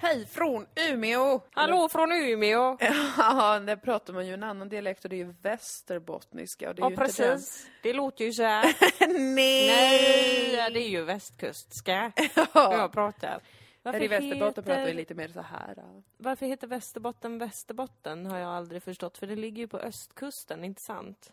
Hej 0.00 0.26
från 0.26 0.66
Umeå! 0.90 1.40
Hallå 1.50 1.88
från 1.88 2.12
Umeå! 2.12 2.76
Ja, 3.16 3.60
där 3.60 3.76
pratar 3.76 4.12
man 4.12 4.26
ju 4.26 4.34
en 4.34 4.42
annan 4.42 4.68
dialekt 4.68 5.04
och 5.04 5.10
det 5.10 5.16
är 5.16 5.24
ju 5.24 5.34
västerbottniska 5.42 6.68
och 6.68 6.74
det 6.74 6.80
är 6.82 6.84
Ja 6.84 6.90
ju 6.90 6.96
precis, 6.96 7.66
det 7.82 7.92
låter 7.92 8.24
ju 8.24 8.32
så 8.32 8.42
här. 8.42 8.64
Nej! 9.34 10.56
Nej, 10.56 10.70
det 10.72 10.80
är 10.80 10.88
ju 10.88 11.04
västkustska 11.04 12.12
jag 12.54 12.92
pratar. 12.92 13.40
Här 13.84 14.02
i 14.02 14.08
Västerbotten 14.08 14.64
pratar 14.64 14.86
vi 14.86 14.94
lite 14.94 15.14
mer 15.14 15.28
så 15.28 15.40
här. 15.40 15.74
ja. 15.76 16.02
Varför 16.16 16.46
heter 16.46 16.66
Västerbotten 16.66 17.38
Västerbotten 17.38 18.26
har 18.26 18.38
jag 18.38 18.50
aldrig 18.50 18.82
förstått, 18.82 19.18
för 19.18 19.26
det 19.26 19.36
ligger 19.36 19.58
ju 19.58 19.68
på 19.68 19.78
östkusten, 19.78 20.64
inte 20.64 20.82
sant? 20.82 21.32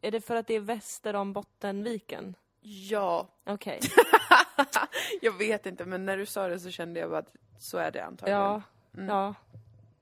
Är 0.00 0.10
det 0.10 0.20
för 0.20 0.36
att 0.36 0.46
det 0.46 0.54
är 0.54 0.60
väster 0.60 1.14
om 1.14 1.32
Bottenviken? 1.32 2.36
Ja, 2.60 3.28
Okej. 3.46 3.80
jag 5.20 5.38
vet 5.38 5.66
inte 5.66 5.84
men 5.84 6.04
när 6.06 6.16
du 6.16 6.26
sa 6.26 6.48
det 6.48 6.60
så 6.60 6.70
kände 6.70 7.00
jag 7.00 7.10
bara 7.10 7.18
att 7.18 7.32
så 7.58 7.78
är 7.78 7.90
det 7.90 8.04
antagligen. 8.04 8.40
Ja, 8.40 8.62
ja. 8.92 9.34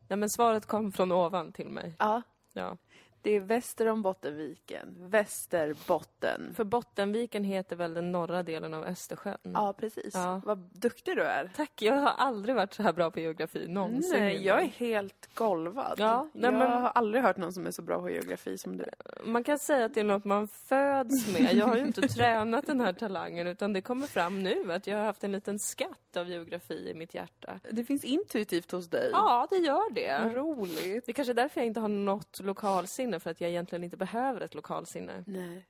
Nej 0.08 0.16
men 0.16 0.30
svaret 0.30 0.66
kom 0.66 0.92
från 0.92 1.12
ovan 1.12 1.52
till 1.52 1.68
mig. 1.68 1.94
Ja, 1.98 2.22
Ja. 2.52 2.76
det 3.22 3.30
är 3.30 3.40
väster 3.40 3.86
om 3.86 4.02
Bottenviken. 4.02 4.94
Västerbotten. 4.98 6.54
För 6.56 6.64
Bottenviken 6.64 7.44
heter 7.44 7.76
väl 7.76 7.94
den 7.94 8.12
norra 8.12 8.42
delen 8.42 8.74
av 8.74 8.84
Östersjön? 8.84 9.38
Ja, 9.42 9.72
precis. 9.72 10.14
Ja. 10.14 10.40
Vad 10.44 10.58
duktig 10.58 11.16
du 11.16 11.22
är. 11.22 11.50
Tack, 11.56 11.82
jag 11.82 11.94
har 11.94 12.08
aldrig 12.10 12.54
varit 12.54 12.74
så 12.74 12.82
här 12.82 12.92
bra 12.92 13.10
på 13.10 13.20
geografi 13.20 13.68
någonsin. 13.68 14.20
Nej, 14.20 14.46
jag 14.46 14.62
är 14.62 14.66
helt 14.66 15.34
golvad. 15.34 15.94
Ja, 15.98 16.28
nej, 16.32 16.44
jag 16.44 16.54
men- 16.58 16.82
har 16.82 16.88
aldrig 16.88 17.22
hört 17.22 17.36
någon 17.36 17.52
som 17.52 17.66
är 17.66 17.70
så 17.70 17.82
bra 17.82 18.00
på 18.00 18.10
geografi 18.10 18.58
som 18.58 18.76
du. 18.76 18.84
Man 19.24 19.44
kan 19.44 19.58
säga 19.58 19.84
att 19.84 19.94
det 19.94 20.00
är 20.00 20.04
något 20.04 20.24
man 20.24 20.48
föds 20.48 21.32
med. 21.40 21.54
Jag 21.54 21.66
har 21.66 21.76
ju 21.76 21.86
inte 21.86 22.00
tränat 22.08 22.66
den 22.66 22.80
här 22.80 22.92
talangen 22.92 23.46
utan 23.46 23.72
det 23.72 23.80
kommer 23.80 24.06
fram 24.06 24.42
nu 24.42 24.72
att 24.72 24.86
jag 24.86 24.98
har 24.98 25.04
haft 25.04 25.24
en 25.24 25.32
liten 25.32 25.58
skatt 25.58 25.88
av 26.16 26.28
geografi 26.30 26.90
i 26.90 26.94
mitt 26.94 27.14
hjärta. 27.14 27.60
Det 27.70 27.84
finns 27.84 28.04
intuitivt 28.04 28.70
hos 28.70 28.88
dig. 28.90 29.10
Ja, 29.12 29.46
det 29.50 29.56
gör 29.56 29.74
Vad 29.74 29.94
det. 29.94 30.28
roligt. 30.34 31.06
Det 31.06 31.12
kanske 31.12 31.32
är 31.32 31.34
därför 31.34 31.60
jag 31.60 31.66
inte 31.66 31.80
har 31.80 31.88
något 31.88 32.40
lokalsinne 32.40 33.20
för 33.20 33.30
att 33.30 33.40
jag 33.40 33.50
egentligen 33.50 33.84
inte 33.84 33.96
behöver 33.96 34.40
ett 34.40 34.54
lokalsinne. 34.54 35.24
Nej. 35.26 35.66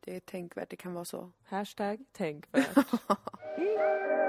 Det 0.00 0.16
är 0.16 0.20
tänkvärt, 0.20 0.70
det 0.70 0.76
kan 0.76 0.94
vara 0.94 1.04
så. 1.04 1.32
Hashtag 1.44 2.04
tänkvärt. 2.12 2.76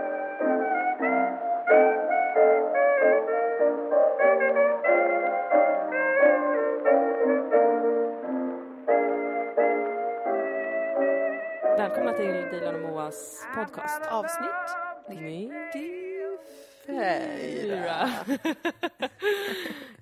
Välkomna 11.78 12.14
till 12.14 12.48
Dilan 12.52 12.76
och 12.76 12.82
Moas 12.82 13.48
podcast. 13.56 14.02
Avsnitt 14.08 14.50
Ni- 14.52 14.87
94. 15.10 18.10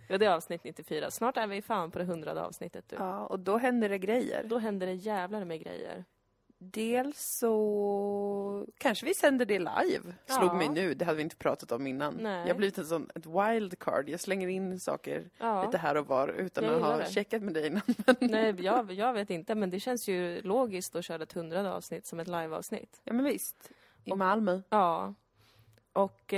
Ja, 0.07 0.17
det 0.17 0.25
är 0.25 0.29
avsnitt 0.29 0.63
94. 0.63 1.11
Snart 1.11 1.37
är 1.37 1.47
vi 1.47 1.61
fan 1.61 1.91
på 1.91 1.99
det 1.99 2.05
hundrade 2.05 2.41
avsnittet. 2.43 2.85
Du. 2.89 2.95
Ja, 2.95 3.25
och 3.25 3.39
då 3.39 3.57
händer 3.57 3.89
det 3.89 3.97
grejer. 3.97 4.43
Då 4.43 4.57
händer 4.57 4.87
det 4.87 4.93
jävlar 4.93 5.45
med 5.45 5.63
grejer. 5.63 6.05
Dels 6.57 7.37
så 7.39 8.65
kanske 8.77 9.05
vi 9.05 9.13
sänder 9.13 9.45
det 9.45 9.59
live. 9.59 10.13
Slog 10.25 10.49
Ja. 10.49 10.53
mig 10.53 10.69
nu, 10.69 10.93
det 10.93 11.05
hade 11.05 11.15
vi 11.17 11.23
inte 11.23 11.35
pratat 11.35 11.71
om 11.71 11.87
innan. 11.87 12.13
Nej. 12.21 12.39
Jag 12.41 12.47
har 12.47 12.55
blivit 12.57 12.77
en 12.77 12.85
sån, 12.85 13.09
ett 13.15 13.25
wildcard. 13.25 14.09
Jag 14.09 14.19
slänger 14.19 14.47
in 14.47 14.79
saker 14.79 15.29
Ja. 15.37 15.65
lite 15.65 15.77
här 15.77 15.97
och 15.97 16.07
var 16.07 16.27
utan 16.27 16.63
Jag 16.63 16.73
att 16.75 16.81
ha 16.81 16.97
det. 16.97 17.11
checkat 17.11 17.41
med 17.41 17.53
dig 17.53 17.67
innan. 17.67 17.81
Nej, 18.19 18.55
jag, 18.59 18.91
jag 18.91 19.13
vet 19.13 19.29
inte, 19.29 19.55
men 19.55 19.69
det 19.69 19.79
känns 19.79 20.07
ju 20.07 20.41
logiskt 20.41 20.95
att 20.95 21.05
köra 21.05 21.23
ett 21.23 21.33
hundrade 21.33 21.73
avsnitt 21.73 22.05
som 22.05 22.19
ett 22.19 22.27
liveavsnitt. 22.27 23.01
ja 23.03 23.13
men 23.13 23.25
visst. 23.25 23.69
I 24.05 24.13
Malmö. 24.15 24.61
Ja. 24.69 25.13
Och 25.93 26.33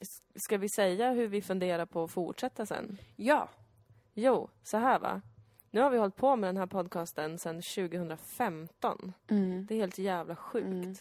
s- 0.00 0.22
ska 0.34 0.58
vi 0.58 0.68
säga 0.68 1.10
hur 1.12 1.26
vi 1.28 1.42
funderar 1.42 1.86
på 1.86 2.04
att 2.04 2.10
fortsätta 2.10 2.66
sen? 2.66 2.98
Ja. 3.16 3.48
Jo, 4.14 4.48
så 4.62 4.76
här 4.76 4.98
va. 4.98 5.22
Nu 5.70 5.80
har 5.80 5.90
vi 5.90 5.98
hållit 5.98 6.16
på 6.16 6.36
med 6.36 6.48
den 6.48 6.56
här 6.56 6.66
podcasten 6.66 7.38
sedan 7.38 7.62
2015. 7.62 9.12
Mm. 9.28 9.66
Det 9.66 9.74
är 9.74 9.78
helt 9.78 9.98
jävla 9.98 10.36
sjukt. 10.36 10.66
Mm. 10.66 10.94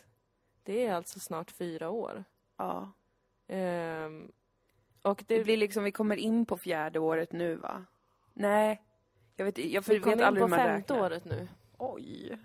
Det 0.64 0.86
är 0.86 0.94
alltså 0.94 1.20
snart 1.20 1.52
fyra 1.52 1.90
år. 1.90 2.24
Ja. 2.58 2.92
Ehm, 3.48 4.32
och 5.02 5.24
Det 5.28 5.38
det, 5.38 5.44
blir 5.44 5.58
liksom, 5.58 5.84
vi 5.84 5.92
kommer 5.92 6.16
in 6.16 6.46
på 6.46 6.58
fjärde 6.58 7.00
året 7.00 7.32
nu 7.32 7.56
va? 7.56 7.86
Nej. 8.34 8.82
Jag 9.36 9.46
vet, 9.46 9.58
jag 9.58 9.82
vi 9.88 9.94
vet 9.94 10.04
kommer 10.04 10.30
in 10.32 10.36
på 10.40 10.48
femte 10.48 10.94
räknar. 10.94 11.02
året 11.06 11.26
nu. 11.26 11.48
Oj. 11.78 12.38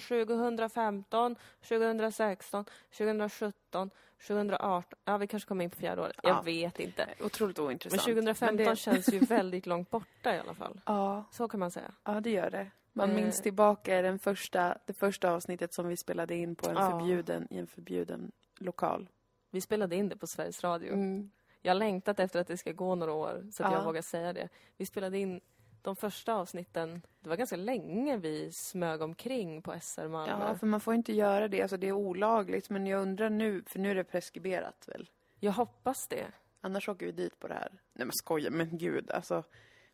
För 0.00 0.24
2015, 0.24 1.36
2016, 1.68 2.64
2017, 2.98 3.90
2018. 4.26 4.98
Ja, 5.04 5.16
vi 5.16 5.26
kanske 5.26 5.48
kommer 5.48 5.64
in 5.64 5.70
på 5.70 5.76
fjärde 5.76 6.02
året. 6.02 6.16
Jag 6.22 6.36
Ja. 6.36 6.42
vet 6.42 6.80
inte. 6.80 7.06
Otroligt 7.20 7.56
Men 7.58 7.66
ointressant. 7.66 8.02
2015 8.02 8.56
Men 8.56 8.66
det- 8.66 8.76
känns 8.76 9.08
ju 9.12 9.18
väldigt 9.18 9.66
långt 9.66 9.90
borta 9.90 10.34
i 10.36 10.38
alla 10.38 10.54
fall. 10.54 10.80
Ja, 10.86 11.24
Så 11.30 11.48
kan 11.48 11.60
man 11.60 11.70
säga. 11.70 11.92
ja, 12.04 12.20
det 12.20 12.30
gör 12.30 12.50
det. 12.50 12.70
Man 12.92 13.10
Eh. 13.10 13.16
minns 13.16 13.40
tillbaka 13.42 14.02
den 14.02 14.18
första, 14.18 14.78
det 14.86 14.92
första 14.92 15.30
avsnittet 15.30 15.74
som 15.74 15.88
vi 15.88 15.96
spelade 15.96 16.34
in 16.34 16.54
på 16.56 16.70
en 16.70 16.76
Ja. 16.76 16.90
förbjuden, 16.90 17.46
i 17.50 17.58
en 17.58 17.66
förbjuden 17.66 18.32
lokal. 18.58 19.08
Vi 19.50 19.60
spelade 19.60 19.96
in 19.96 20.08
det 20.08 20.16
på 20.16 20.26
Sveriges 20.26 20.64
Radio. 20.64 20.92
Mm. 20.92 21.30
Jag 21.62 21.70
har 21.70 21.78
längtat 21.78 22.20
efter 22.20 22.40
att 22.40 22.46
det 22.46 22.56
ska 22.56 22.72
gå 22.72 22.94
några 22.94 23.12
år 23.12 23.46
så 23.52 23.64
att 23.64 23.72
Ja. 23.72 23.78
jag 23.78 23.84
vågar 23.84 24.02
säga 24.02 24.32
det. 24.32 24.48
Vi 24.76 24.86
spelade 24.86 25.18
in 25.18 25.40
de 25.82 25.96
första 25.96 26.34
avsnitten. 26.34 27.02
Det 27.20 27.28
var 27.28 27.36
ganska 27.36 27.56
länge 27.56 28.16
vi 28.16 28.52
smög 28.52 29.02
omkring 29.02 29.62
på 29.62 29.74
SR 29.80 30.08
Malmö. 30.08 30.46
Ja, 30.48 30.54
för 30.54 30.66
man 30.66 30.80
får 30.80 30.94
inte 30.94 31.12
göra 31.12 31.48
det. 31.48 31.62
Alltså 31.62 31.76
det 31.76 31.88
är 31.88 31.92
olagligt. 31.92 32.70
Men 32.70 32.86
jag 32.86 33.02
undrar 33.02 33.30
nu, 33.30 33.64
för 33.66 33.78
nu 33.78 33.90
är 33.90 33.94
det 33.94 34.04
preskriberat 34.04 34.88
väl? 34.88 35.10
Jag 35.40 35.52
hoppas 35.52 36.08
det. 36.08 36.26
Annars 36.60 36.88
åker 36.88 37.06
vi 37.06 37.12
dit 37.12 37.38
på 37.38 37.48
det 37.48 37.54
här. 37.54 37.70
Nej 37.92 38.06
men 38.06 38.12
skoja, 38.12 38.50
men 38.50 38.78
gud 38.78 39.10
alltså. 39.10 39.44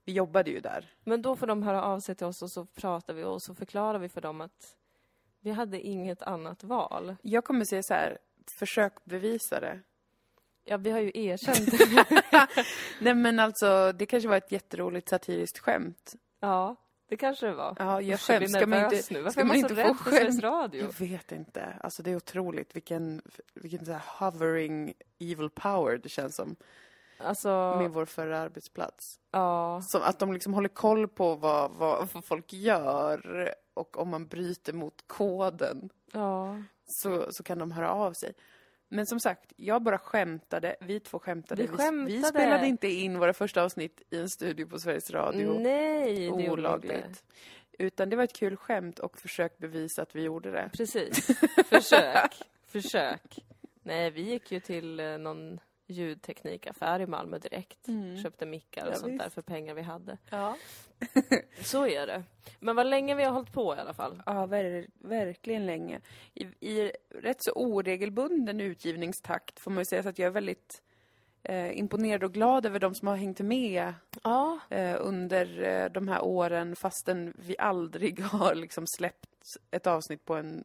Vi 0.04 0.12
jobbade 0.12 0.50
ju 0.50 0.60
där. 0.60 0.93
Men 1.04 1.22
då 1.22 1.37
får 1.37 1.47
de 1.47 1.62
höra 1.62 1.82
av 1.82 2.00
sig 2.00 2.15
till 2.15 2.27
oss 2.27 2.43
och 2.43 2.50
så 2.50 2.66
pratar 2.66 3.15
vi 3.15 3.25
och 3.25 3.43
så 3.43 3.54
förklarar 3.54 3.98
vi 3.98 4.09
för 4.09 4.21
dem 4.21 4.41
att 4.41 4.77
vi 5.41 5.50
hade 5.50 5.81
inget 5.81 6.22
annat 6.22 6.65
val. 6.65 7.16
Jag 7.22 7.44
kommer 7.44 7.65
säga 7.65 7.82
så 7.82 7.94
här, 7.94 8.19
försök 8.59 9.04
bevisa 9.04 9.60
det. 9.60 9.81
Ja, 10.69 10.77
vi 10.77 10.91
har 10.91 11.01
ju 11.01 11.11
erkänt. 11.15 11.69
Nej 13.01 13.15
men 13.15 13.39
alltså, 13.41 13.93
det 13.93 14.06
kanske 14.06 14.29
var 14.29 14.37
ett 14.37 14.53
jätteroligt 14.53 15.09
satiriskt 15.09 15.59
skämt. 15.59 16.15
ja, 16.41 16.77
det 17.09 17.17
kanske 17.17 17.47
det 17.47 17.55
var. 17.55 17.77
Ja, 17.79 18.01
jag 18.01 18.21
skäms. 18.21 18.53
Ska 18.53 18.67
man 18.67 18.84
inte, 18.84 19.03
nu. 19.15 19.21
Varför 19.21 19.31
ska 19.31 19.41
man 19.41 19.49
man 19.49 19.57
inte 19.57 19.75
få 19.75 19.95
skämt? 19.95 20.43
Radio? 20.43 20.83
Jag 20.83 21.07
vet 21.09 21.33
inte. 21.33 21.77
Alltså 21.81 22.03
det 22.03 22.11
är 22.11 22.17
otroligt 22.17 22.77
vilken, 22.77 23.23
vilken 23.55 23.87
så 23.87 23.93
här 23.93 24.03
hovering 24.07 24.95
evil 25.21 25.51
power 25.51 25.99
det 26.03 26.09
känns 26.09 26.37
som 26.37 26.57
Alltså, 27.21 27.49
med 27.78 27.91
vår 27.91 28.05
förra 28.05 28.39
arbetsplats. 28.39 29.21
ja. 29.31 29.81
Som 29.83 30.03
att 30.03 30.19
de 30.19 30.33
liksom 30.33 30.55
håller 30.55 30.69
koll 30.69 31.09
på 31.09 31.34
vad, 31.34 31.71
vad, 31.71 32.09
vad 32.12 32.25
folk 32.25 32.53
gör 32.53 33.55
och 33.75 33.99
om 33.99 34.09
man 34.09 34.27
bryter 34.27 34.73
mot 34.73 34.95
koden 35.07 35.91
Ja. 36.12 36.62
så, 36.87 37.33
så 37.33 37.43
kan 37.43 37.59
de 37.59 37.73
höra 37.73 37.91
av 37.91 38.12
sig. 38.12 38.33
Men 38.88 39.06
som 39.06 39.21
sagt, 39.21 39.53
jag 39.56 39.82
bara 39.82 39.99
skämtade, 39.99 40.76
vi 40.81 41.00
två 41.00 41.19
skämtade. 41.19 41.62
Vi 41.62 41.69
vi 41.69 41.76
skämtade. 41.76 42.22
spelade 42.22 42.66
inte 42.66 42.88
in 42.88 43.19
våra 43.19 43.32
första 43.32 43.62
avsnitt 43.62 44.03
i 44.10 44.19
en 44.19 44.28
studio 44.28 44.66
på 44.66 44.78
Sveriges 44.78 45.10
Radio. 45.10 45.59
Nej, 45.60 46.15
det 46.31 46.37
vi 46.37 46.50
olagligt. 46.50 47.25
Utan 47.78 48.10
det 48.10 48.16
var 48.16 48.25
ett 48.25 48.37
kul 48.37 48.56
skämt 48.56 48.98
och 48.98 49.19
försök 49.19 49.59
bevisa 49.59 50.03
att 50.03 50.16
vi 50.16 50.22
gjorde 50.22 50.50
det. 50.50 50.71
Precis. 50.72 51.27
Försök. 51.66 52.43
Försök. 52.66 53.38
Nej, 53.82 54.10
vi 54.10 54.22
gick 54.22 54.53
ju 54.53 54.60
till 54.60 55.00
eh, 55.00 55.19
någon 55.19 55.60
ljudteknikaffär 55.88 57.00
i 57.00 57.06
Malmö 57.06 57.38
direkt. 57.38 57.87
Köpte 58.22 58.47
mickar 58.47 58.82
och 58.82 58.87
Mm. 58.88 58.93
Ja, 58.94 58.99
sånt 59.00 59.19
där 59.19 59.25
visst. 59.25 59.34
för 59.34 59.43
pengar 59.43 59.75
vi 59.75 59.82
hade. 59.82 60.19
Ja. 60.31 60.56
Så 61.62 61.87
är 61.87 62.06
det. 62.06 62.22
Men 62.60 62.76
vad 62.76 62.87
länge 62.87 63.15
vi 63.15 63.25
har 63.25 63.32
hållit 63.32 63.53
på 63.53 63.75
i 63.75 63.78
alla 63.78 63.94
fall. 63.94 64.22
Ja, 64.27 64.47
ver 64.47 64.87
verkligen 64.98 65.66
länge. 65.66 66.00
I, 66.34 66.44
I 66.60 66.93
rätt 67.15 67.43
så 67.43 67.53
oregelbunden 67.53 68.60
utgivningstakt 68.60 69.60
får 69.60 69.71
man 69.71 69.78
ju 69.81 69.84
säga 69.84 70.03
så 70.03 70.09
att 70.09 70.19
jag 70.19 70.27
är 70.27 70.31
väldigt 70.31 70.83
eh, 71.42 71.78
imponerad 71.78 72.24
och 72.24 72.33
glad 72.34 72.66
över 72.66 72.78
de 72.80 72.95
som 72.95 73.09
har 73.09 73.16
hängt 73.16 73.41
med 73.41 73.95
Ja. 74.22 74.59
eh, 74.71 74.97
under 75.01 75.63
eh, 75.63 75.91
de 75.91 76.09
här 76.09 76.24
åren 76.24 76.77
fastän 76.77 77.34
vi 77.39 77.57
aldrig 77.59 78.21
har 78.24 78.54
liksom 78.54 78.86
släppt 78.86 79.57
ett 79.71 79.86
avsnitt 79.86 80.24
på, 80.24 80.34
en, 80.34 80.65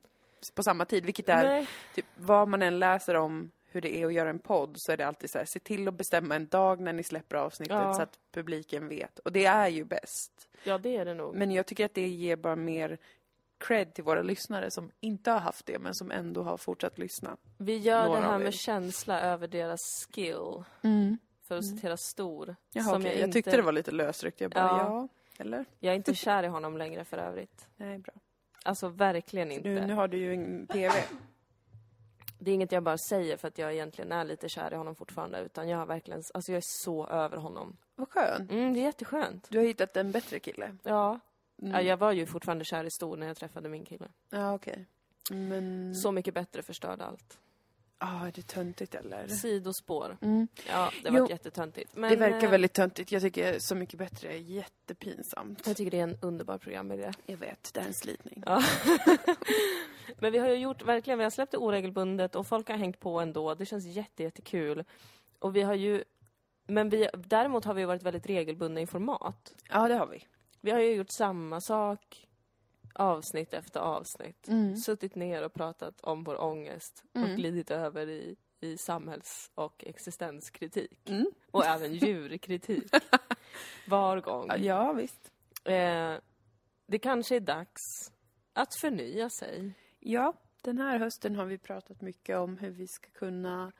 på 0.55 0.63
samma 0.63 0.85
tid. 0.85 1.05
Vilket 1.05 1.29
är, 1.29 1.43
Nej. 1.43 1.67
typ, 1.95 2.05
vad 2.15 2.47
man 2.47 2.61
än 2.61 2.79
läser 2.79 3.15
om 3.15 3.51
hur 3.75 3.81
det 3.81 3.95
är 3.97 4.05
att 4.05 4.13
göra 4.13 4.29
en 4.29 4.39
podd 4.39 4.75
så 4.77 4.91
är 4.91 4.97
det 4.97 5.07
alltid 5.07 5.29
så 5.29 5.37
här, 5.37 5.45
se 5.45 5.59
till 5.59 5.87
att 5.87 5.93
bestämma 5.93 6.35
en 6.35 6.47
dag 6.47 6.79
när 6.79 6.93
ni 6.93 7.03
släpper 7.03 7.35
avsnittet 7.35 7.73
Ja. 7.75 7.93
så 7.93 8.01
att 8.01 8.19
publiken 8.31 8.87
vet. 8.87 9.19
Och 9.19 9.31
det 9.31 9.45
är 9.45 9.67
ju 9.67 9.83
bäst. 9.85 10.49
Ja, 10.63 10.77
det 10.77 10.97
är 10.97 11.05
det 11.05 11.13
nog. 11.13 11.35
Men 11.35 11.51
jag 11.51 11.65
tycker 11.65 11.85
att 11.85 11.93
det 11.93 12.07
ger 12.07 12.35
bara 12.35 12.55
mer 12.55 12.97
cred 13.57 13.93
till 13.93 14.03
våra 14.03 14.21
lyssnare 14.21 14.71
som 14.71 14.91
inte 14.99 15.31
har 15.31 15.39
haft 15.39 15.65
det 15.65 15.79
men 15.79 15.95
som 15.95 16.11
ändå 16.11 16.43
har 16.43 16.57
fortsatt 16.57 16.97
lyssna. 16.97 17.37
Vi 17.57 17.77
gör 17.77 18.05
några 18.05 18.19
det 18.19 18.25
här 18.25 18.39
med 18.39 18.53
känsla 18.53 19.21
över 19.21 19.47
deras 19.47 20.07
skill. 20.13 20.63
För 21.47 21.57
att 21.57 21.65
citera 21.65 21.97
Stor. 21.97 22.55
Jaha, 22.73 22.83
som 22.83 23.01
okej. 23.01 23.11
jag, 23.19 23.27
inte- 23.27 23.33
tyckte 23.33 23.55
det 23.55 23.61
var 23.61 23.71
lite 23.71 23.91
lösryckt. 23.91 24.41
Jag 24.41 24.51
bara, 24.51 24.63
Ja. 24.63 24.77
ja, 24.77 25.07
eller? 25.43 25.65
Jag 25.79 25.91
är 25.91 25.95
inte 25.95 26.15
kär 26.15 26.43
i 26.43 26.47
honom 26.47 26.77
längre 26.77 27.05
för 27.05 27.17
övrigt. 27.17 27.67
Nej, 27.75 27.97
bra. 27.99 28.13
Alltså 28.65 28.87
verkligen 28.87 29.51
inte. 29.51 29.69
Nu, 29.69 29.85
nu 29.87 29.93
har 29.93 30.07
du 30.07 30.17
ju 30.17 30.33
en 30.33 30.67
PV. 30.67 30.91
Det 32.43 32.51
är 32.51 32.55
inget 32.55 32.71
jag 32.71 32.83
bara 32.83 32.97
säger 32.97 33.37
för 33.37 33.47
att 33.47 33.57
jag 33.57 33.73
egentligen 33.73 34.11
är 34.11 34.25
lite 34.25 34.49
kär 34.49 34.73
i 34.73 34.75
honom 34.75 34.95
fortfarande, 34.95 35.41
utan 35.41 35.69
jag 35.69 35.77
har 35.77 35.85
verkligen, 35.85 36.23
alltså 36.33 36.51
jag 36.51 36.57
är 36.57 36.63
så 36.83 37.07
över 37.07 37.37
honom. 37.37 37.77
Vad 37.95 38.09
skönt. 38.09 38.51
Mm, 38.51 38.73
det 38.73 38.79
är 38.79 38.83
jätteskönt. 38.83 39.47
Du 39.49 39.57
har 39.57 39.65
hittat 39.65 39.97
en 39.97 40.11
bättre 40.11 40.39
kille. 40.39 40.77
Ja. 40.83 41.19
Mm. 41.61 41.73
ja. 41.73 41.81
Jag 41.81 41.97
var 41.97 42.11
ju 42.11 42.25
fortfarande 42.25 42.65
kär 42.65 42.83
i 42.83 42.91
Stor 42.91 43.17
när 43.17 43.27
jag 43.27 43.37
träffade 43.37 43.69
min 43.69 43.85
kille. 43.85 44.07
Ja, 44.29 44.53
okej. 44.53 44.87
Men... 45.31 45.95
Så 45.95 46.11
mycket 46.11 46.33
bättre 46.33 46.61
förstörde 46.63 47.05
allt. 47.05 47.39
Ja, 48.03 48.27
är 48.27 48.31
det 48.31 48.47
töntigt 48.47 48.95
eller? 48.95 49.27
Sidospår. 49.27 50.17
Mm. 50.21 50.47
Ja, 50.69 50.91
det 51.03 51.09
var 51.09 51.29
jättetöntigt. 51.29 51.95
Men, 51.95 52.09
det 52.09 52.15
verkar 52.15 52.43
eh, 52.43 52.51
väldigt 52.51 52.73
töntigt. 52.73 53.11
Jag 53.11 53.21
tycker 53.21 53.59
Så 53.59 53.75
mycket 53.75 53.99
bättre 53.99 54.33
är 54.33 54.37
jättepinsamt. 54.37 55.67
Jag 55.67 55.77
tycker 55.77 55.91
det 55.91 55.99
är 55.99 56.03
en 56.03 56.17
underbar 56.21 56.57
programidé. 56.57 57.11
Jag 57.25 57.37
vet, 57.37 57.73
det 57.73 57.79
är 57.79 57.85
en 57.85 57.93
slitning. 57.93 58.43
Ja. 58.45 58.63
Men 60.19 60.31
vi 60.31 60.37
har 60.37 60.47
ju 60.47 60.55
gjort, 60.55 60.81
verkligen, 60.81 61.17
vi 61.19 61.23
har 61.23 61.31
släppt 61.31 61.51
det 61.51 61.57
oregelbundet 61.57 62.35
och 62.35 62.47
folk 62.47 62.69
har 62.69 62.77
hängt 62.77 62.99
på 62.99 63.19
ändå. 63.19 63.55
Det 63.55 63.65
känns 63.65 63.85
jätte, 63.85 64.23
jättekul. 64.23 64.83
Och 65.39 65.55
vi 65.55 65.61
har 65.61 65.73
ju, 65.73 66.03
men 66.67 66.89
vi, 66.89 67.09
däremot 67.13 67.65
har 67.65 67.73
vi 67.73 67.85
varit 67.85 68.03
väldigt 68.03 68.25
regelbundna 68.25 68.81
i 68.81 68.87
format. 68.87 69.53
Ja, 69.69 69.87
det 69.87 69.95
har 69.95 70.07
vi. 70.07 70.27
Vi 70.61 70.71
har 70.71 70.79
ju 70.79 70.95
gjort 70.95 71.11
samma 71.11 71.61
sak 71.61 72.27
avsnitt 72.93 73.53
efter 73.53 73.79
avsnitt. 73.79 74.47
Mm. 74.47 74.75
Suttit 74.77 75.15
ner 75.15 75.43
och 75.45 75.53
pratat 75.53 76.01
om 76.01 76.23
vår 76.23 76.41
ångest 76.41 77.03
Mm. 77.13 77.29
och 77.31 77.37
glidit 77.37 77.71
över 77.71 78.09
i, 78.09 78.35
i 78.61 78.77
samhälls 78.77 79.51
och 79.55 79.83
existenskritik. 79.87 81.09
Mm. 81.09 81.25
Och 81.51 81.65
även 81.65 81.93
djurkritik. 81.93 82.91
Var 83.87 84.21
gång. 84.21 84.49
Ja, 84.57 84.93
visst. 84.93 85.31
Eh, 85.63 86.13
det 86.87 86.99
kanske 86.99 87.35
är 87.35 87.39
dags 87.39 87.81
att 88.53 88.75
förnya 88.81 89.29
sig. 89.29 89.73
Ja, 89.99 90.33
den 90.61 90.77
här 90.77 90.97
hösten 90.99 91.35
har 91.35 91.45
vi 91.45 91.57
pratat 91.57 92.01
mycket 92.01 92.37
om 92.37 92.57
hur 92.57 92.71
vi 92.71 92.87
ska 92.87 93.09
kunna 93.09 93.71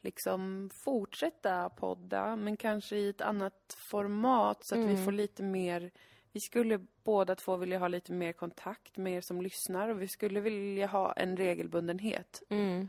liksom 0.00 0.70
fortsätta 0.84 1.68
podda, 1.70 2.36
men 2.36 2.56
kanske 2.56 2.96
i 2.96 3.08
ett 3.08 3.20
annat 3.20 3.76
format 3.90 4.66
så 4.66 4.74
att 4.74 4.80
vi 4.80 4.92
Mm. 4.92 5.04
får 5.04 5.12
lite 5.12 5.42
mer... 5.42 5.90
Vi 6.32 6.40
skulle 6.40 6.86
båda 7.04 7.34
två 7.34 7.56
vilja 7.56 7.78
ha 7.78 7.88
lite 7.88 8.12
mer 8.12 8.32
kontakt 8.32 8.96
med 8.96 9.12
er 9.12 9.20
som 9.20 9.42
lyssnar 9.42 9.88
och 9.88 10.02
vi 10.02 10.08
skulle 10.08 10.40
vilja 10.40 10.86
ha 10.86 11.12
en 11.12 11.36
regelbundenhet. 11.36 12.42
Mm. 12.48 12.88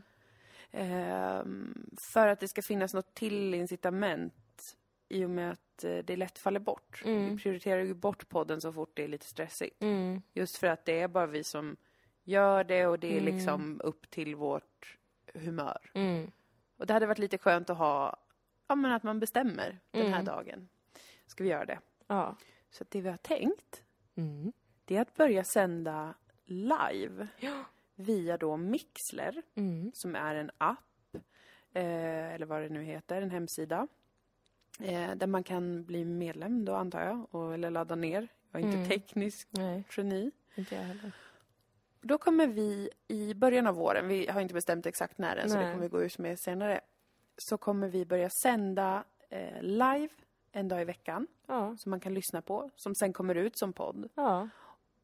Ehm, 0.72 1.90
för 2.00 2.26
att 2.26 2.40
det 2.40 2.48
ska 2.48 2.62
finnas 2.62 2.94
något 2.94 3.14
till 3.14 3.54
incitament 3.54 4.76
i 5.08 5.24
och 5.24 5.30
med 5.30 5.50
att 5.50 5.84
eh, 5.84 5.98
det 5.98 6.16
lätt 6.16 6.38
faller 6.38 6.60
bort. 6.60 7.02
Mm. 7.04 7.30
Vi 7.36 7.42
prioriterar 7.42 7.80
ju 7.82 7.94
bort 7.94 8.28
podden 8.28 8.60
så 8.60 8.72
fort 8.72 8.90
det 8.94 9.04
är 9.04 9.08
lite 9.08 9.26
stressigt. 9.26 9.82
Mm. 9.82 10.22
Just 10.32 10.56
för 10.56 10.66
att 10.66 10.84
det 10.84 11.00
är 11.00 11.08
bara 11.08 11.26
vi 11.26 11.44
som 11.44 11.76
gör 12.24 12.64
det 12.64 12.86
och 12.86 12.98
det 12.98 13.06
är 13.16 13.20
Mm. 13.20 13.34
liksom 13.34 13.80
upp 13.84 14.10
till 14.10 14.34
vårt 14.36 14.98
humör. 15.34 15.90
Mm. 15.94 16.30
Och 16.76 16.86
det 16.86 16.92
hade 16.92 17.06
varit 17.06 17.18
lite 17.18 17.38
skönt 17.38 17.70
att 17.70 17.78
ha, 17.78 18.16
ja 18.68 18.74
men 18.74 18.92
att 18.92 19.02
man 19.02 19.20
bestämmer 19.20 19.78
den 19.90 20.02
här 20.06 20.20
Mm. 20.20 20.24
dagen. 20.24 20.68
Ska 21.26 21.44
vi 21.44 21.50
göra 21.50 21.64
det? 21.64 21.78
Ja. 22.06 22.36
Så 22.70 22.84
det 22.88 23.00
vi 23.00 23.08
har 23.08 23.16
tänkt, 23.16 23.84
Mm. 24.14 24.52
det 24.84 24.96
är 24.96 25.00
att 25.00 25.14
börja 25.16 25.44
sända 25.44 26.14
live 26.44 27.28
Ja. 27.40 27.64
via 27.94 28.36
då 28.36 28.56
Mixler, 28.56 29.42
Mm. 29.54 29.90
som 29.94 30.16
är 30.16 30.34
en 30.34 30.50
app, 30.58 31.16
eh, 31.72 32.34
eller 32.34 32.46
vad 32.46 32.62
det 32.62 32.68
nu 32.68 32.82
heter, 32.82 33.22
en 33.22 33.30
hemsida. 33.30 33.88
Eh, 34.80 35.14
där 35.16 35.26
man 35.26 35.42
kan 35.42 35.84
bli 35.84 36.04
medlem 36.04 36.64
då 36.64 36.74
antar 36.74 37.02
jag, 37.02 37.34
och, 37.34 37.54
eller 37.54 37.70
ladda 37.70 37.94
ner. 37.94 38.28
Jag 38.50 38.62
är 38.62 38.66
inte 38.66 38.76
Mm. 38.76 38.88
teknisk 38.88 39.48
Nej, 39.50 39.84
geni. 39.96 40.30
inte 40.54 40.74
jag 40.74 40.82
heller. 40.82 41.12
Då 42.00 42.18
kommer 42.18 42.46
vi 42.46 42.90
i 43.08 43.34
början 43.34 43.66
av 43.66 43.74
våren, 43.74 44.08
vi 44.08 44.26
har 44.26 44.40
inte 44.40 44.54
bestämt 44.54 44.86
exakt 44.86 45.18
när 45.18 45.36
än 45.36 45.50
så 45.50 45.56
det 45.56 45.62
Nej. 45.62 45.72
kommer 45.72 45.82
vi 45.84 45.88
gå 45.90 46.02
ut 46.02 46.18
med 46.18 46.38
senare. 46.38 46.80
Så 47.38 47.58
kommer 47.58 47.88
vi 47.88 48.04
börja 48.06 48.30
sända 48.30 49.04
eh, 49.28 49.62
live 49.62 50.08
en 50.52 50.68
dag 50.68 50.80
i 50.82 50.84
veckan 50.84 51.26
Ja. 51.46 51.76
som 51.76 51.90
man 51.90 52.00
kan 52.00 52.14
lyssna 52.14 52.42
på, 52.42 52.70
som 52.76 52.94
sen 52.94 53.12
kommer 53.12 53.34
ut 53.34 53.56
som 53.56 53.72
podd. 53.72 54.08
Ja. 54.14 54.48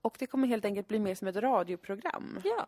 Och 0.02 0.16
det 0.18 0.26
kommer 0.26 0.48
helt 0.48 0.64
enkelt 0.64 0.88
bli 0.88 0.98
mer 0.98 1.14
som 1.14 1.28
ett 1.28 1.36
radioprogram. 1.36 2.40
Ja. 2.44 2.66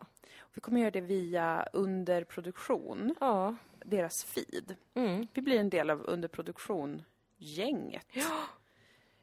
Vi 0.53 0.61
kommer 0.61 0.79
göra 0.81 0.91
det 0.91 1.01
via 1.01 1.67
underproduktion, 1.73 3.15
Ja. 3.19 3.55
deras 3.85 4.23
feed. 4.23 4.75
Mm. 4.93 5.27
Vi 5.33 5.41
blir 5.41 5.59
en 5.59 5.69
del 5.69 5.89
av 5.89 6.01
underproduktion-gänget. 6.09 8.05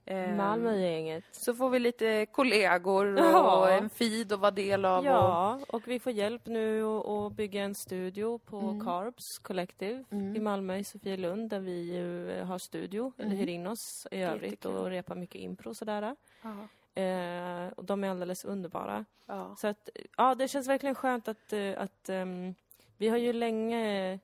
Ehm, 0.08 0.36
Malmögänget. 0.36 1.24
Så 1.32 1.54
får 1.54 1.70
vi 1.70 1.78
lite 1.78 2.26
kollegor 2.26 3.12
och 3.14 3.18
Ja. 3.18 3.70
en 3.70 3.90
feed 3.90 4.32
att 4.32 4.40
vara 4.40 4.50
del 4.50 4.84
av. 4.84 4.98
Och, 4.98 5.04
Ja, 5.06 5.60
och 5.68 5.88
vi 5.88 5.98
får 6.00 6.12
hjälp 6.12 6.46
nu 6.46 6.82
att 6.84 7.32
bygga 7.32 7.62
en 7.62 7.74
studio 7.74 8.38
på 8.38 8.58
Mm. 8.58 8.84
Carbs 8.84 9.38
Collective 9.38 10.04
Mm. 10.10 10.36
i 10.36 10.40
Malmö, 10.40 10.76
i 10.76 10.84
Sofielund, 10.84 11.50
där 11.50 11.60
vi 11.60 11.94
ju 11.94 12.30
eh, 12.32 12.46
har 12.46 12.58
studio, 12.58 13.12
eller 13.18 13.26
Mm. 13.26 13.38
hyr 13.38 13.48
in 13.48 13.66
oss 13.66 14.06
i 14.10 14.22
övrigt 14.22 14.42
Jättekul. 14.50 14.76
och 14.76 14.86
repar 14.90 15.14
mycket 15.14 15.40
impro 15.40 15.70
och 15.70 15.76
sådär. 15.76 16.16
Eh, 16.94 17.68
och 17.76 17.84
de 17.84 18.04
är 18.04 18.10
alldeles 18.10 18.44
underbara. 18.44 19.04
Ja. 19.26 19.54
Så 19.58 19.66
att, 19.66 19.88
ja, 20.16 20.34
det 20.34 20.48
känns 20.48 20.68
verkligen 20.68 20.94
skönt 20.94 21.28
att, 21.28 21.52
eh, 21.52 21.72
att 21.78 22.08
ehm, 22.08 22.54
vi 22.96 23.08
har 23.08 23.16
ju 23.18 23.32
länge 23.32 24.18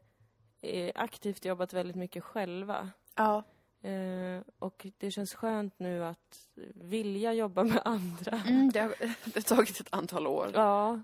eh, 0.63 0.93
aktivt 0.95 1.45
jobbat 1.45 1.73
väldigt 1.73 1.97
mycket 1.97 2.25
själva. 2.25 2.91
ja. 3.17 3.43
Eh, 3.83 4.41
och 4.59 4.87
det 4.99 5.11
känns 5.11 5.35
skönt 5.35 5.79
nu 5.79 6.05
att 6.05 6.49
vilja 6.75 7.33
jobba 7.33 7.65
med 7.65 7.81
andra. 7.85 8.41
Mm, 8.47 8.71
det, 8.71 8.81
har, 8.81 8.95
det 9.25 9.35
har 9.35 9.57
tagit 9.57 9.81
ett 9.81 9.89
antal 9.91 10.27
år. 10.27 10.51
Ja, 10.55 11.01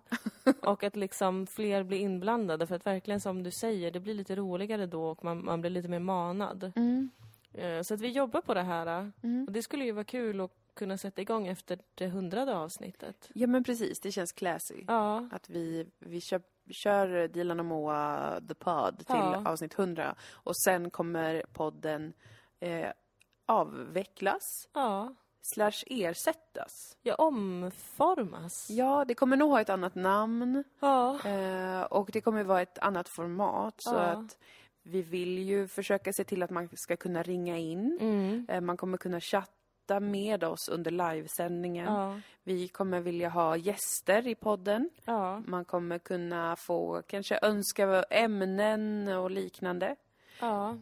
och 0.62 0.84
att 0.84 0.96
liksom 0.96 1.46
fler 1.46 1.82
blir 1.82 1.98
inblandade 1.98 2.66
för 2.66 2.74
att 2.74 2.86
verkligen 2.86 3.20
som 3.20 3.42
du 3.42 3.50
säger, 3.50 3.90
det 3.90 4.00
blir 4.00 4.14
lite 4.14 4.36
roligare 4.36 4.86
då 4.86 5.04
och 5.04 5.24
man, 5.24 5.44
man 5.44 5.60
blir 5.60 5.70
lite 5.70 5.88
mer 5.88 5.98
manad. 5.98 6.72
Mm. 6.76 7.10
Eh, 7.54 7.82
Så 7.82 7.94
att 7.94 8.00
vi 8.00 8.08
jobbar 8.08 8.40
på 8.40 8.54
det 8.54 8.62
här. 8.62 9.12
Mm. 9.22 9.44
Och 9.46 9.52
det 9.52 9.62
skulle 9.62 9.84
ju 9.84 9.92
vara 9.92 10.04
kul 10.04 10.40
att 10.40 10.50
kunna 10.74 10.98
sätta 10.98 11.22
igång 11.22 11.46
efter 11.46 11.78
det 11.94 12.08
hundrade 12.08 12.56
avsnittet. 12.56 13.30
Ja 13.34 13.46
men 13.46 13.64
precis, 13.64 14.00
det 14.00 14.12
känns 14.12 14.32
classy. 14.32 14.84
Ja, 14.86 15.28
Att 15.32 15.50
vi, 15.50 15.86
vi 15.98 16.20
kör, 16.20 16.42
kör 16.70 17.28
Dilan 17.28 17.60
och 17.60 17.66
Moa 17.66 18.40
The 18.48 18.54
Pod 18.54 18.98
till 18.98 19.04
Ja. 19.08 19.42
avsnitt 19.46 19.78
100 19.78 20.14
och 20.32 20.56
sen 20.56 20.90
kommer 20.90 21.42
podden 21.52 22.12
eh, 22.60 22.90
avvecklas 23.46 24.68
ja. 24.74 25.14
slash 25.42 25.84
ersättas. 25.86 26.96
Ja, 27.02 27.14
omformas. 27.14 28.70
Ja, 28.70 29.04
det 29.04 29.14
kommer 29.14 29.36
nog 29.36 29.50
ha 29.50 29.60
ett 29.60 29.70
annat 29.70 29.94
namn 29.94 30.64
Ja. 30.80 31.18
eh, 31.24 31.82
och 31.82 32.10
det 32.12 32.20
kommer 32.20 32.42
vara 32.44 32.62
ett 32.62 32.78
annat 32.78 33.08
format 33.08 33.74
så 33.82 33.94
Ja. 33.94 33.98
att 34.00 34.38
vi 34.82 35.02
vill 35.02 35.38
ju 35.38 35.68
försöka 35.68 36.12
se 36.12 36.24
till 36.24 36.42
att 36.42 36.50
man 36.50 36.68
ska 36.76 36.96
kunna 36.96 37.22
ringa 37.22 37.58
in. 37.58 37.98
Mm. 38.00 38.46
Eh, 38.48 38.60
man 38.60 38.76
kommer 38.76 38.98
kunna 38.98 39.20
chatta 39.20 40.00
med 40.00 40.44
oss 40.44 40.68
under 40.68 40.90
livesändningen. 40.90 41.86
Ja. 41.92 42.20
Vi 42.42 42.68
kommer 42.68 43.00
vilja 43.00 43.28
ha 43.28 43.56
gäster 43.56 44.26
i 44.26 44.34
podden. 44.34 44.90
Ja. 45.04 45.42
Man 45.46 45.64
kommer 45.64 45.98
kunna 45.98 46.56
få 46.56 47.02
kanske 47.06 47.38
önska 47.42 48.02
ämnen 48.10 49.08
och 49.08 49.30
liknande. 49.30 49.96
Ja. 50.40 50.76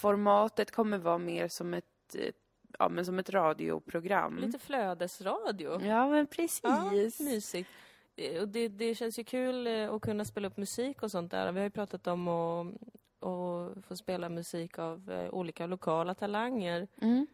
Formatet 0.00 0.70
kommer 0.70 0.98
vara 0.98 1.18
mer 1.18 1.48
som 1.48 1.74
ett, 1.74 2.14
eh, 2.18 2.34
ja, 2.78 2.88
men 2.88 3.04
som 3.06 3.18
ett 3.18 3.30
radioprogram. 3.30 4.38
Lite 4.38 4.58
flödesradio. 4.58 5.82
Ja, 5.82 6.08
men 6.08 6.26
precis. 6.26 6.60
Ja, 6.62 6.90
mysigt. 7.20 7.70
Eh, 8.16 8.42
Och 8.42 8.48
det, 8.48 8.68
det 8.68 8.94
känns 8.94 9.18
ju 9.18 9.24
kul 9.24 9.66
eh, 9.66 9.90
att 9.94 10.02
kunna 10.02 10.24
spela 10.24 10.48
upp 10.48 10.56
musik 10.56 11.02
och 11.02 11.10
sånt 11.10 11.30
där. 11.30 11.52
Vi 11.52 11.58
har 11.60 11.64
ju 11.64 11.70
pratat 11.70 12.06
om 12.06 12.28
att, 12.28 12.66
att 13.20 13.84
få 13.86 13.96
spela 13.96 14.28
musik 14.28 14.78
av 14.78 15.28
olika 15.30 15.66
lokala 15.66 16.14
talanger. 16.14 16.88
Mm, 17.00 17.26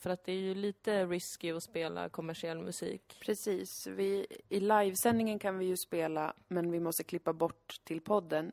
För 0.00 0.10
att 0.10 0.24
det 0.24 0.32
är 0.32 0.36
ju 0.40 0.54
lite 0.54 1.06
risky 1.06 1.52
att 1.52 1.62
spela 1.62 2.08
kommersiell 2.08 2.58
musik. 2.58 3.18
precis. 3.20 3.86
Vi, 3.86 4.26
I 4.48 4.60
livesändningen 4.60 5.38
kan 5.38 5.58
vi 5.58 5.64
ju 5.64 5.76
spela, 5.76 6.32
men 6.48 6.70
vi 6.70 6.80
måste 6.80 7.04
klippa 7.04 7.32
bort 7.32 7.74
till 7.84 8.00
podden. 8.00 8.52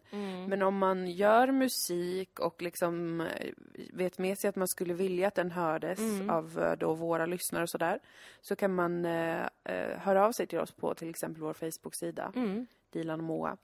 Men 0.50 0.62
om 0.62 0.78
man 0.78 1.08
gör 1.12 1.52
musik 1.52 2.40
och 2.40 2.62
liksom 2.62 3.22
eh, 3.22 3.52
vet 3.94 4.18
med 4.18 4.38
sig 4.38 4.48
att 4.50 4.56
man 4.56 4.68
skulle 4.68 4.94
vilja 4.94 5.28
att 5.28 5.36
den 5.36 5.52
hördes 5.52 6.00
Mm. 6.00 6.30
av 6.30 6.60
eh, 6.60 6.78
då 6.78 6.94
våra 6.94 7.26
lyssnare 7.26 7.64
och 7.64 7.70
sådär, 7.70 8.00
så 8.42 8.56
kan 8.56 8.76
man 8.76 9.06
eh, 9.06 9.42
eh, 9.64 9.98
höra 10.00 10.26
av 10.28 10.32
sig 10.32 10.48
till 10.48 10.60
oss 10.60 10.72
på 10.72 10.94
till 10.94 11.10
exempel 11.10 11.42
vår 11.44 11.54
Facebook-sida, 11.54 12.32
Mm. 12.36 12.68
Dilan 12.90 13.20
och 13.20 13.26
Moa. 13.26 13.58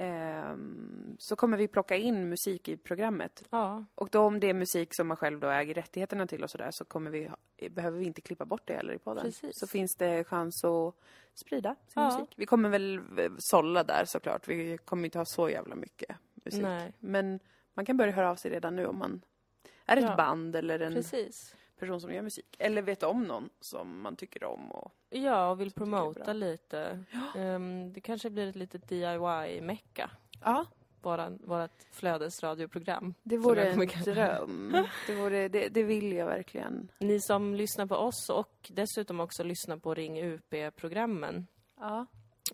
Ehm, 0.00 1.16
så 1.18 1.36
kommer 1.36 1.56
vi 1.56 1.68
plocka 1.68 1.96
in 1.96 2.28
musik 2.28 2.68
i 2.68 2.76
programmet. 2.76 3.44
Ja, 3.50 3.84
Och 3.94 4.08
då 4.12 4.20
om 4.20 4.40
det 4.40 4.46
är 4.50 4.54
musik 4.54 4.94
som 4.94 5.08
man 5.08 5.16
själv 5.16 5.40
då 5.40 5.48
äger 5.48 5.74
rättigheterna 5.74 6.26
till 6.26 6.42
och 6.44 6.50
sådär 6.50 6.68
så 6.72 6.84
kommer 6.84 7.10
vi, 7.10 7.30
behöver 7.70 7.98
vi 7.98 8.04
inte 8.04 8.20
klippa 8.20 8.44
bort 8.44 8.62
det 8.64 8.74
heller 8.74 8.92
i 8.94 8.98
podden. 8.98 9.24
Precis. 9.24 9.50
Så 9.52 9.66
finns 9.66 9.96
det 9.96 10.24
chans 10.24 10.64
att 10.64 10.94
sprida 11.34 11.74
sin 11.74 12.02
Ja. 12.02 12.18
musik. 12.18 12.34
Vi 12.36 12.46
kommer 12.46 12.68
väl 12.68 12.96
eh, 13.18 13.30
sålla 13.38 13.84
där 13.84 14.04
såklart. 14.06 14.48
Vi 14.48 14.78
kommer 14.78 15.04
inte 15.04 15.18
ha 15.18 15.24
så 15.26 15.50
jävla 15.50 15.74
mycket 15.74 16.16
musik. 16.34 16.62
nej, 16.62 16.92
Men 16.98 17.40
man 17.74 17.84
kan 17.84 17.96
börja 17.96 18.12
höra 18.12 18.30
av 18.30 18.36
sig 18.36 18.50
redan 18.50 18.76
nu 18.76 18.86
om 18.86 18.98
man 18.98 19.22
är 19.86 19.96
ett 19.96 20.02
Ja. 20.04 20.16
band 20.16 20.56
eller 20.56 20.80
en 20.80 20.94
precis. 20.94 21.54
Person 21.78 22.00
som 22.00 22.12
gör 22.12 22.22
musik. 22.22 22.56
Eller 22.58 22.82
vet 22.82 23.02
om 23.02 23.24
någon 23.24 23.50
som 23.60 24.00
man 24.02 24.16
tycker 24.16 24.44
om. 24.44 24.70
Och... 24.70 24.92
Ja, 25.10 25.50
och 25.50 25.60
vill 25.60 25.72
promota 25.72 26.32
lite. 26.32 27.04
Ehm, 27.36 27.92
det 27.92 28.00
kanske 28.00 28.30
blir 28.30 28.46
ett 28.46 28.56
litet 28.56 28.88
DIY-mecka. 28.88 30.10
Ja, 30.44 30.66
våran, 31.02 31.38
vårat 31.44 31.86
flödesradioprogram. 31.90 33.14
Det 33.22 33.36
vore 33.36 33.70
en 33.70 33.86
dröm. 34.04 34.86
Det, 35.06 35.14
vore, 35.14 35.48
det, 35.48 35.68
det 35.68 35.82
vill 35.82 36.12
jag 36.12 36.26
verkligen. 36.26 36.88
Ni 36.98 37.20
som 37.20 37.54
lyssnar 37.54 37.86
på 37.86 37.96
oss 37.96 38.30
och 38.30 38.70
dessutom 38.70 39.20
också 39.20 39.42
lyssnar 39.42 39.76
på 39.76 39.94
Ring 39.94 40.22
UP-programmen. 40.22 41.46
Ja. 41.80 42.06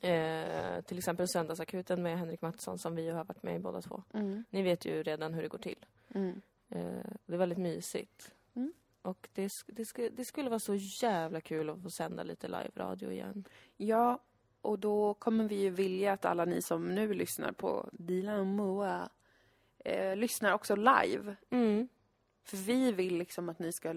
Eh, 0.03 0.81
till 0.81 0.99
exempel 0.99 1.29
Söndagsakuten 1.29 2.03
med 2.03 2.19
Henrik 2.19 2.43
Mattsson 2.43 2.79
som 2.79 2.95
vi 2.95 3.11
har 3.11 3.25
varit 3.25 3.43
med 3.43 3.57
i 3.57 3.59
båda 3.59 3.81
två. 3.81 4.03
Mm. 4.15 4.45
Ni 4.51 4.63
vet 4.63 4.85
ju 4.87 5.03
redan 5.03 5.35
hur 5.35 5.43
det 5.43 5.49
går 5.49 5.59
till. 5.59 5.87
Mm. 6.15 6.41
Eh, 6.69 7.11
det 7.27 7.35
är 7.35 7.39
väldigt 7.39 7.59
mysigt. 7.59 8.34
Och 9.05 9.29
det, 9.33 9.53
det, 9.67 9.83
sk- 9.83 10.11
det 10.17 10.25
skulle 10.25 10.49
vara 10.51 10.61
så 10.61 10.75
jävla 10.75 11.41
kul 11.41 11.71
att 11.71 11.83
få 11.83 11.91
sända 11.91 12.23
lite 12.23 12.49
live-radio 12.49 13.13
igen. 13.13 13.45
Ja, 13.77 14.19
och 14.61 14.79
då 14.79 15.15
kommer 15.15 15.49
vi 15.49 15.61
ju 15.61 15.71
vilja 15.71 16.13
att 16.13 16.25
alla 16.25 16.45
ni 16.45 16.63
som 16.63 16.95
nu 16.95 17.15
lyssnar 17.15 17.53
på 17.53 17.89
Dilan 17.93 18.41
och 18.41 18.47
Moa 18.47 19.09
eh, 19.85 20.17
lyssnar 20.17 20.53
också 20.53 20.77
live. 20.77 21.37
Mm. 21.51 21.89
För 22.45 22.57
vi 22.57 22.93
vill 22.93 23.17
liksom 23.19 23.49
att 23.49 23.59
ni 23.59 23.73
ska... 23.73 23.95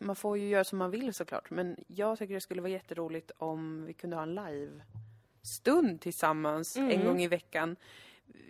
Man 0.00 0.16
får 0.16 0.38
ju 0.38 0.48
göra 0.48 0.64
som 0.64 0.78
man 0.78 0.90
vill 0.90 1.14
såklart, 1.14 1.50
men 1.50 1.76
jag 1.86 2.18
tycker 2.18 2.34
det 2.34 2.40
skulle 2.40 2.60
vara 2.62 2.72
jätteroligt 2.72 3.30
om 3.38 3.84
vi 3.84 3.92
kunde 3.94 4.16
ha 4.16 4.22
en 4.22 4.34
live-stund 4.34 6.00
tillsammans 6.00 6.76
en 6.76 6.90
Mm. 6.90 7.06
gång 7.06 7.22
i 7.22 7.28
veckan. 7.28 7.76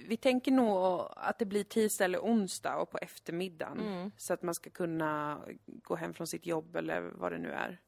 Vi 0.09 0.17
tänker 0.17 0.53
nog 0.53 1.09
att 1.17 1.39
det 1.39 1.45
blir 1.45 1.65
tisdag 1.65 2.05
eller 2.05 2.19
onsdag 2.19 2.77
och 2.77 2.91
på 2.91 2.99
eftermiddagen. 2.99 3.81
Mm. 3.81 4.11
Så 4.17 4.33
att 4.35 4.43
man 4.43 4.55
ska 4.55 4.71
kunna 4.71 5.41
gå 5.67 5.97
hem 5.97 6.15
från 6.15 6.27
sitt 6.27 6.47
jobb 6.47 6.77
eller 6.77 7.01
vad 7.15 7.33
det 7.33 7.39
nu 7.39 7.51
är. 7.53 7.81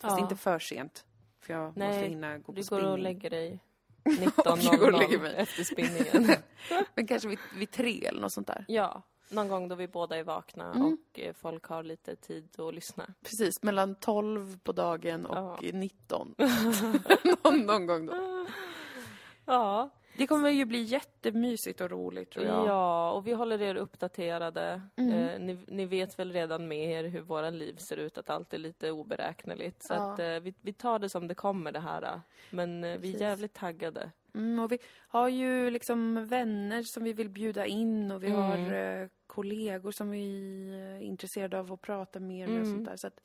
Fast 0.00 0.16
Ja. 0.18 0.22
inte 0.22 0.36
för 0.36 0.58
sent. 0.58 1.06
För 1.40 1.52
jag 1.52 1.66
måste 1.66 1.80
Nej, 1.80 2.08
hinna 2.08 2.38
gå 2.38 2.44
på 2.44 2.52
Du 2.52 2.56
går 2.60 2.62
spinning. 2.62 2.86
och 2.92 2.98
lägger 2.98 3.30
dig 3.30 3.58
Och 4.36 4.58
jag 4.60 4.78
går 4.78 4.86
och 4.86 4.98
lägger 4.98 5.18
19.00 5.18 5.22
mig. 5.22 5.34
efter 5.36 5.64
spinningen. 5.64 6.30
Men 6.94 7.06
kanske 7.06 7.28
vid, 7.28 7.38
vid 7.58 7.70
tre 7.70 8.04
eller 8.06 8.20
något 8.20 8.32
sånt 8.32 8.46
där. 8.46 8.64
ja, 8.68 9.02
någon 9.30 9.48
gång 9.48 9.68
då 9.68 9.74
vi 9.74 9.88
båda 9.88 10.16
är 10.16 10.22
vakna 10.24 10.72
Mm. 10.72 10.82
och 10.92 11.18
eh, 11.20 11.32
folk 11.32 11.64
har 11.64 11.82
lite 11.82 12.16
tid 12.16 12.60
att 12.60 12.74
lyssna. 12.74 13.14
Precis, 13.22 13.62
mellan 13.62 13.94
12 13.94 14.58
på 14.58 14.72
dagen 14.72 15.26
och 15.26 15.36
Ja. 15.36 15.70
19. 15.72 16.34
någon, 17.44 17.60
någon 17.60 17.86
gång 17.86 18.06
då. 18.06 18.46
Ja. 19.44 19.90
Det 20.16 20.26
kommer 20.26 20.50
ju 20.50 20.64
bli 20.64 20.82
jättemysigt 20.82 21.80
och 21.80 21.90
roligt 21.90 22.30
tror 22.30 22.44
jag. 22.46 22.66
Ja, 22.66 23.10
och 23.12 23.26
vi 23.26 23.32
håller 23.32 23.62
er 23.62 23.74
uppdaterade. 23.74 24.82
Mm. 24.96 25.12
Eh, 25.12 25.38
ni, 25.40 25.58
ni 25.68 25.86
vet 25.86 26.18
väl 26.18 26.32
redan 26.32 26.68
med 26.68 26.90
er 26.90 27.04
hur 27.08 27.20
våra 27.20 27.50
liv 27.50 27.76
ser 27.76 27.96
ut, 27.96 28.18
att 28.18 28.30
allt 28.30 28.54
är 28.54 28.58
lite 28.58 28.90
oberäkneligt. 28.90 29.82
Så 29.82 29.94
Ja. 29.94 30.12
att, 30.12 30.18
eh, 30.18 30.26
vi, 30.26 30.54
vi 30.60 30.72
tar 30.72 30.98
det 30.98 31.08
som 31.08 31.28
det 31.28 31.34
kommer 31.34 31.72
det 31.72 31.80
här. 31.80 32.02
eh. 32.02 32.18
Men 32.50 32.84
eh, 32.84 32.98
vi 32.98 33.14
är 33.14 33.20
jävligt 33.20 33.52
taggade. 33.54 34.10
Mm, 34.34 34.58
och 34.58 34.72
vi 34.72 34.78
har 35.08 35.28
ju 35.28 35.70
liksom 35.70 36.26
vänner 36.26 36.82
som 36.82 37.04
vi 37.04 37.12
vill 37.12 37.28
bjuda 37.28 37.66
in 37.66 38.10
och 38.12 38.22
vi 38.22 38.26
Mm. 38.26 38.40
har 38.42 38.74
eh, 39.02 39.08
kollegor 39.26 39.90
som 39.92 40.10
vi 40.10 40.68
är 40.98 41.02
intresserade 41.02 41.58
av 41.58 41.72
att 41.72 41.80
prata 41.80 42.20
med 42.20 42.48
och 42.48 42.54
Mm. 42.54 42.64
sånt 42.66 42.84
där. 42.86 42.96
Så 42.96 43.06
att 43.06 43.20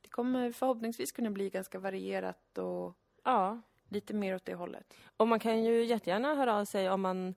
det 0.00 0.08
kommer 0.08 0.52
förhoppningsvis 0.52 1.12
kunna 1.12 1.30
bli 1.30 1.50
ganska 1.50 1.78
varierat 1.78 2.58
och 2.58 2.96
Ja. 3.24 3.60
Lite 3.92 4.14
mer 4.14 4.34
åt 4.34 4.44
det 4.44 4.54
hållet. 4.54 4.94
Och 5.16 5.28
man 5.28 5.40
kan 5.40 5.64
ju 5.64 5.84
jättegärna 5.84 6.34
höra 6.34 6.54
av 6.56 6.64
sig 6.64 6.90
om 6.90 7.00
man 7.00 7.34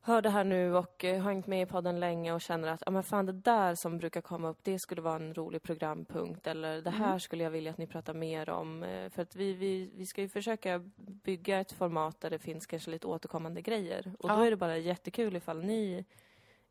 hör 0.00 0.22
det 0.22 0.30
här 0.30 0.44
nu 0.44 0.74
och 0.76 1.04
eh, 1.04 1.20
har 1.22 1.30
hängt 1.30 1.46
med 1.46 1.62
i 1.62 1.66
podden 1.66 2.00
länge 2.00 2.32
och 2.32 2.40
känner 2.40 2.68
att 2.68 2.82
ja 2.86 2.90
men 2.92 3.02
fan 3.02 3.26
det 3.26 3.32
där 3.32 3.74
som 3.74 3.98
brukar 3.98 4.20
komma 4.20 4.48
upp, 4.48 4.58
det 4.62 4.78
skulle 4.78 5.02
vara 5.02 5.16
en 5.16 5.34
rolig 5.34 5.62
programpunkt 5.62 6.46
eller 6.46 6.82
det 6.82 6.90
här 6.90 7.06
Mm. 7.06 7.20
skulle 7.20 7.44
jag 7.44 7.50
vilja 7.50 7.70
att 7.70 7.78
ni 7.78 7.86
pratar 7.86 8.14
mer 8.14 8.50
om. 8.50 8.82
Eh, 8.82 9.10
För 9.10 9.22
att 9.22 9.36
vi, 9.36 9.52
vi, 9.52 9.90
vi 9.94 10.06
ska 10.06 10.20
ju 10.20 10.28
försöka 10.28 10.78
bygga 10.96 11.60
ett 11.60 11.72
format 11.72 12.20
där 12.20 12.30
det 12.30 12.38
finns 12.38 12.66
kanske 12.66 12.90
lite 12.90 13.06
återkommande 13.06 13.60
grejer. 13.62 14.12
Och 14.18 14.28
då 14.28 14.34
Ja. 14.34 14.46
är 14.46 14.50
det 14.50 14.56
bara 14.56 14.76
jättekul 14.78 15.36
ifall 15.36 15.64
ni 15.64 16.04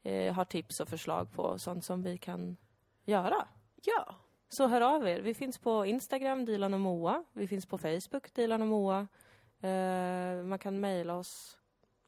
eh, 0.04 0.34
har 0.34 0.46
tips 0.46 0.80
och 0.80 0.88
förslag 0.89 1.32
på 1.34 1.60
sånt 1.60 1.86
som 1.86 2.04
vi 2.04 2.18
kan 2.18 2.58
göra. 3.06 3.48
Ja. 3.84 4.16
Så 4.50 4.68
hör 4.68 4.82
av 4.82 5.08
er. 5.08 5.22
Vi 5.22 5.34
finns 5.34 5.58
på 5.58 5.86
Instagram, 5.86 6.46
Dilan 6.46 6.74
och 6.74 6.80
Moa. 6.80 7.24
Vi 7.34 7.48
finns 7.48 7.66
på 7.66 7.77
Facebook, 7.77 8.34
Dilan 8.34 8.62
och 8.62 8.68
Moa. 8.68 9.08
Eh, 9.62 10.44
man 10.44 10.60
kan 10.60 10.80
mejla 10.80 11.16
oss 11.16 11.58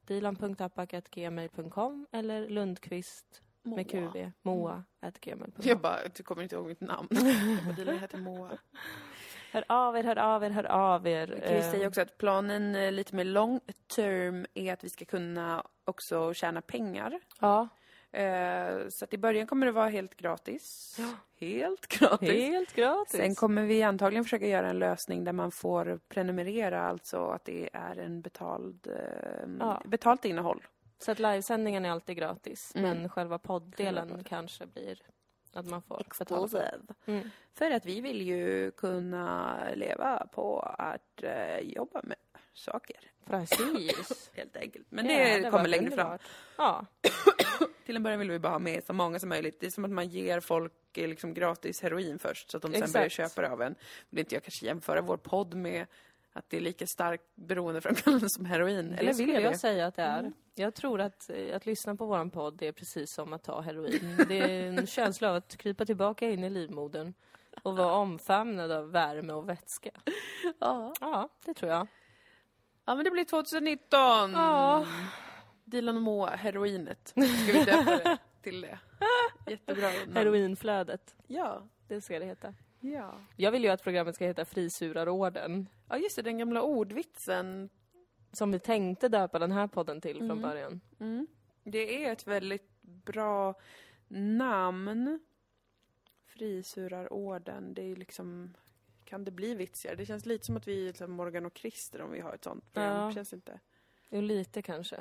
dilan.apak.gmail.com 0.07 2.07
eller 2.11 2.49
lundqvist 2.49 3.41
med 3.63 3.91
qv, 3.91 4.31
moa.gmail.com. 4.41 5.63
Jag 5.63 5.79
bara, 5.79 5.97
du 6.15 6.23
kommer 6.23 6.43
inte 6.43 6.55
ihåg 6.55 6.67
mitt 6.67 6.81
namn. 6.81 7.07
Dilan 7.75 7.99
heter 7.99 8.17
Moa. 8.17 8.49
Hör 9.51 9.63
av 9.67 9.97
er, 9.97 10.03
hör 10.03 10.19
av 10.19 10.43
er, 10.43 10.49
hör 10.49 10.65
av 10.65 11.07
er. 11.07 11.27
Kan 11.27 11.37
ju 11.37 11.43
Eh, 11.59 11.71
säga 11.71 11.87
också 11.87 12.01
att 12.01 12.17
planen 12.17 12.75
eh, 12.75 12.91
lite 12.91 13.15
mer 13.15 13.23
long 13.23 13.59
term 13.95 14.45
är 14.53 14.73
att 14.73 14.83
vi 14.83 14.89
ska 14.89 15.05
kunna 15.05 15.63
också 15.85 16.33
tjäna 16.33 16.61
pengar. 16.61 17.19
Ja, 17.39 17.67
Så 18.89 19.05
att 19.05 19.13
i 19.13 19.17
början 19.17 19.47
kommer 19.47 19.65
det 19.65 19.71
vara 19.71 19.89
helt 19.89 20.15
gratis. 20.15 20.95
Ja. 20.99 21.13
Helt 21.47 21.87
gratis. 21.87 22.29
helt 22.29 22.73
gratis. 22.75 23.15
Sen 23.19 23.35
kommer 23.35 23.63
vi 23.65 23.83
antagligen 23.83 24.23
försöka 24.23 24.47
göra 24.47 24.69
en 24.69 24.79
lösning 24.79 25.23
där 25.23 25.33
man 25.33 25.51
får 25.51 25.99
prenumerera, 26.09 26.81
alltså 26.81 27.25
att 27.25 27.45
det 27.45 27.69
är 27.73 27.95
en 27.99 28.21
betald, 28.21 28.87
eh, 28.87 29.49
Ja. 29.59 29.81
betalt 29.85 30.25
innehåll. 30.25 30.67
Så 30.99 31.11
att 31.11 31.19
livesändningen 31.19 31.85
är 31.85 31.91
alltid 31.91 32.17
gratis, 32.17 32.71
Mm. 32.75 32.89
men 32.89 32.97
själva 33.09 33.09
Själva 33.13 33.37
podden. 33.39 34.23
kanske 34.23 34.65
blir 34.65 35.01
att 35.53 35.65
man 35.65 35.81
får 35.81 36.47
för. 36.47 36.79
Mm. 37.05 37.29
För 37.53 37.71
att 37.71 37.85
vi 37.85 38.01
vill 38.01 38.21
ju 38.21 38.71
kunna 38.71 39.57
leva 39.75 40.27
på 40.31 40.59
att 40.59 41.23
eh, 41.23 41.59
jobba 41.59 42.01
med 42.03 42.17
saker, 42.53 42.97
Precis. 43.29 44.31
helt 44.35 44.57
enkelt. 44.57 44.85
Men 44.89 45.05
Ja, 45.05 45.37
det, 45.37 45.49
kommer 45.51 45.67
längre 45.67 45.91
fram. 45.91 46.17
Ja. 46.57 46.85
Till 47.85 47.95
en 47.95 48.03
början 48.03 48.19
vill 48.19 48.31
vi 48.31 48.39
bara 48.39 48.51
ha 48.51 48.59
med 48.59 48.83
så 48.83 48.93
många 48.93 49.19
som 49.19 49.29
möjligt. 49.29 49.59
Det 49.59 49.65
är 49.65 49.71
som 49.71 49.85
att 49.85 49.91
man 49.91 50.09
ger 50.09 50.39
folk 50.39 50.97
eh, 50.97 51.07
liksom 51.07 51.33
gratis 51.33 51.81
heroin 51.81 52.19
först, 52.19 52.51
så 52.51 52.57
att 52.57 52.61
de 52.63 52.67
sen 52.67 52.75
Exakt. 52.75 52.93
börjar 52.93 53.09
köpa 53.09 53.41
det 53.41 53.49
av 53.49 53.61
en. 53.61 53.75
Vill 54.09 54.19
inte 54.19 54.35
jag 54.35 54.43
kanske 54.43 54.65
jämföra 54.65 55.01
vår 55.01 55.17
podd 55.17 55.53
med 55.53 55.85
att 56.33 56.49
det 56.49 56.57
är 56.57 56.61
lika 56.61 56.85
starkt 56.87 57.23
beroendeframkallande 57.35 58.29
som 58.29 58.45
heroin? 58.45 58.93
Eller 58.93 58.95
det 58.97 59.05
vill 59.05 59.15
skulle 59.15 59.41
jag 59.41 59.53
det? 59.53 59.57
säga 59.57 59.87
att 59.87 59.95
det 59.95 60.01
är. 60.01 60.19
Mm. 60.19 60.33
Jag 60.55 60.75
tror 60.75 61.01
att, 61.01 61.29
eh, 61.29 61.55
att 61.55 61.65
lyssna 61.65 61.95
på 61.95 62.05
våran 62.05 62.29
podd 62.31 62.61
är 62.61 62.71
precis 62.71 63.13
som 63.13 63.33
att 63.33 63.43
ta 63.43 63.61
heroin. 63.61 64.17
Det 64.27 64.37
är 64.39 64.67
en 64.67 64.87
känsla 64.87 65.29
av 65.29 65.35
att 65.35 65.57
krypa 65.57 65.85
tillbaka 65.85 66.29
in 66.29 66.43
i 66.43 66.49
livmodern 66.49 67.13
och 67.63 67.77
vara 67.77 67.93
omfamnad 67.93 68.71
av 68.71 68.91
värme 68.91 69.33
och 69.33 69.49
vätska. 69.49 69.91
Ja. 70.59 70.93
Ja, 71.01 71.29
det 71.45 71.53
tror 71.53 71.71
jag. 71.71 71.87
Ja, 72.89 72.95
men 72.95 73.05
det 73.05 73.11
blir 73.11 73.25
2019! 73.25 73.89
Ja. 74.31 74.85
Dilan 75.65 75.95
och 75.95 76.01
Moa, 76.01 76.29
heroinet. 76.29 77.07
Ska 77.07 77.21
vi 77.53 77.63
döpa 77.65 77.97
det 77.97 78.17
till 78.41 78.61
det? 78.61 78.79
Jättebra 79.47 79.87
namn. 79.91 80.15
Heroinflödet, 80.15 81.15
Ja. 81.27 81.61
det 81.87 82.01
ska 82.01 82.19
det 82.19 82.25
heta. 82.25 82.53
Ja. 82.79 83.13
Jag 83.35 83.51
vill 83.51 83.63
ju 83.63 83.69
att 83.69 83.83
programmet 83.83 84.15
ska 84.15 84.25
heta 84.25 84.45
Frisurarorden. 84.45 85.69
Ja, 85.89 85.97
just 85.97 86.15
det, 86.15 86.21
den 86.21 86.37
gamla 86.37 86.61
ordvitsen. 86.61 87.69
Som 88.31 88.51
vi 88.51 88.59
tänkte 88.59 89.09
döpa 89.09 89.39
den 89.39 89.51
här 89.51 89.67
podden 89.67 90.01
till 90.01 90.17
från 90.17 90.31
Mm. 90.31 90.41
början. 90.41 90.81
Mm. 90.99 91.27
Det 91.63 92.05
är 92.05 92.11
ett 92.11 92.27
väldigt 92.27 92.81
bra 92.81 93.53
namn. 94.07 95.19
Frisurarorden, 96.25 97.73
det 97.73 97.81
är 97.91 97.95
liksom... 97.95 98.53
Kan 99.09 99.23
det 99.25 99.31
bli 99.31 99.55
vitsigare? 99.55 99.95
Det 99.95 100.05
känns 100.05 100.25
lite 100.25 100.45
som 100.45 100.57
att 100.57 100.67
vi 100.67 100.81
är 100.81 100.87
liksom 100.87 101.11
Morgan 101.11 101.45
och 101.45 101.57
Christer 101.57 102.01
om 102.01 102.11
vi 102.11 102.19
har 102.19 102.33
ett 102.33 102.43
sånt 102.43 102.73
program. 102.73 102.97
Ja. 103.01 103.07
Det 103.07 103.13
känns 103.13 103.33
inte... 103.33 103.59
Jo, 104.09 104.21
lite 104.21 104.61
kanske. 104.61 104.95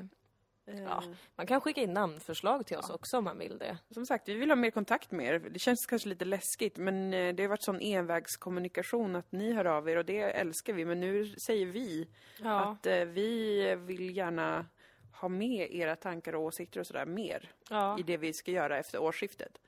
Eh, 0.67 0.83
Ja. 0.83 1.03
Man 1.37 1.47
kan 1.47 1.61
skicka 1.61 1.81
in 1.81 1.93
namnförslag 1.93 2.67
till 2.67 2.77
oss 2.77 2.87
Ja. 2.89 2.95
också 2.95 3.19
om 3.19 3.25
man 3.25 3.39
vill 3.39 3.59
det. 3.59 3.79
Som 3.91 4.07
sagt, 4.07 4.29
vi 4.29 4.35
vill 4.35 4.51
ha 4.51 4.57
mer 4.57 4.71
kontakt 4.71 5.11
med 5.11 5.27
er. 5.35 5.39
Det 5.39 5.59
känns 5.59 5.87
kanske 5.87 6.09
lite 6.09 6.25
läskigt, 6.25 6.77
men 6.77 7.15
eh, 7.15 7.35
det 7.35 7.43
har 7.43 7.49
varit 7.49 7.63
sån 7.63 7.81
envägskommunikation 7.81 9.17
att 9.17 9.33
ni 9.33 9.53
hör 9.53 9.65
av 9.65 9.89
er 9.89 9.97
och 9.97 10.05
det 10.05 10.21
älskar 10.21 10.73
vi. 10.73 10.85
Men 10.85 11.01
nu 11.01 11.27
säger 11.47 11.67
vi 11.67 12.09
Ja. 12.43 12.61
att 12.61 12.87
eh, 12.87 12.99
vi 13.05 13.75
vill 13.79 14.17
gärna 14.17 14.67
ha 15.13 15.29
med 15.29 15.75
era 15.75 15.97
tankar 15.97 16.35
och 16.35 16.43
åsikter 16.43 16.81
och 16.81 16.87
sådär 16.87 17.07
mer 17.07 17.51
ja. 17.71 17.99
i 17.99 18.03
det 18.03 18.17
vi 18.17 18.33
ska 18.33 18.51
göra 18.51 18.79
efter 18.79 18.99
årsskiftet. 19.03 19.59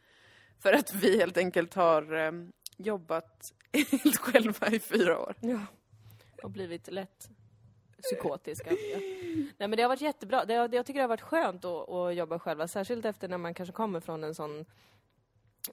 För 0.59 0.73
att 0.73 0.95
vi 0.95 1.19
helt 1.19 1.37
enkelt 1.37 1.75
har 1.75 2.15
eh, 2.15 2.33
jobbat 2.85 3.53
helt 3.73 4.17
själva 4.21 4.67
i 4.67 4.81
fyra 4.81 5.19
år. 5.19 5.35
Ja. 5.41 5.61
Och 6.43 6.51
blivit 6.51 6.89
lätt 6.89 7.31
psykotiska. 8.03 8.71
Nej 8.71 9.69
men 9.69 9.71
det 9.71 9.83
har 9.83 9.89
varit 9.89 10.01
jättebra. 10.01 10.45
Det, 10.45 10.55
jag 10.55 10.87
tycker 10.87 10.95
det 10.95 11.01
har 11.01 11.09
varit 11.09 11.21
skönt 11.21 11.65
att, 11.65 11.89
att 11.89 12.15
jobba 12.15 12.39
själva. 12.39 12.69
Särskilt 12.69 13.05
efter 13.05 13.29
när 13.29 13.39
man 13.39 13.55
kanske 13.55 13.73
kommer 13.73 14.01
från 14.01 14.25
en 14.25 14.35
sån 14.35 14.65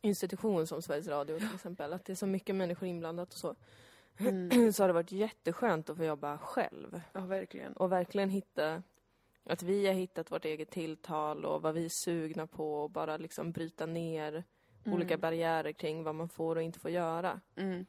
institution 0.02 0.68
som 0.68 0.82
Sveriges 0.82 1.08
Radio 1.08 1.40
till 1.40 1.56
exempel. 1.56 1.94
Att 1.94 2.06
det 2.06 2.14
är 2.14 2.16
så 2.16 2.28
mycket 2.28 2.56
människor 2.56 2.88
inblandat 2.90 3.34
och 3.34 3.40
så. 3.40 3.56
Mm. 4.18 4.72
Så 4.74 4.84
har 4.84 4.88
det 4.88 4.94
varit 4.94 5.12
jätteskönt 5.12 5.90
att 5.90 5.98
få 5.98 6.04
jobba 6.04 6.38
själv. 6.38 7.02
Ja, 7.14 7.22
verkligen. 7.22 7.74
Och 7.74 7.92
verkligen 7.92 8.30
hitta 8.30 8.84
att 9.44 9.64
vi 9.64 9.88
har 9.88 9.94
hittat 9.94 10.32
vårt 10.32 10.46
eget 10.46 10.72
tilltal 10.72 11.46
och 11.46 11.62
vad 11.62 11.74
vi 11.74 11.86
är 11.86 11.90
sugna 11.90 12.48
på 12.48 12.84
och 12.84 12.90
bara 12.90 13.18
liksom 13.18 13.52
bryta 13.52 13.86
ner 13.86 14.44
olika 14.94 15.18
barriärer 15.18 15.72
kring 15.72 16.04
vad 16.04 16.16
man 16.16 16.30
får 16.30 16.56
och 16.56 16.62
inte 16.62 16.80
får 16.80 16.92
göra. 16.92 17.42
Mm. 17.56 17.86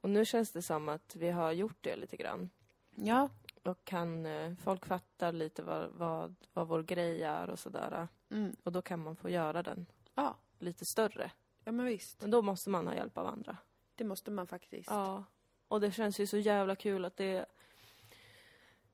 Och 0.00 0.10
nu 0.10 0.24
känns 0.24 0.52
det 0.52 0.62
som 0.62 0.88
att 0.88 1.16
vi 1.16 1.30
har 1.30 1.52
gjort 1.52 1.76
det 1.80 1.96
lite 1.96 2.16
grann. 2.16 2.50
Ja, 2.94 3.28
Och 3.62 3.84
kan, 3.84 4.26
eh, 4.26 4.54
folk 4.54 4.86
fattar 4.86 5.32
lite 5.32 5.62
vad, 5.62 5.90
vad, 5.90 6.34
vad 6.52 6.68
vår 6.68 6.82
grej 6.82 7.22
är 7.22 7.50
och 7.50 7.58
sådär. 7.58 8.08
Mm. 8.30 8.56
Och 8.62 8.72
då 8.72 8.82
kan 8.82 9.02
man 9.02 9.16
få 9.16 9.28
göra 9.28 9.62
den 9.62 9.86
Ja. 10.14 10.36
lite 10.58 10.84
större. 10.84 11.30
ja, 11.64 11.72
men 11.72 11.86
visst. 11.86 12.20
Men 12.20 12.30
då 12.30 12.42
måste 12.42 12.70
man 12.70 12.86
ha 12.86 12.94
hjälp 12.94 13.18
av 13.18 13.26
andra. 13.26 13.56
Det 13.94 14.04
måste 14.04 14.30
man 14.30 14.46
faktiskt. 14.46 14.90
Ja. 14.90 15.24
Och 15.68 15.80
det 15.80 15.92
känns 15.92 16.20
ju 16.20 16.26
så 16.26 16.36
jävla 16.38 16.76
kul 16.76 17.04
att 17.04 17.16
det, 17.16 17.46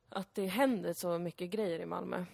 att 0.09 0.35
det 0.35 0.45
händer 0.45 0.93
så 0.93 1.17
mycket 1.19 1.49
grejer 1.49 1.79
i 1.79 1.85
Malmö. 1.85 2.25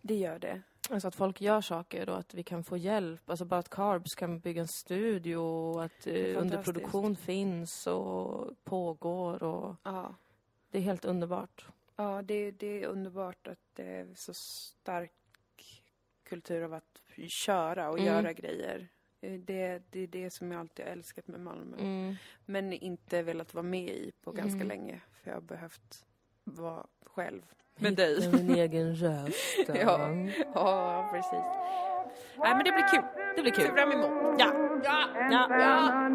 Det 0.00 0.14
gör 0.14 0.38
det. 0.38 0.62
Alltså 0.92 1.08
att 1.08 1.14
folk 1.14 1.40
gör 1.40 1.60
saker 1.60 2.08
och 2.08 2.18
att 2.18 2.34
vi 2.34 2.42
kan 2.42 2.64
få 2.64 2.76
hjälp. 2.76 3.30
Alltså 3.30 3.44
bara 3.44 3.60
att 3.60 3.68
Carbs 3.70 4.14
kan 4.14 4.38
bygga 4.40 4.60
en 4.60 4.68
studio 4.68 5.36
och 5.36 5.84
att 5.84 6.06
eh, 6.06 6.40
underproduktion 6.40 7.16
finns 7.16 7.86
och 7.86 8.50
pågår 8.64 9.42
och 9.42 9.76
Ja. 9.82 10.14
det 10.70 10.78
är 10.78 10.82
helt 10.82 11.04
underbart. 11.04 11.66
Ja, 11.96 12.22
det, 12.22 12.50
det 12.50 12.82
är 12.82 12.86
underbart 12.86 13.46
att 13.46 13.58
det 13.74 13.82
är 13.84 14.06
så 14.14 14.32
stark 14.34 15.12
kultur 16.24 16.62
av 16.62 16.74
att 16.74 17.02
köra 17.28 17.90
och 17.90 17.98
Mm. 17.98 18.06
göra 18.14 18.32
grejer. 18.32 18.88
Eh, 19.20 19.40
Det, 19.40 19.82
det 19.90 20.00
är 20.00 20.06
det 20.06 20.30
som 20.30 20.52
jag 20.52 20.60
alltid 20.60 20.84
har 20.84 20.92
älskat 20.92 21.28
med 21.28 21.40
Malmö. 21.40 21.76
Mm. 21.76 22.14
Men 22.46 22.72
inte 22.72 23.22
velat 23.22 23.54
vara 23.54 23.62
med 23.62 23.88
i 23.88 24.12
på 24.22 24.32
ganska 24.32 24.54
Mm. 24.56 24.68
länge. 24.68 25.00
För 25.12 25.30
jag 25.30 25.36
har 25.36 25.40
behövt 25.42 26.04
vara 26.44 26.84
själv 27.14 27.42
med 27.78 27.94
dig. 27.94 28.20
Hitta 28.22 28.36
min 28.36 28.54
egen 28.54 28.94
röst. 28.94 29.68
Ja. 29.74 30.00
Ja, 30.54 31.08
precis. 31.12 31.32
Nej, 32.38 32.54
men 32.54 32.64
det 32.64 32.72
blir 32.72 32.88
kul. 32.88 33.02
Det 33.36 33.42
blir 33.42 33.52
Ser 33.52 33.62
kul. 33.66 33.76
fram 33.76 33.92
emot. 33.92 34.10
Ja. 34.38 34.46
Ja. 34.84 35.08
Ja. 35.30 35.46
Ja. 35.50 36.08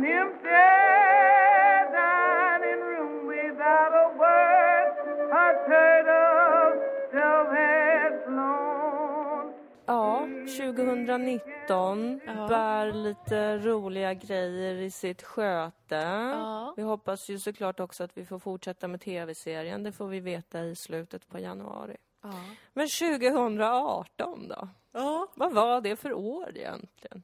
2019 10.58 12.22
Ja. 12.26 12.48
bär 12.48 12.92
lite 12.92 13.58
roliga 13.58 14.14
grejer 14.14 14.76
i 14.76 14.92
sitt 14.92 15.24
sköte. 15.24 15.96
Ja. 15.96 16.74
Vi 16.78 16.84
hoppas 16.84 17.30
ju 17.30 17.40
såklart 17.40 17.80
också 17.80 18.04
att 18.04 18.18
vi 18.18 18.26
får 18.26 18.40
fortsätta 18.40 18.88
med 18.88 19.02
tv-serien. 19.02 19.84
Det 19.84 19.92
får 19.92 20.08
vi 20.08 20.20
veta 20.20 20.64
i 20.64 20.76
slutet 20.76 21.28
på 21.30 21.40
januari. 21.40 21.98
Ja. 22.24 22.34
Men 22.74 22.88
2018 22.88 24.48
då? 24.48 24.70
ja. 24.92 25.28
Vad 25.36 25.54
var 25.54 25.82
det 25.82 25.96
för 25.96 26.14
år 26.14 26.58
egentligen? 26.58 27.24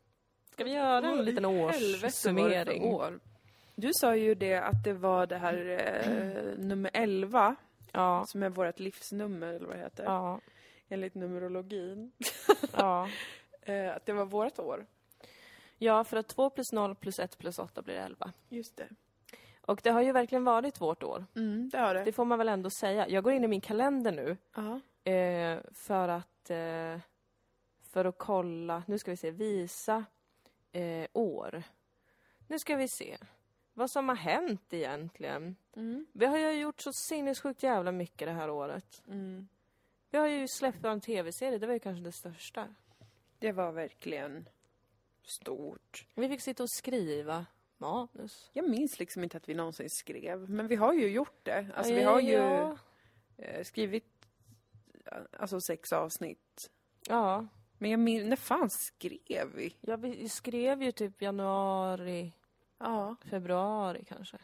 Ska 0.51 0.63
vi 0.63 0.73
göra 0.73 1.07
en 1.07 1.25
liten 1.25 1.45
årssummering? 1.45 2.83
år. 2.83 3.19
Du 3.75 3.89
sa 3.93 4.15
ju 4.15 4.35
det 4.35 4.55
att 4.55 4.83
det 4.83 4.93
var 4.93 5.25
det 5.27 5.37
här 5.37 5.79
eh, 6.05 6.57
nummer 6.65 6.91
11 6.93 7.55
Ja, 7.95 8.23
som 8.27 8.43
är 8.43 8.49
vårt 8.49 8.79
livsnummer, 8.79 9.47
eller 9.47 9.67
vad 9.67 9.75
det 9.75 9.81
heter, 9.81 10.03
ja, 10.03 10.39
enligt 10.93 11.15
numerologin. 11.15 12.11
ja. 12.73 13.09
Eh, 13.65 13.95
att 13.95 14.05
det 14.05 14.13
var 14.13 14.25
vårt 14.25 14.59
år. 14.59 14.85
Ja, 15.77 16.03
för 16.03 16.17
att 16.17 16.27
2 16.27 16.49
plus 16.49 16.71
0 16.71 16.95
plus 16.95 17.19
1 17.19 17.37
plus 17.37 17.59
8 17.59 17.81
blir 17.81 17.95
11. 17.95 18.31
Just 18.49 18.77
det. 18.77 18.87
Och 19.61 19.79
det 19.83 19.89
har 19.89 20.01
ju 20.01 20.11
verkligen 20.11 20.43
varit 20.43 20.81
vårt 20.81 21.03
år. 21.03 21.25
Mm, 21.35 21.69
det 21.69 21.77
har 21.77 21.93
det. 21.93 22.03
Det 22.03 22.11
får 22.11 22.25
man 22.25 22.37
väl 22.37 22.49
ändå 22.49 22.69
säga. 22.69 23.07
Jag 23.09 23.23
går 23.23 23.33
in 23.33 23.43
i 23.43 23.47
min 23.47 23.61
kalender 23.61 24.11
nu 24.11 24.37
Ja. 24.55 24.79
eh, 25.11 25.59
för 25.73 26.07
att 26.09 26.49
eh, 26.49 26.99
för 27.91 28.05
att 28.05 28.17
kolla, 28.17 28.83
nu 28.87 28.97
ska 28.99 29.11
vi 29.11 29.17
se, 29.17 29.31
visa 29.31 30.05
eh, 30.71 31.07
år. 31.13 31.63
Nu 32.47 32.59
ska 32.59 32.75
vi 32.75 32.87
se 32.87 33.17
vad 33.73 33.91
som 33.91 34.09
har 34.09 34.15
hänt 34.15 34.73
egentligen. 34.73 35.55
Mm. 35.75 36.05
Vi 36.13 36.25
har 36.25 36.37
ju 36.37 36.51
gjort 36.51 36.81
så 36.81 36.93
sinnessjukt 36.93 37.63
jävla 37.63 37.91
mycket 37.91 38.27
det 38.27 38.33
här 38.33 38.49
året. 38.49 39.01
Mm. 39.07 39.47
Vi 40.13 40.19
har 40.19 40.27
ju 40.27 40.47
släppt 40.47 40.85
en 40.85 41.01
tv-serie, 41.01 41.57
det 41.57 41.67
var 41.67 41.73
ju 41.73 41.79
kanske 41.79 42.03
det 42.03 42.11
största. 42.11 42.67
Det 43.39 43.51
var 43.51 43.71
verkligen 43.71 44.49
stort. 45.23 46.07
Vi 46.15 46.29
fick 46.29 46.41
sitta 46.41 46.63
och 46.63 46.69
skriva 46.69 47.45
manus. 47.77 48.49
Jag 48.53 48.69
minns 48.69 48.99
liksom 48.99 49.23
inte 49.23 49.37
att 49.37 49.49
vi 49.49 49.53
någonsin 49.53 49.89
skrev, 49.89 50.49
men 50.49 50.67
vi 50.67 50.75
har 50.75 50.93
ju 50.93 51.07
gjort 51.07 51.39
det. 51.43 51.67
Alltså 51.75 51.93
vi 51.93 52.03
har 52.03 52.19
ju 52.21 52.31
Ja, 52.31 52.77
eh, 53.37 53.63
skrivit 53.63 54.25
eh, 55.05 55.17
alltså 55.39 55.61
sex 55.61 55.93
avsnitt. 55.93 56.71
ja. 57.07 57.47
Men 57.77 57.91
jag 57.91 57.99
minns, 57.99 58.25
när 58.29 58.35
fan 58.35 58.69
skrev 58.69 59.51
vi? 59.55 59.75
ja, 59.81 59.95
vi 59.95 60.29
skrev 60.29 60.83
ju 60.83 60.91
typ 60.91 61.21
januari, 61.21 62.31
Ja. 62.77 63.15
februari 63.29 64.05
kanske. 64.07 64.37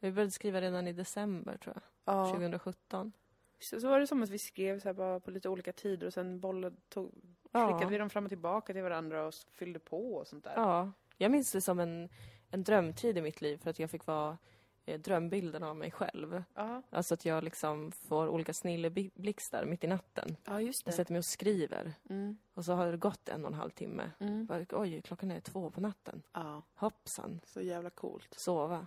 Vi 0.00 0.12
började 0.12 0.30
skriva 0.30 0.60
redan 0.60 0.86
i 0.88 0.92
december 0.92 1.56
tror 1.56 1.74
jag, 2.04 2.14
ja. 2.14 2.30
2017. 2.32 3.12
Så, 3.60 3.80
så 3.80 3.88
var 3.88 4.00
det 4.00 4.06
som 4.06 4.22
att 4.22 4.30
vi 4.30 4.38
skrev 4.38 4.80
så 4.80 4.88
här 4.88 5.18
på 5.20 5.30
lite 5.30 5.48
olika 5.48 5.72
tider 5.72 6.06
och 6.06 6.12
sen 6.14 6.40
bollade, 6.40 6.76
tog, 6.88 7.12
Ja. 7.52 7.66
skickade 7.72 7.90
vi 7.90 7.98
dem 7.98 8.10
fram 8.10 8.24
och 8.24 8.28
tillbaka 8.30 8.72
till 8.72 8.82
varandra 8.82 9.26
och 9.26 9.34
fyllde 9.50 9.78
på 9.78 10.14
och 10.14 10.26
sånt 10.26 10.44
där. 10.44 10.52
Ja, 10.56 10.92
jag 11.16 11.30
minns 11.30 11.52
det 11.52 11.60
som 11.60 11.80
en, 11.80 12.08
en 12.50 12.64
drömtid 12.64 13.18
i 13.18 13.22
mitt 13.22 13.40
liv 13.40 13.56
för 13.56 13.70
att 13.70 13.78
jag 13.78 13.90
fick 13.90 14.06
vara 14.06 14.38
eh, 14.86 15.00
drömbilden 15.00 15.62
av 15.62 15.76
mig 15.76 15.90
själv. 15.90 16.42
Ja, 16.54 16.82
Alltså 16.90 17.14
att 17.14 17.24
jag 17.24 17.44
liksom 17.44 17.92
får 17.92 18.28
olika 18.28 18.52
snilleblixtar 18.54 19.64
mitt 19.64 19.84
i 19.84 19.86
natten. 19.86 20.36
ja 20.44 20.60
just 20.60 20.86
Jag 20.86 20.94
sätter 20.94 21.12
mig 21.12 21.18
och 21.18 21.24
skriver 21.24 21.92
Mm. 22.10 22.38
och 22.54 22.64
så 22.64 22.72
har 22.72 22.86
det 22.90 22.96
gått 22.96 23.28
en 23.28 23.44
och 23.44 23.50
en 23.50 23.58
halv 23.58 23.70
timme. 23.70 24.10
Mm. 24.18 24.46
Bara, 24.46 24.64
Oj, 24.72 25.02
klockan 25.02 25.30
är 25.30 25.40
två 25.40 25.70
på 25.70 25.80
natten. 25.80 26.22
Ja, 26.32 26.62
Hoppsan. 26.74 27.40
så 27.46 27.60
jävla 27.60 27.90
coolt. 27.90 28.34
Sova. 28.38 28.86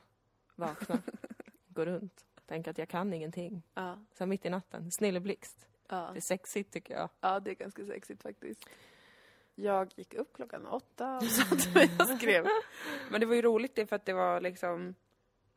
Vakna. 0.56 0.98
Gå 1.68 1.86
runt. 1.86 2.26
Tänk 2.52 2.68
att 2.68 2.78
jag 2.78 2.90
kan 2.90 3.14
ingenting. 3.14 3.64
Ja, 3.74 4.00
Sen 4.14 4.30
mitt 4.30 4.46
i 4.46 4.50
natten. 4.50 4.92
Snilleblixt. 4.92 5.68
ja. 5.90 6.10
Det 6.14 6.20
är 6.20 6.22
sexigt 6.22 6.74
tycker 6.74 6.94
jag. 6.94 7.10
ja, 7.22 7.40
det 7.40 7.52
är 7.52 7.56
ganska 7.56 7.86
sexigt 7.86 8.22
faktiskt. 8.22 8.66
Jag 9.56 9.92
gick 9.96 10.14
upp 10.14 10.34
klockan 10.34 10.66
åtta 10.68 11.18
och 11.18 11.24
satt 11.32 11.74
mig 11.76 11.90
och 12.00 12.08
skrev. 12.08 12.46
Men 13.12 13.20
det 13.22 13.26
var 13.26 13.36
ju 13.36 13.42
roligt 13.42 13.76
det 13.76 13.86
för 13.86 13.96
att 13.96 14.06
det 14.06 14.14
var 14.14 14.42
liksom 14.42 14.96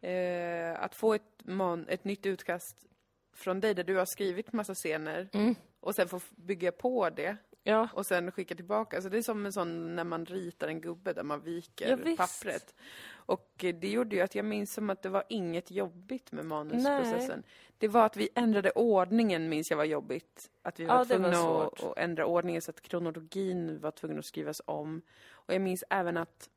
eh, 0.00 0.82
att 0.82 0.94
få 0.94 1.14
ett, 1.14 1.40
man, 1.44 1.88
ett 1.88 2.04
nytt 2.04 2.26
utkast 2.26 2.86
från 3.32 3.60
dig 3.60 3.74
där 3.74 3.84
du 3.84 3.96
har 3.96 4.04
skrivit 4.06 4.52
massa 4.52 4.74
scener 4.74 5.28
Mm. 5.32 5.54
och 5.80 5.94
sen 5.94 6.08
få 6.08 6.20
bygga 6.30 6.72
på 6.72 7.10
det 7.10 7.36
Ja. 7.66 7.88
och 7.92 8.06
sen 8.06 8.32
skicka 8.32 8.54
tillbaka. 8.54 9.02
Så 9.02 9.08
det 9.08 9.18
är 9.18 9.22
som 9.22 9.46
en 9.46 9.52
sån 9.52 9.96
när 9.96 10.04
man 10.04 10.26
ritar 10.26 10.68
en 10.68 10.80
gubbe 10.80 11.12
där 11.12 11.22
man 11.22 11.40
viker 11.40 11.88
Ja, 12.06 12.16
pappret. 12.16 12.74
Och 13.06 13.64
eh, 13.64 13.74
det 13.74 13.88
gjorde 13.88 14.16
ju 14.16 14.22
att 14.22 14.34
jag 14.34 14.44
minns 14.44 14.72
som 14.74 14.90
att 14.90 15.02
det 15.02 15.08
var 15.08 15.24
inget 15.28 15.70
jobbigt 15.70 16.32
med 16.32 16.44
manusprocessen. 16.44 17.42
Det 17.78 17.88
var 17.88 18.06
att 18.06 18.16
vi 18.16 18.28
ändrade 18.34 18.70
ordningen 18.70 19.48
minns 19.48 19.70
jag 19.70 19.76
var 19.76 19.84
jobbigt. 19.84 20.50
Att 20.62 20.80
vi 20.80 20.84
var 20.84 20.94
Ja, 20.94 21.04
det 21.04 21.18
var 21.18 21.32
tvungna 21.32 21.64
att, 21.66 21.82
att 21.82 21.98
ändra 21.98 22.26
ordningen 22.26 22.62
så 22.62 22.70
att 22.70 22.80
kronologin 22.80 23.80
var 23.80 23.90
tvungen 23.90 24.18
att 24.18 24.24
skrivas 24.24 24.62
om. 24.64 25.02
Och 25.30 25.54
jag 25.54 25.60
minns 25.62 25.84
även 25.90 26.16
att 26.16 26.50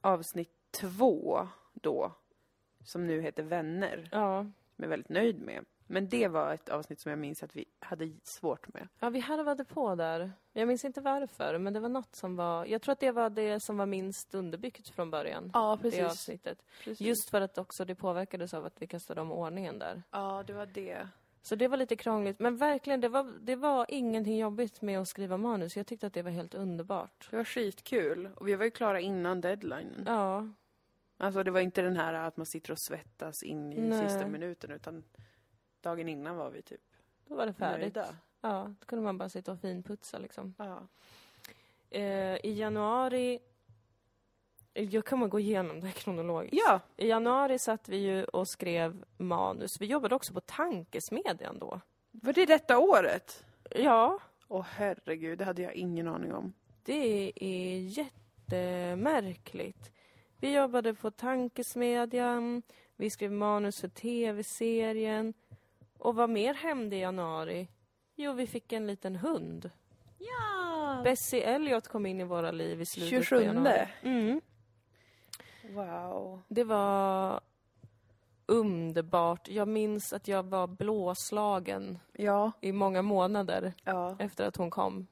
avsnitt 0.00 0.50
två 0.70 1.48
då, 1.72 2.12
som 2.84 3.06
nu 3.06 3.20
heter 3.20 3.42
Vänner, 3.42 4.08
Ja. 4.12 4.42
som 4.42 4.54
jag 4.76 4.84
är 4.84 4.88
väldigt 4.90 5.08
nöjd 5.08 5.40
med. 5.42 5.64
Men 5.92 6.08
det 6.08 6.28
var 6.28 6.54
ett 6.54 6.68
avsnitt 6.68 7.00
som 7.00 7.10
jag 7.10 7.18
minns 7.18 7.42
att 7.42 7.56
vi 7.56 7.64
hade 7.78 8.10
svårt 8.22 8.74
med. 8.74 8.88
Ja, 8.98 9.10
vi 9.10 9.20
harvade 9.20 9.64
på 9.64 9.94
där. 9.94 10.32
Jag 10.52 10.68
minns 10.68 10.84
inte 10.84 11.00
varför, 11.00 11.58
men 11.58 11.72
det 11.72 11.80
var 11.80 11.88
något 11.88 12.14
som 12.14 12.36
var... 12.36 12.64
Jag 12.66 12.82
tror 12.82 12.92
att 12.92 13.00
det 13.00 13.10
var 13.12 13.30
det 13.30 13.60
som 13.62 13.76
var 13.76 13.86
minst 13.86 14.34
underbyggt 14.34 14.88
från 14.88 15.10
början. 15.10 15.50
Ja, 15.54 15.78
Det 15.82 16.02
avsnittet. 16.04 16.62
precis. 16.84 17.00
Just 17.00 17.30
för 17.30 17.40
att 17.40 17.58
också 17.58 17.84
det 17.84 17.94
påverkades 17.94 18.54
av 18.54 18.64
att 18.66 18.82
vi 18.82 18.86
kastade 18.86 19.20
om 19.20 19.32
ordningen 19.32 19.78
där. 19.78 20.02
Ja, 20.10 20.44
det 20.46 20.52
var 20.52 20.66
det. 20.66 21.08
Så 21.42 21.54
det 21.56 21.68
var 21.68 21.76
lite 21.76 21.96
krångligt. 21.96 22.38
Men 22.38 22.56
verkligen, 22.56 23.00
det 23.00 23.08
var, 23.08 23.32
det 23.40 23.56
var 23.56 23.86
ingenting 23.88 24.38
jobbigt 24.38 24.82
med 24.82 25.00
att 25.00 25.08
skriva 25.08 25.36
manus. 25.36 25.76
Jag 25.76 25.86
tyckte 25.86 26.06
att 26.06 26.14
det 26.14 26.22
var 26.22 26.30
helt 26.30 26.54
underbart. 26.54 27.28
Det 27.30 27.36
var 27.36 27.44
skitkul. 27.44 28.30
Och 28.36 28.48
vi 28.48 28.54
var 28.54 28.64
ju 28.64 28.70
klara 28.70 29.00
innan 29.00 29.40
deadlinen. 29.40 30.04
Ja, 30.06 30.48
Alltså 31.22 31.42
det 31.42 31.50
var 31.50 31.60
inte 31.60 31.82
den 31.82 31.96
här 31.96 32.14
att 32.14 32.36
man 32.36 32.46
sitter 32.46 32.72
och 32.72 32.80
svettas 32.80 33.42
in 33.42 33.72
i 33.72 33.80
Nej. 33.80 34.08
sista 34.08 34.26
minuten 34.26 34.70
utan 34.70 35.04
dagen 35.82 36.08
innan 36.08 36.36
var 36.36 36.50
vi 36.50 36.62
typ 36.62 36.80
då 37.28 37.34
var 37.34 37.46
det 37.46 37.52
färdigt. 37.52 37.94
nöjda. 37.94 38.14
Ja, 38.40 38.74
då 38.80 38.86
kunde 38.86 39.04
man 39.04 39.18
bara 39.18 39.28
sitta 39.28 39.52
och 39.52 39.60
finputsa 39.60 40.18
liksom. 40.18 40.54
Ja. 40.58 40.86
Eh, 41.90 42.36
I 42.36 42.52
januari... 42.58 43.38
Jag 44.72 45.04
kommer 45.04 45.28
gå 45.28 45.40
igenom 45.40 45.80
det 45.80 45.86
här 45.86 45.92
kronologiskt. 45.94 46.62
ja, 46.66 46.80
I 46.96 47.08
januari 47.08 47.58
satt 47.58 47.88
vi 47.88 47.96
ju 47.96 48.24
och 48.24 48.48
skrev 48.48 49.04
manus. 49.16 49.80
Vi 49.80 49.86
jobbade 49.86 50.14
också 50.14 50.32
på 50.32 50.40
Tankesmedjan 50.40 51.58
då. 51.58 51.80
var 52.10 52.32
det 52.32 52.46
detta 52.46 52.78
året? 52.78 53.44
Ja, 53.70 54.18
Åh 54.48 54.66
herregud, 54.70 55.38
det 55.38 55.44
hade 55.44 55.62
jag 55.62 55.74
ingen 55.74 56.08
aning 56.08 56.34
om. 56.34 56.52
det 56.82 57.32
är 57.36 57.78
jättemärkligt. 57.78 59.92
Vi 60.40 60.54
jobbade 60.54 60.94
på 60.94 61.10
Tankesmedjan, 61.10 62.62
vi 62.96 63.10
skrev 63.10 63.32
manus 63.32 63.80
för 63.80 63.88
tv-serien. 63.88 65.34
Och 66.00 66.14
vad 66.14 66.30
mer 66.30 66.54
hände 66.54 66.96
i 66.96 67.00
januari? 67.00 67.68
Jo, 68.16 68.32
vi 68.32 68.46
fick 68.46 68.72
en 68.72 68.86
liten 68.86 69.16
hund. 69.16 69.70
Ja! 70.18 71.00
Bessie 71.04 71.42
Elliot 71.42 71.88
kom 71.88 72.06
in 72.06 72.20
i 72.20 72.24
våra 72.24 72.50
liv 72.50 72.80
i 72.80 72.86
slutet 72.86 73.10
27. 73.10 73.36
på 73.36 73.42
januari. 73.42 73.88
Mm. 74.02 74.40
Wow. 75.70 76.42
Det 76.48 76.64
var 76.64 77.40
underbart. 78.46 79.48
Jag 79.48 79.68
minns 79.68 80.12
att 80.12 80.28
jag 80.28 80.42
var 80.42 80.66
blåslagen 80.66 81.98
Ja, 82.12 82.52
i 82.60 82.72
många 82.72 83.02
månader 83.02 83.72
ja, 83.84 84.16
efter 84.18 84.46
att 84.46 84.56
hon 84.56 84.70
kom. 84.70 85.06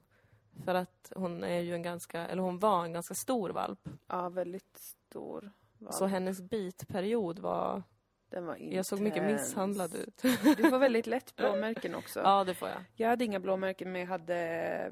För 0.64 0.74
att 0.74 1.12
hon 1.16 1.44
är 1.44 1.60
ju 1.60 1.74
en 1.74 1.82
ganska, 1.82 2.26
eller 2.26 2.42
hon 2.42 2.58
var 2.58 2.84
en 2.84 2.92
ganska 2.92 3.14
stor 3.14 3.50
valp. 3.50 3.88
ja, 4.06 4.28
väldigt 4.28 4.78
stor. 4.78 5.52
valp. 5.78 5.94
Så 5.94 6.06
hennes 6.06 6.40
bitperiod 6.42 7.38
var... 7.38 7.82
Den 8.30 8.46
var 8.46 8.56
Jag 8.56 8.86
såg 8.86 9.00
mycket 9.00 9.22
intens. 9.22 9.40
misshandlad 9.42 9.94
ut. 9.94 10.22
Du 10.56 10.70
får 10.70 10.78
väldigt 10.78 11.06
lätt 11.06 11.36
blåmärken 11.36 11.94
också. 11.94 12.20
ja, 12.20 12.44
det 12.44 12.54
får 12.54 12.68
jag. 12.68 12.84
Jag 12.94 13.08
hade 13.08 13.24
inga 13.24 13.40
blåmärken 13.40 13.92
men 13.92 14.00
jag 14.00 14.08
hade 14.08 14.34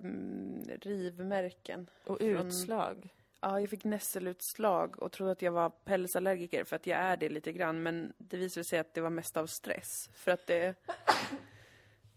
mm, 0.02 0.62
rivmärken. 0.82 1.90
Och 2.06 2.18
Från- 2.18 2.28
utslag. 2.46 3.08
Ja, 3.40 3.60
jag 3.60 3.70
fick 3.70 3.84
nässelutslag 3.84 5.02
och 5.02 5.12
trodde 5.12 5.32
att 5.32 5.42
jag 5.42 5.52
var 5.52 5.70
pälsallergiker 5.70 6.64
för 6.64 6.76
att 6.76 6.86
jag 6.86 6.98
är 6.98 7.16
det 7.16 7.28
lite 7.28 7.52
grann. 7.52 7.82
Men 7.82 8.12
det 8.18 8.36
visade 8.36 8.64
sig 8.64 8.78
att 8.78 8.94
det 8.94 9.00
var 9.00 9.10
mest 9.10 9.36
av 9.36 9.46
stress. 9.46 10.08
För 10.14 10.30
att 10.32 10.46
det... 10.46 10.74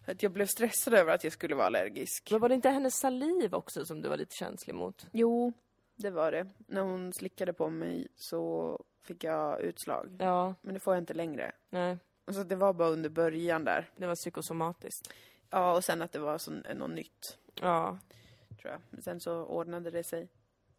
Att 0.05 0.23
jag 0.23 0.32
blev 0.32 0.45
stressad 0.45 0.93
över 0.93 1.13
att 1.13 1.23
jag 1.23 1.34
skulle 1.34 1.55
vara 1.55 1.67
allergisk. 1.67 2.32
Men 2.32 2.39
var 2.39 2.49
det 2.49 2.55
inte 2.55 2.69
hennes 2.69 2.95
saliv 2.99 3.53
också 3.55 3.86
som 3.86 4.01
du 4.01 4.10
var 4.10 4.17
lite 4.17 4.36
känslig 4.36 4.75
mot? 4.75 5.05
Jo, 5.12 5.53
det 5.95 6.10
var 6.10 6.32
det. 6.32 6.47
När 6.58 6.82
hon 6.82 7.13
slickade 7.13 7.53
på 7.53 7.69
mig 7.69 8.08
så 8.15 8.79
fick 9.13 9.24
jag 9.24 9.62
utslag. 9.62 10.15
Ja, 10.19 10.56
Men 10.62 10.74
det 10.74 10.80
får 10.80 10.93
jag 10.93 11.02
inte 11.02 11.13
längre. 11.13 11.52
nej. 11.69 11.98
Så 12.32 12.43
det 12.43 12.56
var 12.56 12.74
bara 12.74 12.89
under 12.89 13.10
början 13.10 13.63
där. 13.63 13.89
Det 13.95 14.08
var 14.08 14.15
psykosomatiskt. 14.15 15.13
Ja, 15.50 15.76
och 15.76 15.84
sen 15.84 16.02
att 16.02 16.12
det 16.12 16.19
var 16.19 16.38
sån, 16.38 16.63
något 16.76 16.89
nytt, 16.91 17.38
Ja, 17.62 17.98
tror 18.62 18.72
jag. 18.72 18.82
Men 18.89 19.02
sen 19.02 19.19
så 19.19 19.43
ordnade 19.45 19.91
det 19.91 20.04
sig. 20.04 20.28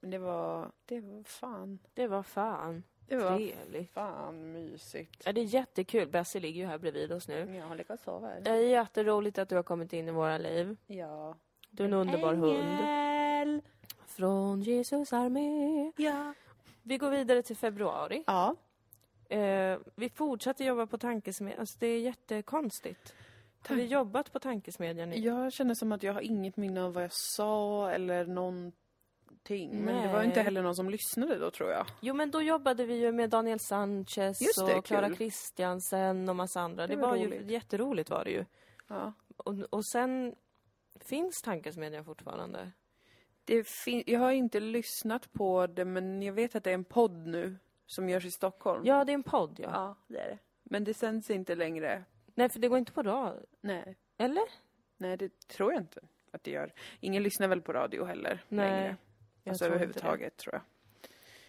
Men 0.01 0.11
det 0.11 0.19
var, 0.19 0.71
det 0.87 1.01
var 1.01 1.23
fan, 1.25 1.79
det 1.95 2.07
var 2.09 2.23
fan 2.23 2.83
det 3.07 3.16
var 3.16 3.37
trevligt. 3.37 3.93
fan 3.93 4.53
mysigt. 4.53 5.23
Ja, 5.27 5.33
det 5.33 5.40
är 5.40 5.45
jättekul. 5.45 6.09
Bessie 6.09 6.40
ligger 6.40 6.61
ju 6.61 6.66
här 6.66 6.79
bredvid 6.79 7.12
oss 7.12 7.29
nu. 7.29 7.57
Jag 7.57 7.66
har 7.66 7.77
lyckats 7.77 8.05
sova 8.05 8.29
här. 8.29 8.40
Det 8.40 8.51
är 8.51 8.55
jätteroligt 8.69 9.38
att 9.38 9.49
du 9.49 9.57
har 9.57 9.62
kommit 9.62 9.93
in 9.93 10.09
i 10.09 10.11
våra 10.12 10.38
liv. 10.38 10.77
Ja. 10.87 11.37
Du 11.71 11.83
är 11.83 11.88
en 11.88 11.95
underbar 11.95 12.35
hund. 12.35 12.57
Ängel. 12.81 13.62
Från 14.07 14.62
Jesus 14.62 15.12
armé. 15.12 15.93
Ja. 15.97 16.35
Vi 16.83 16.99
går 16.99 17.11
vidare 17.11 17.43
till 17.43 17.57
februari. 17.57 18.25
Ja. 18.27 18.57
Eh, 19.29 19.79
vi 19.95 20.09
fortsätter 20.11 20.64
jobba 20.64 20.87
på 20.87 20.99
tankesmedjan. 20.99 21.61
Alltså, 21.61 21.77
det 21.81 21.87
är 21.87 22.01
jättekonstigt. 22.01 23.14
Har 23.69 23.77
vi 23.77 23.85
jobbat 23.87 24.33
på 24.33 24.38
tankesmedjan? 24.38 25.12
i- 25.12 25.21
Jag 25.21 25.53
känner 25.53 25.75
som 25.75 25.93
att 25.93 26.03
jag 26.03 26.12
har 26.12 26.21
inget 26.21 26.57
minne 26.57 26.83
av 26.83 26.93
vad 26.93 27.05
jag 27.05 27.12
sa 27.12 27.90
eller 27.90 28.27
någonting. 28.27 29.85
Men 29.85 30.03
det 30.03 30.09
var 30.12 30.19
Nej. 30.19 30.27
inte 30.27 30.40
heller 30.43 30.62
någon 30.62 30.77
som 30.77 30.90
lyssnade 30.90 31.38
då 31.38 31.51
tror 31.51 31.71
jag. 31.71 31.87
Jo, 32.01 32.14
men 32.14 32.31
då 32.31 32.43
jobbade 32.43 32.85
vi 32.87 32.95
ju 32.95 33.12
med 33.12 33.31
Daniel 33.31 33.61
Sanchez 33.61 34.38
det, 34.38 34.75
och 34.75 34.85
Clara 34.85 35.07
kul. 35.07 35.16
Christiansen 35.16 36.29
och 36.29 36.37
massa 36.37 36.61
andra. 36.61 36.87
Det, 36.87 36.95
Det 36.97 37.01
var, 37.03 37.09
var 37.09 37.16
ju 37.16 37.27
roligt. 37.27 37.51
jätteroligt 37.51 38.11
var 38.11 38.25
det 38.25 38.31
ju. 38.31 38.45
Ja. 38.88 39.12
Och, 39.37 39.55
och 39.71 39.85
sen 39.87 40.35
finns 41.01 41.43
tankesmedjan 41.43 42.05
fortfarande. 42.05 42.73
Det 43.51 43.69
fin- 43.69 44.03
jag 44.07 44.21
har 44.21 44.31
inte 44.33 44.61
lyssnat 44.61 45.33
på 45.33 45.67
det 45.67 45.85
men 45.85 46.23
jag 46.23 46.33
vet 46.33 46.55
att 46.57 46.65
det 46.65 46.71
är 46.71 46.75
en 46.75 46.85
podd 46.85 47.27
nu 47.27 47.57
som 47.87 48.09
görs 48.09 48.25
i 48.25 48.31
Stockholm. 48.31 48.83
Ja, 48.87 49.05
det 49.05 49.13
är 49.13 49.15
en 49.15 49.23
podd, 49.23 49.57
ja. 49.63 49.69
ja 49.73 49.97
det 50.09 50.19
är 50.21 50.29
det. 50.29 50.39
Men 50.63 50.85
det 50.85 50.95
sänds 50.95 51.31
inte 51.31 51.55
längre. 51.55 52.05
Nej, 52.35 52.49
för 52.49 52.59
det 52.61 52.69
går 52.69 52.79
inte 52.79 52.93
på 52.93 53.03
rad. 53.03 53.45
Nej. 53.61 53.97
Eller? 54.19 54.43
Nej, 54.97 55.17
det 55.17 55.49
tror 55.49 55.73
jag 55.73 55.83
inte 55.83 56.01
att 56.31 56.45
det 56.45 56.51
gör. 56.51 56.73
Ingen 57.01 57.23
lyssnar 57.23 57.49
väl 57.49 57.61
på 57.63 57.73
radio 57.73 58.05
heller 58.05 58.45
Nej, 58.49 58.71
längre. 58.71 58.97
jag 59.45 59.53
Alltså 59.53 59.65
tror 59.65 59.75
inte 59.75 59.85
överhuvudtaget 59.85 60.37
tror 60.37 60.55
jag. 60.55 60.63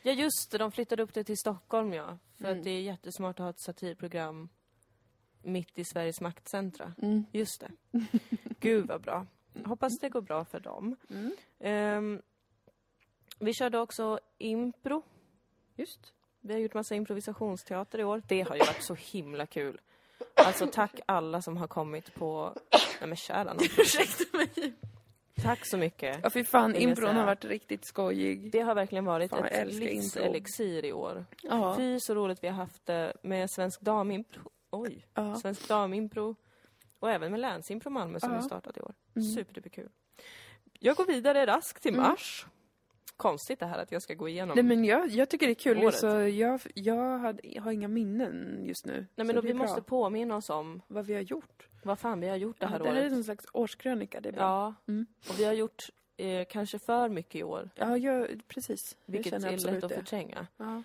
Ja, 0.04 0.12
just 0.22 0.52
det. 0.52 0.58
De 0.58 0.72
flyttade 0.72 1.04
upp 1.04 1.14
det 1.14 1.24
till 1.24 1.38
Stockholm, 1.38 1.94
ja. 1.94 2.18
För 2.38 2.46
Mm. 2.46 2.58
att 2.58 2.64
det 2.64 2.70
är 2.72 2.82
jättesmart 2.82 3.40
att 3.40 3.44
ha 3.44 3.50
ett 3.50 3.60
satirprogram 3.60 4.50
mitt 5.44 5.80
i 5.80 5.84
Sveriges 5.86 6.22
maktcentra. 6.22 6.94
Mm. 7.02 7.26
Just 7.32 7.62
det. 7.62 7.72
Gud, 8.60 8.88
vad 8.88 9.02
bra. 9.02 9.26
Hoppas 9.66 10.00
det 10.00 10.10
går 10.10 10.22
bra 10.22 10.46
för 10.46 10.60
dem. 10.60 10.96
Mm. 11.10 11.32
Ehm, 11.60 12.22
vi 13.40 13.54
körde 13.54 13.80
också 13.80 14.20
impro. 14.38 15.04
Just. 15.76 16.14
Vi 16.42 16.54
har 16.54 16.60
gjort 16.60 16.74
massa 16.74 16.96
improvisationsteater 16.96 18.00
i 18.00 18.04
år. 18.04 18.22
Det 18.28 18.42
har 18.42 18.56
ju 18.56 18.60
varit 18.60 18.84
så 18.84 18.96
himla 18.96 19.46
kul. 19.46 19.82
Alltså 20.36 20.68
tack 20.68 21.00
alla 21.06 21.42
som 21.42 21.58
har 21.58 21.68
kommit 21.68 22.14
på... 22.14 22.54
Nej 23.00 23.08
men 23.08 23.16
kära 23.16 23.54
nån. 23.54 23.64
Ursäkta 23.78 24.38
mig. 24.38 24.74
Tack 25.42 25.66
så 25.66 25.78
mycket. 25.78 26.20
Ja, 26.24 26.30
fy 26.30 26.44
fan. 26.44 26.76
Impron 26.76 27.16
har 27.16 27.26
varit 27.26 27.46
riktigt 27.46 27.86
skojig. 27.86 28.52
Det 28.52 28.60
har 28.60 28.76
verkligen 28.76 29.06
varit 29.06 29.30
Fan, 29.30 29.46
ett 29.46 29.74
livselixir 29.74 30.86
i 30.86 30.94
år. 30.94 31.26
Ja. 31.44 31.76
Fy 31.78 32.00
så 32.00 32.16
roligt 32.16 32.44
vi 32.44 32.48
har 32.48 32.56
haft 32.56 32.86
det 32.86 33.14
med 33.22 33.52
Svensk 33.52 33.82
Damimpro. 33.82 34.50
Oj. 34.70 35.06
ja. 35.14 35.36
Svensk 35.36 35.68
Damimpro. 35.68 36.36
Och 37.02 37.12
även 37.12 37.32
med 37.32 37.40
Länsimpro 37.40 37.90
Malmö 37.90 38.20
som 38.20 38.32
Ja. 38.32 38.38
vi 38.38 38.44
startat 38.44 38.78
i 38.78 38.82
år. 38.82 38.94
Mm. 39.16 39.28
Superduperkul. 39.28 39.90
Jag 40.80 40.96
går 40.96 41.06
vidare 41.06 41.46
raskt 41.46 41.82
till 41.84 41.94
Mm. 41.94 42.04
mars. 42.08 42.46
Konstigt 43.18 43.60
det 43.60 43.66
här 43.66 43.78
att 43.80 43.92
jag 43.92 44.02
ska 44.02 44.14
gå 44.14 44.28
igenom. 44.30 44.56
Nej, 44.56 44.64
men 44.64 44.86
jag, 44.86 45.08
jag 45.10 45.30
tycker 45.30 45.46
det 45.48 45.52
är 45.52 45.56
kul. 45.56 45.78
Året. 45.78 45.96
Så 45.96 46.08
jag, 46.08 46.60
jag, 46.76 47.18
hade, 47.20 47.40
jag 47.48 47.62
har 47.62 47.72
inga 47.72 47.88
minnen 47.88 48.62
just 48.66 48.86
nu. 48.86 49.08
Nej 49.16 49.28
men 49.28 49.36
då, 49.36 49.42
vi 49.42 49.54
bra. 49.54 49.62
måste 49.64 49.82
påminna 49.82 50.36
oss 50.36 50.50
om 50.50 50.82
Vad 50.88 51.06
vi 51.06 51.14
har 51.14 51.22
gjort. 51.22 51.68
vad 51.84 52.00
fan 52.00 52.20
vi 52.20 52.28
har 52.28 52.36
gjort 52.36 52.60
det 52.60 52.66
Ja, 52.66 52.70
här 52.70 52.80
det 52.80 52.90
här 52.90 52.96
är 52.96 53.02
året. 53.02 53.12
någon 53.12 53.24
slags 53.24 53.46
årskrönika. 53.54 54.22
Det 54.22 54.30
är 54.30 54.34
bra. 54.34 54.42
Ja, 54.44 54.74
Mm. 54.88 55.06
och 55.30 55.40
vi 55.40 55.44
har 55.44 55.54
gjort 55.54 55.90
eh, 56.18 56.46
kanske 56.50 56.80
för 56.80 57.10
mycket 57.10 57.36
i 57.36 57.44
år. 57.44 57.70
Ja, 57.76 57.98
jag, 57.98 58.42
precis. 58.48 58.98
Jag 59.06 59.12
Vilket 59.14 59.32
känner 59.34 59.48
är 59.54 59.58
lätt 59.58 59.84
att 59.84 59.90
det. 59.90 59.96
förtränga. 59.96 60.48
Ja. 60.58 60.84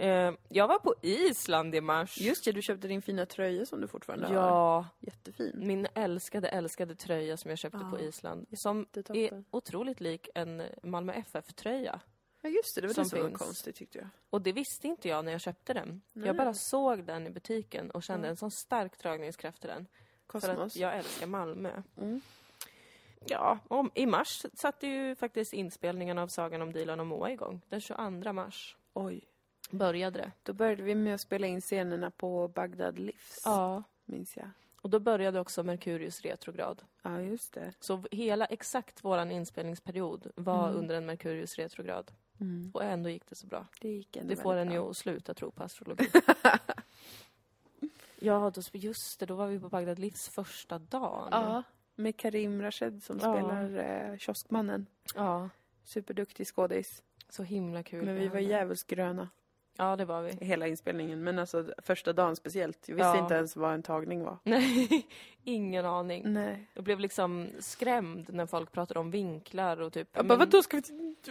Eh, 0.00 0.32
jag 0.48 0.68
var 0.68 0.78
på 0.78 0.94
Island 1.02 1.74
i 1.74 1.80
mars. 1.80 2.18
Just 2.20 2.44
det, 2.44 2.52
du 2.52 2.62
köpte 2.62 2.88
din 2.88 3.02
fina 3.02 3.26
tröja 3.26 3.66
som 3.66 3.80
du 3.80 3.88
fortfarande 3.88 4.26
har. 4.26 4.34
Ja, 4.34 4.86
Jättefin. 5.00 5.52
min 5.54 5.86
älskade, 5.94 6.48
älskade 6.48 6.94
tröja 6.94 7.36
som 7.36 7.48
jag 7.50 7.58
köpte 7.58 7.78
Ja. 7.82 7.90
på 7.90 8.00
Island. 8.00 8.46
Som 8.52 8.86
är 9.14 9.44
otroligt 9.50 10.00
lik 10.00 10.28
en 10.34 10.62
Malmö 10.82 11.12
FF-tröja. 11.12 12.00
Ja, 12.42 12.48
just 12.48 12.74
det. 12.74 12.80
Det 12.80 12.86
var 12.86 12.94
som 12.94 13.02
det 13.04 13.08
som 13.10 13.22
var 13.22 13.30
konstigt 13.30 13.76
tyckte 13.76 13.98
jag. 13.98 14.08
Och 14.30 14.42
det 14.42 14.52
visste 14.52 14.88
inte 14.88 15.08
jag 15.08 15.24
när 15.24 15.32
jag 15.32 15.40
köpte 15.40 15.74
den. 15.74 16.02
Nej. 16.12 16.26
Jag 16.26 16.36
bara 16.36 16.54
såg 16.54 17.04
den 17.04 17.26
i 17.26 17.30
butiken 17.30 17.90
och 17.90 18.02
kände 18.02 18.26
Ja. 18.26 18.30
en 18.30 18.36
sån 18.36 18.50
stark 18.50 18.98
dragningskraft 18.98 19.60
till 19.60 19.70
den. 19.70 19.86
För 20.32 20.40
Kosmos. 20.40 20.58
att 20.72 20.76
jag 20.76 20.96
älskar 20.98 21.26
Malmö. 21.26 21.82
Mm. 21.96 22.20
Ja, 23.26 23.58
om, 23.68 23.90
i 23.94 24.06
mars 24.06 24.46
satte 24.54 24.86
ju 24.86 25.14
faktiskt 25.14 25.52
inspelningen 25.52 26.18
av 26.18 26.28
Sagan 26.28 26.62
om 26.62 26.72
Dilan 26.72 27.00
och 27.00 27.06
Moa 27.06 27.30
igång. 27.30 27.60
Den 27.68 27.80
22 27.80 28.32
mars 28.32 28.76
Oj. 28.94 29.24
Började 29.70 30.18
det. 30.18 30.32
Då 30.42 30.52
började 30.52 30.82
vi 30.82 30.94
med 30.94 31.14
att 31.14 31.20
spela 31.20 31.46
in 31.46 31.60
scenerna 31.60 32.10
på 32.10 32.48
Bagdad 32.48 32.98
Livs, 32.98 33.42
Ja. 33.44 33.82
minns 34.04 34.36
jag. 34.36 34.50
Och 34.80 34.90
då 34.90 35.00
började 35.00 35.40
också 35.40 35.62
Merkurius 35.62 36.20
retrograd. 36.22 36.82
Ja, 37.02 37.20
just 37.20 37.52
det. 37.52 37.72
Så 37.80 38.04
hela, 38.10 38.46
exakt 38.46 39.04
våran 39.04 39.30
inspelningsperiod 39.30 40.30
var 40.34 40.68
Mm. 40.68 40.78
under 40.80 40.94
en 40.94 41.06
Merkurius 41.06 41.56
retrograd. 41.56 42.10
Mm. 42.40 42.70
Och 42.74 42.84
ändå 42.84 43.10
gick 43.10 43.26
det 43.28 43.34
så 43.34 43.46
bra. 43.46 43.66
Det 43.80 43.88
gick 43.88 44.16
ändå 44.16 44.34
Det 44.34 44.42
får 44.42 44.56
en 44.56 44.72
ju 44.72 44.78
att 44.78 44.96
sluta 44.96 45.34
tro 45.34 45.50
på 45.50 45.62
astrologi. 45.62 46.08
ja, 48.20 48.50
då, 48.54 48.62
just 48.72 49.20
det, 49.20 49.26
då 49.26 49.34
var 49.34 49.46
vi 49.46 49.60
på 49.60 49.68
Bagdad 49.68 49.98
Livs 49.98 50.28
första 50.28 50.78
dagen. 50.78 51.28
Ja, 51.30 51.62
med 51.94 52.16
Karim 52.16 52.62
Rashed 52.62 53.02
som 53.02 53.18
Ja. 53.22 53.32
spelar 53.34 53.76
eh, 54.12 54.18
kioskmannen. 54.18 54.86
ja. 55.14 55.48
Superduktig 55.84 56.46
skådis. 56.46 57.02
Så 57.28 57.42
himla 57.42 57.82
kul. 57.82 58.04
Men 58.04 58.14
vi 58.14 58.28
var 58.28 58.40
hade. 58.40 58.48
Ja, 59.80 59.96
det 59.96 60.04
var 60.04 60.22
vi. 60.22 60.46
hela 60.46 60.66
inspelningen. 60.66 61.24
Men 61.24 61.38
alltså 61.38 61.64
första 61.78 62.12
dagen 62.12 62.36
speciellt. 62.36 62.78
Jag 62.88 62.94
visste 62.96 63.08
Ja. 63.08 63.18
inte 63.22 63.34
ens 63.34 63.56
vad 63.56 63.74
en 63.74 63.82
tagning 63.82 64.24
var. 64.24 64.38
Nej, 64.42 65.06
ingen 65.44 65.86
aning. 65.86 66.22
Nej. 66.32 66.68
Jag 66.74 66.84
blev 66.84 67.00
liksom 67.00 67.48
skrämd 67.58 68.34
när 68.34 68.46
folk 68.46 68.72
pratade 68.72 69.00
om 69.00 69.10
vinklar 69.10 69.80
och 69.80 69.92
typ... 69.92 70.08
Jag 70.12 70.20
men- 70.22 70.28
bara, 70.28 70.38
vadå 70.38 70.62
ska 70.62 70.76
vi... 70.76 70.82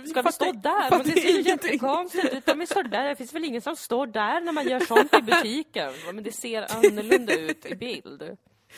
Ska 0.07 0.21
vi 0.21 0.31
stå 0.31 0.51
där? 0.51 0.89
Men 0.89 0.99
det 1.03 1.11
ser 1.21 1.29
ju 1.29 1.41
jättekonstigt 1.41 2.33
ut. 2.33 2.49
Om 2.49 2.59
vi 2.59 2.67
står 2.67 2.83
där, 2.83 3.07
det 3.09 3.15
finns 3.15 3.33
väl 3.33 3.43
ingen 3.45 3.61
som 3.61 3.75
står 3.75 4.07
där 4.07 4.41
när 4.41 4.51
man 4.51 4.67
gör 4.67 4.79
sånt 4.79 5.13
i 5.13 5.21
butiken? 5.21 5.91
Men 6.13 6.23
det 6.23 6.31
ser 6.31 6.61
annorlunda 6.75 7.33
ut 7.39 7.65
i 7.65 7.75
bild. 7.75 8.37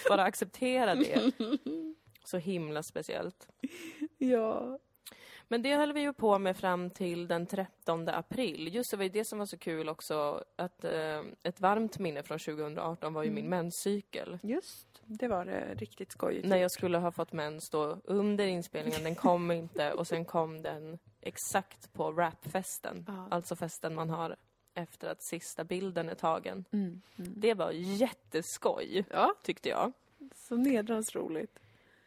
Bara 0.10 0.24
acceptera 0.24 0.96
det. 0.96 1.32
Så 2.24 2.38
himla 2.38 2.84
speciellt. 2.84 3.48
Ja. 4.18 4.80
Men 5.52 5.62
det 5.62 5.76
höll 5.76 5.94
vi 5.94 6.02
ju 6.02 6.14
på 6.14 6.40
med 6.40 6.58
fram 6.58 6.90
till 6.90 7.28
den 7.28 7.46
13 7.46 8.10
april. 8.10 8.76
Just 8.76 8.92
det 8.92 8.98
var 8.98 9.04
ju 9.04 9.10
det 9.10 9.26
som 9.26 9.40
var 9.40 9.46
så 9.46 9.58
kul 9.58 9.90
också, 9.90 10.44
att 10.56 10.84
eh, 10.84 11.22
ett 11.44 11.62
varmt 11.62 12.00
minne 12.00 12.24
från 12.24 12.40
2018 12.40 13.14
var 13.14 13.24
ju 13.24 13.32
min 13.32 13.50
menscykel. 13.50 14.40
Just. 14.44 15.02
Det 15.06 15.28
var 15.28 15.46
det 15.46 15.74
riktigt 15.76 16.12
skojigt. 16.12 16.48
När 16.48 16.58
jag 16.58 16.72
skulle 16.72 16.98
ha 16.98 17.12
fått 17.12 17.34
mens 17.34 17.70
då 17.70 17.98
under 18.04 18.48
inspelningen, 18.48 19.04
den 19.04 19.16
kom 19.16 19.52
inte 19.62 19.94
och 19.94 20.08
sen 20.08 20.26
kom 20.26 20.62
den 20.62 21.00
exakt 21.22 21.94
på 21.94 22.12
rapfesten. 22.12 23.06
Ja. 23.08 23.28
Alltså 23.32 23.56
festen 23.56 23.96
man 23.96 24.10
har 24.10 24.36
efter 24.74 25.08
att 25.08 25.24
sista 25.24 25.64
bilden 25.64 26.10
är 26.10 26.16
tagen. 26.16 26.66
Mm. 26.72 27.02
Mm. 27.18 27.34
Det 27.36 27.54
var 27.54 27.72
jätteskoj, 27.72 29.06
Ja, 29.10 29.34
tyckte 29.44 29.70
jag. 29.70 29.92
så 30.36 30.56
nedrans 30.56 31.16
roligt. 31.16 31.60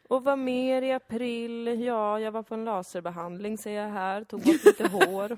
Och 0.07 0.23
vad 0.23 0.39
mer 0.39 0.81
i 0.81 0.91
april? 0.91 1.67
Ja, 1.85 2.19
jag 2.19 2.31
var 2.31 2.43
på 2.43 2.53
en 2.53 2.65
laserbehandling 2.65 3.57
ser 3.57 3.71
jag 3.71 3.89
här, 3.89 4.23
tog 4.23 4.39
bort 4.43 4.63
lite 4.65 4.87
hår. 4.91 5.37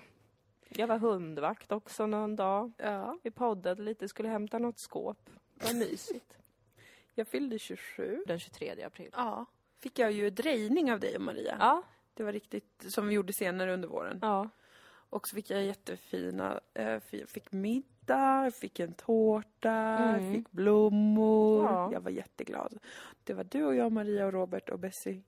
Jag 0.69 0.88
var 0.88 0.97
hundvakt 0.97 1.71
också 1.71 2.06
någon 2.08 2.36
dag. 2.36 2.71
Ja. 2.78 3.17
Vi 3.23 3.32
poddade 3.32 3.84
lite, 3.84 4.08
skulle 4.08 4.30
hämta 4.30 4.60
något 4.60 4.80
skåp. 4.80 5.30
Vad 5.54 5.75
mysigt. 5.75 6.38
Jag 7.13 7.28
fyllde 7.28 7.60
27. 7.60 8.23
Den 8.28 8.39
23 8.39 8.84
april. 8.84 9.10
Ja. 9.13 9.45
Fick 9.80 9.99
jag 9.99 10.12
ju 10.12 10.30
drejning 10.30 10.91
av 10.91 10.99
dig 10.99 11.15
och 11.15 11.21
Maria. 11.21 11.58
Ja, 11.60 11.82
Det 12.13 12.23
var 12.23 12.32
riktigt, 12.32 12.86
som 12.89 13.08
vi 13.08 13.15
gjorde 13.15 13.34
senare 13.34 13.73
under 13.73 13.88
våren. 13.88 14.19
ja. 14.21 14.49
Och 15.10 15.28
så 15.28 15.36
fick 15.36 15.49
jag 15.49 15.63
jättefina, 15.63 16.60
eh, 16.73 16.99
fi- 16.99 17.25
fick 17.28 17.51
middag, 17.51 17.88
fick 18.53 18.79
en 18.79 18.93
tårta, 18.93 19.71
Mm. 19.71 20.33
fick 20.33 20.51
blommor. 20.51 21.63
Ja. 21.65 21.89
Jag 21.93 22.01
var 22.01 22.11
jätteglad. 22.11 22.77
Det 23.23 23.33
var 23.33 23.43
du 23.43 23.63
och 23.65 23.75
jag, 23.75 23.91
Maria 23.91 24.25
och 24.25 24.33
Robert 24.33 24.69
och 24.69 24.79
Bessie. 24.79 25.23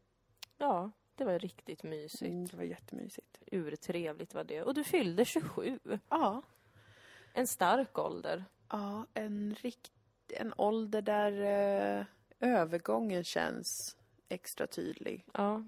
Ja, 0.57 0.91
det 1.15 1.25
var 1.25 1.39
riktigt 1.39 1.83
mysigt. 1.83 2.21
Mm, 2.31 2.45
det 2.45 2.57
var 2.57 2.63
jättemysigt. 2.63 3.37
Urtrevligt 3.51 4.33
var 4.33 4.43
det. 4.43 4.63
Och 4.63 4.73
du 4.73 4.83
fyllde 4.83 5.25
27. 5.25 5.79
Ja. 6.09 6.41
En 7.33 7.47
stark 7.47 7.99
ålder. 7.99 8.45
Ja, 8.69 9.05
en 9.13 9.55
rikt, 9.61 9.91
en 10.33 10.53
ålder 10.57 11.01
där 11.01 11.31
eh, 11.99 12.05
övergången 12.39 13.23
känns 13.23 13.97
extra 14.29 14.67
tydlig. 14.67 15.25
Ja. 15.33 15.63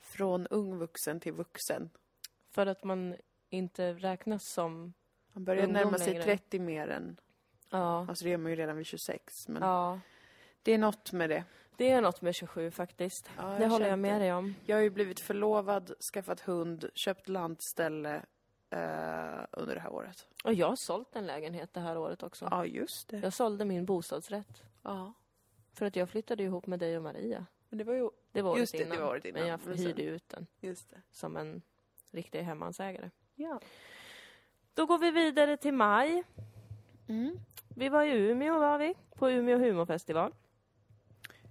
Från 0.00 0.46
ung 0.46 0.78
vuxen 0.78 1.20
till 1.20 1.32
vuxen. 1.32 1.90
För 2.50 2.66
att 2.66 2.84
man 2.84 3.16
inte 3.50 3.92
räknas 3.92 4.44
som... 4.52 4.92
Man 5.32 5.44
börjar 5.44 5.62
Ungdom 5.64 5.82
närma 5.82 5.98
sig 5.98 6.12
längre. 6.12 6.24
30 6.24 6.58
mer 6.58 6.88
än, 6.88 7.16
Ja. 7.70 8.06
alltså 8.08 8.24
det 8.24 8.32
är 8.32 8.36
man 8.36 8.50
ju 8.52 8.56
redan 8.56 8.76
vid 8.76 8.86
26. 8.86 9.48
Men 9.48 9.62
ja. 9.62 10.00
det 10.62 10.72
är 10.72 10.78
något 10.78 11.12
med 11.12 11.30
det. 11.30 11.44
Det 11.76 11.90
är 11.90 12.00
något 12.00 12.22
med 12.22 12.34
27 12.34 12.70
faktiskt. 12.70 13.30
Ja, 13.36 13.42
det 13.58 13.66
håller 13.66 13.88
jag 13.88 13.98
med 13.98 14.14
det. 14.14 14.18
dig 14.18 14.32
om. 14.32 14.54
Jag 14.66 14.76
har 14.76 14.82
ju 14.82 14.90
blivit 14.90 15.20
förlovad, 15.20 15.92
skaffat 16.12 16.40
hund, 16.40 16.90
köpt 16.94 17.28
lantställe 17.28 18.14
eh, 18.70 19.44
under 19.52 19.74
det 19.74 19.80
här 19.80 19.92
året. 19.92 20.28
Och 20.44 20.54
jag 20.54 20.68
har 20.68 20.76
sålt 20.76 21.16
en 21.16 21.26
lägenhet 21.26 21.74
det 21.74 21.80
här 21.80 21.98
året 21.98 22.22
också. 22.22 22.48
Ja, 22.50 22.66
just 22.66 23.08
det. 23.08 23.18
Jag 23.18 23.32
sålde 23.32 23.64
min 23.64 23.84
bostadsrätt. 23.86 24.62
Ja. 24.82 25.12
För 25.74 25.86
att 25.86 25.96
jag 25.96 26.08
flyttade 26.10 26.42
ihop 26.42 26.66
med 26.66 26.78
dig 26.78 26.96
och 26.96 27.02
Maria. 27.02 27.46
Men 27.68 27.78
det 27.78 27.84
var 27.84 27.94
ju... 27.94 28.10
Det 28.32 28.42
var 28.42 28.50
året 28.50 28.60
Just 28.60 28.72
det, 28.72 28.78
det 28.78 28.84
innan. 28.84 29.00
var 29.00 29.08
året 29.10 29.24
innan. 29.24 29.40
Men 29.40 29.48
jag 29.66 29.76
hyrde 29.76 30.02
ut 30.02 30.28
den 30.28 30.46
Just 30.60 30.90
det. 30.90 31.02
som 31.10 31.36
en 31.36 31.62
riktig 32.10 32.42
hemmansägare. 32.42 33.10
Ja. 33.34 33.60
Då 34.74 34.86
går 34.86 34.98
vi 34.98 35.10
vidare 35.10 35.56
till 35.56 35.74
maj. 35.74 36.24
Mm. 37.08 37.38
Vi 37.76 37.88
var 37.88 38.02
i 38.04 38.10
Umeå 38.10 38.58
var 38.58 38.78
vi, 38.78 38.94
på 39.16 39.30
Umeå 39.30 39.58
humorfestival. 39.58 40.34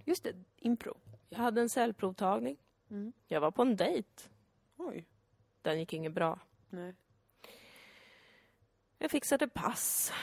Just 0.06 0.24
det, 0.24 0.36
impro. 0.58 0.98
Jag 1.30 1.40
hade 1.40 1.62
en 1.62 1.70
cellprovtagning. 1.70 2.58
Mm. 2.90 3.14
Jag 3.28 3.42
var 3.42 3.52
på 3.52 3.62
en 3.62 3.76
dejt. 3.76 4.30
Oj. 4.78 5.08
Den 5.62 5.80
gick 5.80 5.94
inget 5.94 6.14
bra. 6.14 6.40
Nej. 6.70 6.96
Jag 8.98 9.12
fixade 9.12 9.48
pass. 9.48 10.14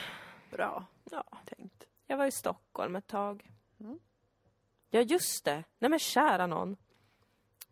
Bra 0.51 0.85
Ja, 1.11 1.23
tänkt. 1.45 1.83
jag 2.07 2.17
var 2.17 2.25
i 2.25 2.31
Stockholm 2.31 2.95
ett 2.95 3.07
tag. 3.07 3.51
Mm. 3.79 3.99
Ja, 4.89 5.01
just 5.01 5.45
det. 5.45 5.63
Nej 5.79 5.89
men 5.89 5.99
kära 5.99 6.47
någon. 6.47 6.77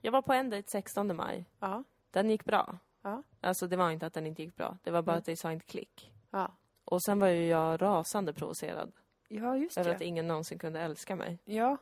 Jag 0.02 0.12
var 0.12 0.22
på 0.22 0.34
en 0.34 0.50
dejt 0.50 0.70
16 0.70 1.16
maj. 1.16 1.46
Ja. 1.60 1.84
Den 2.12 2.30
gick 2.30 2.44
bra. 2.46 2.78
Ja. 3.02 3.24
Alltså 3.42 3.68
det 3.68 3.76
var 3.78 3.92
inte 3.92 4.06
att 4.06 4.14
den 4.14 4.28
inte 4.28 4.44
gick 4.44 4.56
bra. 4.56 4.78
Det 4.84 4.92
var 4.92 5.02
bara 5.02 5.12
Mm. 5.12 5.20
att 5.20 5.26
det 5.26 5.36
sa 5.38 5.52
inte 5.52 5.66
klick. 5.66 6.12
Ja. 6.32 6.52
Och 6.86 7.02
sen 7.04 7.20
var 7.20 7.28
ju 7.28 7.46
jag 7.46 7.82
rasande 7.82 8.34
provocerad 8.34 8.92
Ja, 9.28 9.58
just 9.58 9.78
över 9.78 9.92
att 9.92 10.00
det. 10.00 10.06
ingen 10.06 10.28
någonsin 10.28 10.60
kunde 10.60 10.80
älska 10.80 11.16
mig. 11.16 11.40
Ja. 11.46 11.78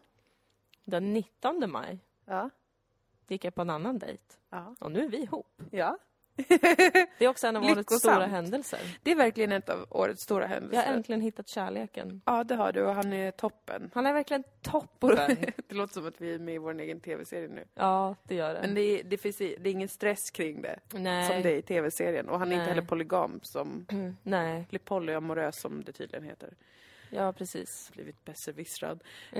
Den 0.83 1.13
19 1.13 1.71
maj 1.71 1.99
Ja. 2.25 2.49
gick 3.27 3.43
jag 3.45 3.55
på 3.55 3.61
en 3.61 3.69
annan 3.69 3.99
dejt. 3.99 4.23
Ja. 4.49 4.75
Och 4.79 4.91
nu 4.91 5.05
är 5.05 5.09
vi 5.09 5.17
ihop. 5.17 5.61
Ja. 5.71 5.97
Det 7.17 7.25
är 7.25 7.27
också 7.27 7.47
en 7.47 7.55
av 7.55 7.63
årets 7.63 7.99
stora 7.99 8.25
händelser. 8.25 8.79
Det 9.03 9.11
är 9.11 9.15
verkligen 9.15 9.51
ett 9.51 9.69
av 9.69 9.85
årets 9.89 10.21
stora 10.23 10.43
Jag 10.43 10.49
händelser. 10.49 10.85
har 10.87 10.93
äntligen 10.93 11.21
hittat 11.21 11.47
kärleken. 11.47 12.21
Ja, 12.25 12.43
det 12.43 12.55
har 12.55 12.71
du 12.71 12.81
och 12.83 12.95
han 12.95 13.13
är 13.13 13.31
toppen. 13.31 13.91
Han 13.93 14.05
är 14.05 14.13
verkligen 14.13 14.43
toppen. 14.61 15.15
det 15.67 15.75
låter 15.75 15.93
som 15.93 16.07
att 16.07 16.21
vi 16.21 16.33
är 16.35 16.39
med 16.39 16.55
i 16.55 16.57
vår 16.57 16.79
egen 16.79 16.99
tv-serie 16.99 17.47
nu. 17.47 17.63
Ja, 17.73 18.15
det 18.23 18.35
gör 18.35 18.53
det. 18.53 18.61
Men 18.61 18.73
det 18.75 18.81
är, 18.81 19.03
det, 19.03 19.17
finns, 19.17 19.37
det 19.37 19.45
är 19.45 19.67
ingen 19.67 19.89
stress 19.89 20.31
kring 20.31 20.61
det. 20.61 20.79
Nej. 20.93 21.27
Som 21.27 21.41
det 21.41 21.49
är 21.51 21.57
i 21.57 21.61
tv-serien. 21.61 22.29
Och 22.29 22.39
han 22.39 22.47
är 22.47 22.53
inte 22.53 22.65
Nej. 22.65 22.75
heller 22.75 22.87
polygam 22.87 23.39
som... 23.43 23.85
Mm, 23.91 24.17
Nej, 24.23 24.65
Eller 24.69 24.79
polyamorös 24.79 25.59
som 25.59 25.83
det 25.83 25.91
tydligen 25.91 26.23
heter. 26.25 26.53
ja 27.09 27.33
precis. 27.33 27.91
Blivit 27.93 28.25
besserwissrad. 28.25 29.03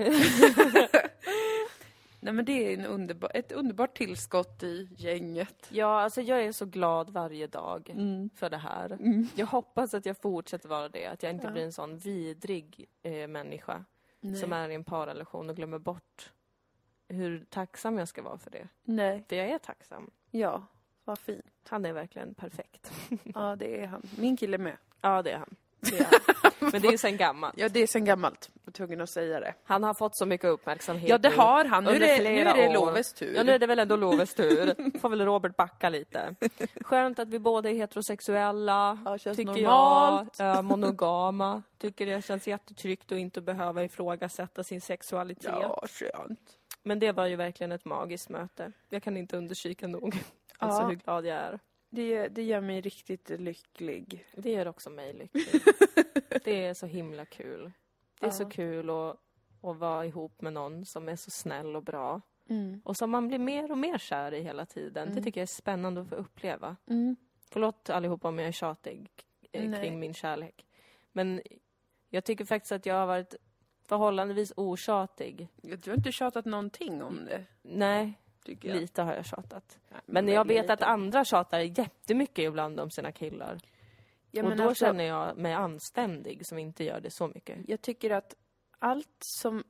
Nej 2.26 2.34
men 2.34 2.44
det 2.44 2.52
är 2.52 2.78
en 2.78 2.86
underbar, 2.86 3.30
ett 3.34 3.52
underbart 3.52 3.96
tillskott 3.96 4.62
i 4.62 4.88
gänget. 4.96 5.66
Ja, 5.70 6.00
alltså 6.00 6.20
jag 6.20 6.42
är 6.44 6.52
så 6.52 6.64
glad 6.66 7.10
varje 7.10 7.46
dag 7.46 7.90
Mm. 7.90 8.30
för 8.34 8.50
det 8.50 8.56
här. 8.56 8.98
Jag 9.34 9.46
hoppas 9.46 9.94
att 9.94 10.06
jag 10.06 10.16
fortsätter 10.18 10.68
vara 10.68 10.88
det. 10.88 11.06
Att 11.06 11.22
jag 11.22 11.32
inte 11.32 11.46
Ja. 11.46 11.50
blir 11.52 11.62
en 11.64 11.72
sån 11.72 11.98
vidrig 11.98 12.86
eh, 13.02 13.28
människa 13.28 13.84
som 14.40 14.52
är 14.52 14.68
i 14.68 14.74
en 14.74 14.84
parrelation 14.84 15.50
och 15.50 15.56
glömmer 15.56 15.78
bort 15.78 16.32
hur 17.08 17.44
tacksam 17.50 17.98
jag 17.98 18.08
ska 18.08 18.22
vara 18.22 18.38
för 18.38 18.50
det. 18.50 18.68
Nej. 18.84 19.24
För 19.28 19.36
jag 19.36 19.48
är 19.48 19.58
tacksam. 19.58 20.10
Ja, 20.30 20.66
vad 21.04 21.18
fint. 21.18 21.44
Han 21.68 21.84
är 21.86 21.92
verkligen 21.92 22.34
perfekt. 22.34 22.92
Ja, 23.34 23.56
det 23.56 23.80
är 23.82 23.86
han. 23.86 24.02
Min 24.18 24.36
kille 24.36 24.58
med. 24.58 24.76
Ja, 25.00 25.22
det 25.22 25.30
är 25.30 25.38
han. 25.38 25.56
Det. 25.80 26.06
Men 26.72 26.82
det 26.82 26.88
är 26.88 26.96
sen 26.96 27.16
gammalt. 27.16 27.54
Ja, 27.56 27.68
det 27.68 27.80
är 27.82 27.86
sen 27.86 28.04
gammalt. 28.04 28.50
Jag 28.54 28.60
var 28.64 28.72
tvungen 28.72 29.00
att 29.00 29.10
säga 29.10 29.40
det. 29.40 29.54
Han 29.64 29.82
har 29.82 29.94
fått 29.94 30.16
så 30.16 30.26
mycket 30.26 30.46
uppmärksamhet 30.50 31.08
Ja, 31.08 31.18
det 31.18 31.28
har 31.28 31.64
han. 31.64 31.84
Nu 31.84 31.90
är 31.90 31.98
det, 32.00 32.30
nu 32.30 32.38
är 32.40 32.54
det. 32.68 32.74
Loves 32.74 33.12
tur. 33.14 33.34
Ja, 33.36 33.42
nu 33.42 33.52
är 33.52 33.58
det 33.58 33.66
väl 33.66 33.78
ändå 33.78 33.96
Loves 33.96 34.34
tur. 34.34 34.98
Får 34.98 35.08
väl 35.08 35.20
Robert 35.24 35.56
backa 35.56 35.88
lite. 35.88 36.34
Skönt 36.80 37.18
att 37.18 37.28
vi 37.28 37.38
båda 37.38 37.70
är 37.70 37.74
heterosexuella. 37.74 38.98
Ja, 39.04 39.18
känns 39.18 39.36
tycker 39.36 39.52
normalt. 39.52 40.38
jag. 40.38 40.56
Ja, 40.56 40.62
monogama. 40.62 41.62
Tycker 41.78 42.06
det 42.06 42.24
känns 42.24 42.46
jättetryggt 42.48 43.12
att 43.12 43.18
inte 43.18 43.40
behöva 43.40 43.84
ifrågasätta 43.84 44.64
sin 44.64 44.80
sexualitet. 44.80 45.54
Ja, 45.60 45.84
skönt. 45.88 46.40
Men 46.82 46.98
det 46.98 47.12
var 47.12 47.26
ju 47.26 47.36
verkligen 47.36 47.72
ett 47.72 47.84
magiskt 47.84 48.28
möte. 48.28 48.72
Jag 48.88 49.02
kan 49.02 49.16
inte 49.16 49.36
undersöka 49.36 49.86
nog. 49.88 50.16
Alltså 50.58 50.82
Ja. 50.82 50.88
hur 50.88 50.94
glad 50.94 51.26
jag 51.26 51.36
är. 51.36 51.58
Det, 51.96 52.28
det 52.28 52.42
gör 52.42 52.60
mig 52.60 52.80
riktigt 52.80 53.30
lycklig. 53.30 54.26
Det 54.36 54.50
gör 54.50 54.68
också 54.68 54.90
mig 54.90 55.12
lycklig. 55.12 55.62
det 56.44 56.64
är 56.66 56.74
så 56.74 56.86
himla 56.86 57.24
kul. 57.24 57.72
Det 58.20 58.26
är 58.26 58.30
så 58.30 58.42
Ja. 58.42 58.48
kul 58.50 58.90
att, 58.90 59.16
att 59.62 59.76
vara 59.76 60.06
ihop 60.06 60.40
med 60.40 60.52
någon 60.52 60.84
som 60.86 61.08
är 61.08 61.16
så 61.16 61.30
snäll 61.30 61.76
och 61.76 61.82
bra. 61.82 62.20
Mm. 62.48 62.80
Och 62.84 62.96
som 62.96 63.10
man 63.10 63.28
blir 63.28 63.38
mer 63.38 63.70
och 63.70 63.78
mer 63.78 63.98
kär 63.98 64.34
i 64.34 64.42
hela 64.42 64.66
tiden. 64.66 65.06
Det 65.08 65.12
Mm. 65.12 65.24
tycker 65.24 65.40
jag 65.40 65.42
är 65.42 65.46
spännande 65.46 66.00
att 66.00 66.08
få 66.08 66.14
uppleva. 66.14 66.76
Mm. 66.86 67.16
Förlåt 67.50 67.90
allihopa 67.90 68.28
om 68.28 68.38
jag 68.38 68.48
är 68.48 68.52
tjatig 68.52 69.10
eh, 69.52 69.68
Nej. 69.70 69.80
kring 69.80 69.98
min 69.98 70.14
kärlek. 70.14 70.66
Men 71.12 71.40
jag 72.10 72.24
tycker 72.24 72.44
faktiskt 72.44 72.72
att 72.72 72.86
jag 72.86 72.94
har 72.94 73.06
varit 73.06 73.34
förhållandevis 73.88 74.52
otjatig. 74.56 75.48
Du 75.62 75.90
har 75.90 75.96
inte 75.96 76.12
tjatat 76.12 76.44
någonting 76.44 77.02
om 77.02 77.24
det, 77.24 77.44
Nej, 77.62 78.12
tycker 78.46 78.68
jag. 78.68 78.78
lite 78.80 79.02
har 79.02 79.14
jag 79.14 79.26
tjatat. 79.26 79.78
Nej, 79.88 80.00
Men 80.06 80.28
jag 80.28 80.44
väldigt 80.44 80.64
vet 80.64 80.70
att 80.70 80.80
lite. 80.80 80.86
andra 80.86 81.24
tjatar 81.24 81.58
jättemycket 81.60 82.38
ibland 82.38 82.80
om 82.80 82.90
sina 82.90 83.12
killar. 83.12 83.58
Ja, 84.30 84.42
och 84.42 84.48
men 84.48 84.58
då 84.58 84.68
alltså, 84.68 84.84
känner 84.84 85.04
jag 85.04 85.36
mig 85.36 85.52
anständig 85.52 86.46
som 86.46 86.58
inte 86.58 86.84
gör 86.84 87.00
det 87.00 87.10
så 87.10 87.28
mycket. 87.28 87.58
Jag 87.68 87.82
tycker 87.82 88.10
att 88.10 88.34
allt 88.78 89.16
som 89.20 89.64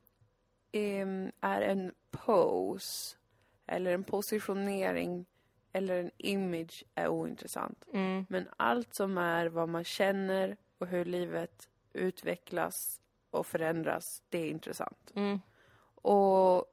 em, 0.71 1.31
är 1.41 1.61
en 1.61 1.93
pose, 2.11 3.17
eller 3.65 3.93
en 3.93 4.03
positionering, 4.03 5.25
eller 5.73 5.99
en 5.99 6.11
image 6.17 6.83
är 6.95 7.07
ointressant. 7.07 7.83
Mm. 7.93 8.25
Men 8.29 8.49
allt 8.57 8.95
som 8.95 9.17
är 9.17 9.45
vad 9.45 9.69
man 9.69 9.83
känner 9.83 10.57
och 10.77 10.87
hur 10.87 11.05
livet 11.05 11.69
utvecklas 11.93 13.01
och 13.29 13.45
förändras, 13.45 14.23
det 14.29 14.37
är 14.37 14.49
intressant. 14.49 15.11
Mm. 15.15 15.39
Och 16.01 16.65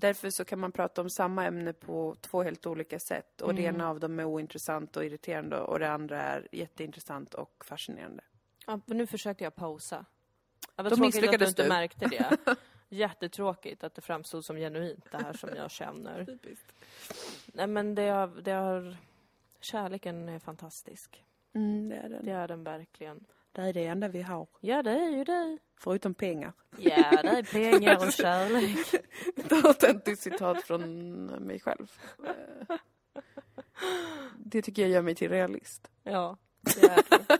därför 0.00 0.30
så 0.30 0.44
kan 0.44 0.58
man 0.58 0.72
prata 0.72 1.00
om 1.00 1.10
samma 1.10 1.44
ämne 1.46 1.72
på 1.72 2.16
två 2.20 2.42
helt 2.42 2.66
olika 2.66 2.98
sätt. 2.98 3.40
Och 3.40 3.54
det 3.54 3.62
Mm. 3.62 3.74
ena 3.74 3.88
av 3.88 4.00
dem 4.00 4.20
är 4.20 4.24
ointressant 4.24 4.96
och 4.96 5.04
irriterande 5.04 5.56
och 5.60 5.78
det 5.78 5.90
andra 5.90 6.22
är 6.22 6.48
jätteintressant 6.52 7.34
och 7.34 7.64
fascinerande. 7.64 8.22
Ja, 8.66 8.80
nu 8.86 9.06
försökte 9.06 9.44
jag 9.44 9.54
pausa. 9.54 10.04
Ja, 10.76 10.82
vad 10.82 10.84
Då 10.92 10.96
tråkigt 10.96 11.06
att 11.06 11.12
du 11.12 11.20
misslyckades 11.20 11.48
inte 11.48 11.62
du. 11.62 11.68
märkte 11.68 12.06
det. 12.06 12.36
Jättetråkigt 12.88 13.84
att 13.84 13.94
det 13.94 14.00
framstod 14.00 14.44
som 14.44 14.56
genuint, 14.56 15.04
det 15.10 15.18
här 15.18 15.32
som 15.32 15.50
jag 15.56 15.70
känner. 15.70 16.38
Nej 17.46 17.66
men 17.66 17.94
det 17.94 18.08
har, 18.08 18.26
det 18.26 18.50
har... 18.52 18.96
Kärleken 19.60 20.28
är 20.28 20.38
fantastisk. 20.38 21.24
Mm, 21.52 21.88
det 21.88 21.96
är 21.96 22.08
den. 22.08 22.24
Det 22.24 22.30
är 22.30 22.48
den 22.48 22.64
verkligen. 22.64 23.24
Det 23.52 23.62
är 23.62 23.72
det 23.72 23.86
enda 23.86 24.08
vi 24.08 24.22
har. 24.22 24.46
Ja, 24.60 24.82
det 24.82 24.90
är 24.90 25.10
ju 25.10 25.24
det. 25.24 25.58
Förutom 25.80 26.14
pengar. 26.14 26.52
Ja, 26.76 27.10
det 27.22 27.28
är 27.28 27.42
pengar 27.42 28.06
och 28.06 28.12
kärlek. 28.12 28.94
Ett 29.36 29.64
autentiskt 29.64 30.22
citat 30.22 30.62
från 30.62 31.24
mig 31.26 31.60
själv. 31.60 31.92
Det 34.38 34.62
tycker 34.62 34.82
jag 34.82 34.90
gör 34.90 35.02
mig 35.02 35.14
till 35.14 35.28
realist. 35.30 35.90
Ja, 36.02 36.38
det 36.60 36.82
är 36.86 36.96
det. 37.10 37.38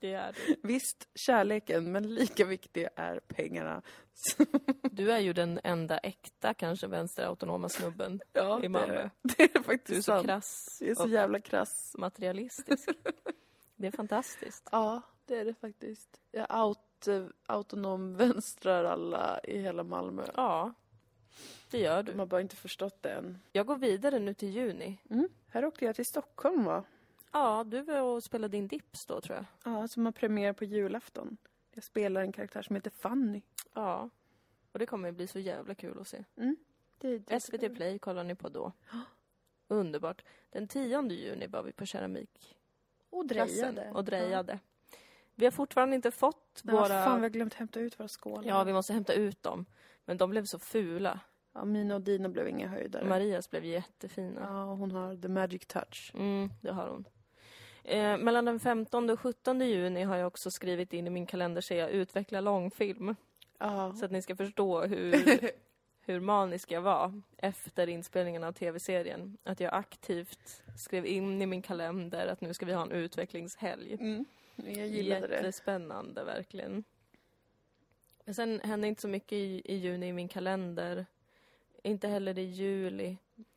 Det 0.00 0.12
är 0.12 0.32
du. 0.46 0.56
Visst, 0.62 1.08
kärleken, 1.14 1.92
men 1.92 2.14
lika 2.14 2.44
viktiga 2.44 2.90
är 2.96 3.20
pengarna. 3.28 3.82
Du 4.82 5.12
är 5.12 5.18
ju 5.18 5.32
den 5.32 5.60
enda 5.64 5.98
äkta, 5.98 6.54
kanske 6.54 6.86
vänsterautonoma 6.86 7.68
snubben 7.68 8.20
Ja, 8.32 8.58
i 8.58 8.62
det 8.62 8.68
Malmö. 8.68 8.94
är, 8.94 9.10
det 9.22 9.54
är 9.56 9.62
faktiskt 9.62 9.86
Du 9.86 9.94
är 9.94 10.00
så 10.00 10.02
sant. 10.02 10.26
krass 10.26 10.78
Jag 10.80 10.90
är 10.90 10.94
så 10.94 11.08
jävla 11.08 11.40
krass. 11.40 11.94
materialistisk. 11.98 12.88
Det 13.76 13.86
är 13.86 13.90
fantastiskt. 13.90 14.68
Ja, 14.72 15.02
det 15.26 15.36
är 15.36 15.44
det 15.44 15.54
faktiskt. 15.54 16.20
Jag 16.30 16.66
out, 16.66 17.06
eh, 17.08 17.26
autonom 17.46 18.16
vänstrar 18.16 18.84
alla 18.84 19.40
i 19.44 19.58
hela 19.58 19.82
Malmö. 19.84 20.26
Ja, 20.34 20.72
det 21.70 21.78
gör 21.78 22.02
De 22.02 22.12
du. 22.12 22.18
har 22.18 22.26
bara 22.26 22.40
inte 22.40 22.56
förstått 22.56 23.02
det 23.02 23.10
än. 23.10 23.38
Jag 23.52 23.66
går 23.66 23.76
vidare 23.76 24.18
nu 24.18 24.34
till 24.34 24.48
juni. 24.48 24.98
Mm. 25.10 25.28
Här 25.48 25.64
åkte 25.64 25.84
jag 25.84 25.96
till 25.96 26.06
Stockholm 26.06 26.64
va? 26.64 26.84
Ja, 27.32 27.64
du 27.64 27.82
var 27.82 28.00
och 28.02 28.22
spelade 28.24 28.56
din 28.56 28.68
dips 28.68 29.06
då, 29.06 29.20
tror 29.20 29.36
jag. 29.36 29.44
Ja, 29.74 29.88
som 29.88 30.04
har 30.04 30.12
premiär 30.12 30.52
på 30.52 30.64
julafton. 30.64 31.36
Jag 31.70 31.84
spelar 31.84 32.20
en 32.20 32.32
karaktär 32.32 32.62
som 32.62 32.76
heter 32.76 32.90
Fanny. 32.90 33.42
Ja. 33.74 34.10
Och 34.72 34.78
det 34.78 34.86
kommer 34.86 35.12
bli 35.12 35.26
så 35.26 35.38
jävla 35.38 35.74
kul 35.74 36.00
att 36.00 36.08
se. 36.08 36.24
Det, 36.98 37.18
det 37.18 37.40
SVT 37.40 37.74
Play 37.74 37.98
kollar 37.98 38.24
ni 38.24 38.34
på 38.34 38.48
då. 38.48 38.72
Underbart. 39.68 40.24
Den 40.50 40.68
10 40.68 41.02
juni 41.10 41.46
var 41.46 41.62
vi 41.62 41.72
på 41.72 41.86
keramikklassen 41.86 42.56
Och 43.10 43.26
drejade. 43.26 43.90
och 43.94 44.04
drejade. 44.04 44.58
Vi 45.38 45.44
har 45.44 45.52
fortfarande 45.52 45.96
inte 45.96 46.10
fått 46.10 46.62
Ja, 46.62 46.72
våra... 46.72 46.88
fan, 46.88 47.16
vi 47.16 47.22
har 47.22 47.30
glömt 47.30 47.54
hämta 47.54 47.80
ut 47.80 48.00
våra 48.00 48.08
skålar. 48.08 48.48
Ja, 48.48 48.64
vi 48.64 48.72
måste 48.72 48.92
hämta 48.92 49.12
ut 49.12 49.42
dem. 49.42 49.66
Men 50.04 50.16
de 50.16 50.30
blev 50.30 50.44
så 50.44 50.58
fula. 50.58 51.20
ja, 51.52 51.64
mina 51.64 51.94
och 51.94 52.00
dina 52.00 52.28
blev 52.28 52.48
inga 52.48 52.68
höjdare. 52.68 53.04
Marias 53.04 53.50
blev 53.50 53.64
jättefina. 53.64 54.40
Ja, 54.40 54.64
hon 54.64 54.90
har 54.90 55.16
the 55.22 55.28
magic 55.28 55.66
touch. 55.66 56.12
Mm, 56.14 56.50
det 56.60 56.72
har 56.72 56.88
hon. 56.88 57.04
Eh, 57.84 58.16
mellan 58.18 58.44
den 58.44 58.60
15 58.60 59.10
och 59.10 59.20
17 59.20 59.60
juni 59.60 60.02
har 60.02 60.16
jag 60.16 60.26
också 60.26 60.50
skrivit 60.50 60.92
in 60.92 61.06
i 61.06 61.10
min 61.10 61.26
kalender 61.26 61.60
så 61.60 61.74
jag 61.74 61.90
utvecklar 61.90 62.40
långfilm. 62.40 63.16
Ja. 63.58 63.92
Så 63.94 64.04
att 64.04 64.10
ni 64.10 64.22
ska 64.22 64.36
förstå 64.36 64.82
hur, 64.82 65.14
hur 66.00 66.20
manisk 66.20 66.70
jag 66.70 66.80
var 66.80 67.22
efter 67.38 67.86
inspelningen 67.86 68.44
av 68.44 68.52
tv-serien. 68.52 69.38
Att 69.44 69.60
jag 69.60 69.74
aktivt 69.74 70.62
skrev 70.78 71.06
in 71.06 71.42
i 71.42 71.46
min 71.46 71.62
kalender 71.62 72.26
att 72.26 72.40
nu 72.40 72.54
ska 72.54 72.66
vi 72.66 72.72
ha 72.72 72.82
en 72.82 72.92
utvecklingshelg. 72.92 73.94
Mm. 73.94 74.24
Jag 74.56 74.86
gillade 74.88 75.26
det. 75.26 75.34
Jättespännande, 75.34 76.24
verkligen. 76.24 76.84
Men 78.24 78.34
sen 78.34 78.60
hände 78.64 78.88
inte 78.88 79.02
så 79.02 79.08
mycket 79.08 79.32
i, 79.32 79.62
i 79.64 79.76
juni 79.76 80.08
i 80.08 80.12
min 80.12 80.28
kalender. 80.28 81.06
Inte 81.82 82.08
heller 82.08 82.38
i 82.38 82.42
juli. 82.44 83.16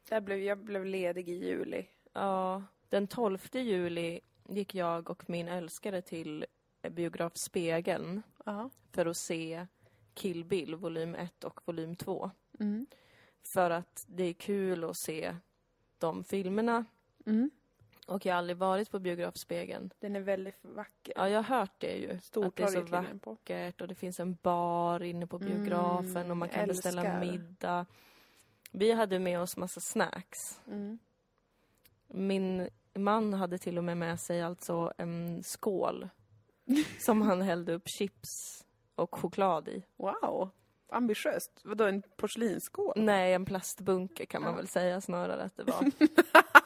Där 0.10 0.22
blev, 0.22 0.40
jag 0.40 0.58
blev 0.58 0.86
ledig 0.86 1.30
i 1.30 1.34
juli. 1.34 1.86
Ja, 2.14 2.64
den 2.90 3.08
12 3.08 3.48
juli 3.52 4.20
gick 4.50 4.76
jag 4.76 5.10
och 5.10 5.30
min 5.30 5.48
älskare 5.48 6.02
till 6.02 6.46
biograf 6.90 7.38
Spegeln 7.38 8.22
Ja. 8.46 8.70
för 8.92 9.06
att 9.06 9.18
se 9.18 9.68
Kill 10.14 10.46
Bill 10.46 10.76
volym 10.76 11.16
1 11.16 11.44
och 11.44 11.62
volym 11.66 11.96
2. 11.96 12.32
Mm. 12.60 12.86
För 13.44 13.70
att 13.70 14.06
det 14.08 14.24
är 14.24 14.34
kul 14.34 14.84
att 14.84 14.98
se 14.98 15.36
de 15.98 16.24
filmerna. 16.24 16.86
Mm. 17.26 17.50
Och 18.10 18.26
jag 18.26 18.34
har 18.34 18.38
aldrig 18.38 18.58
varit 18.58 18.92
på 18.92 19.00
biograf 19.00 19.38
Spegeln. 19.38 19.94
Den 20.00 20.16
är 20.16 20.20
väldigt 20.20 20.58
vacker. 20.62 21.14
Ja, 21.18 21.30
jag 21.30 21.44
har 21.44 21.58
hört 21.58 21.74
det 21.78 21.96
ju. 21.98 22.12
att 22.12 22.56
det 22.56 22.64
är 22.64 22.68
så 22.68 22.82
den 22.82 23.20
på. 23.20 23.30
vackert 23.32 23.82
och 23.82 23.88
det 23.88 23.96
finns 23.96 24.20
en 24.20 24.38
bar 24.42 25.04
inne 25.04 25.28
på 25.28 25.40
biografen 25.40 26.18
Mm, 26.18 26.32
och 26.32 26.38
man 26.38 26.50
kan 26.50 26.68
beställa 26.68 27.02
älskar. 27.04 27.20
middag. 27.32 27.86
Vi 28.72 28.92
hade 28.92 29.20
med 29.20 29.40
oss 29.40 29.58
massa 29.58 29.80
snacks. 29.80 30.62
Mm. 30.68 31.00
Min 32.08 32.70
man 32.94 33.34
hade 33.34 33.58
till 33.58 33.78
och 33.78 33.84
med 33.84 33.98
med 33.98 34.20
sig 34.20 34.42
alltså 34.42 34.94
en 34.98 35.44
skål 35.44 36.10
som 37.00 37.22
han 37.22 37.42
hällde 37.42 37.74
upp 37.74 37.88
chips 37.88 38.66
och 38.96 39.16
choklad 39.16 39.68
i. 39.68 39.84
Wow. 39.96 40.50
Ambitiöst. 40.92 41.62
Vadå, 41.64 41.84
en 41.86 42.04
porslinsskål? 42.18 42.94
Nej, 42.96 43.34
en 43.34 43.46
plastbunke 43.46 44.26
kan 44.26 44.42
man 44.42 44.52
Ja. 44.52 44.58
väl 44.58 44.68
säga 44.68 45.02
snarare 45.02 45.44
att 45.44 45.58
det 45.58 45.64
var. 45.64 45.92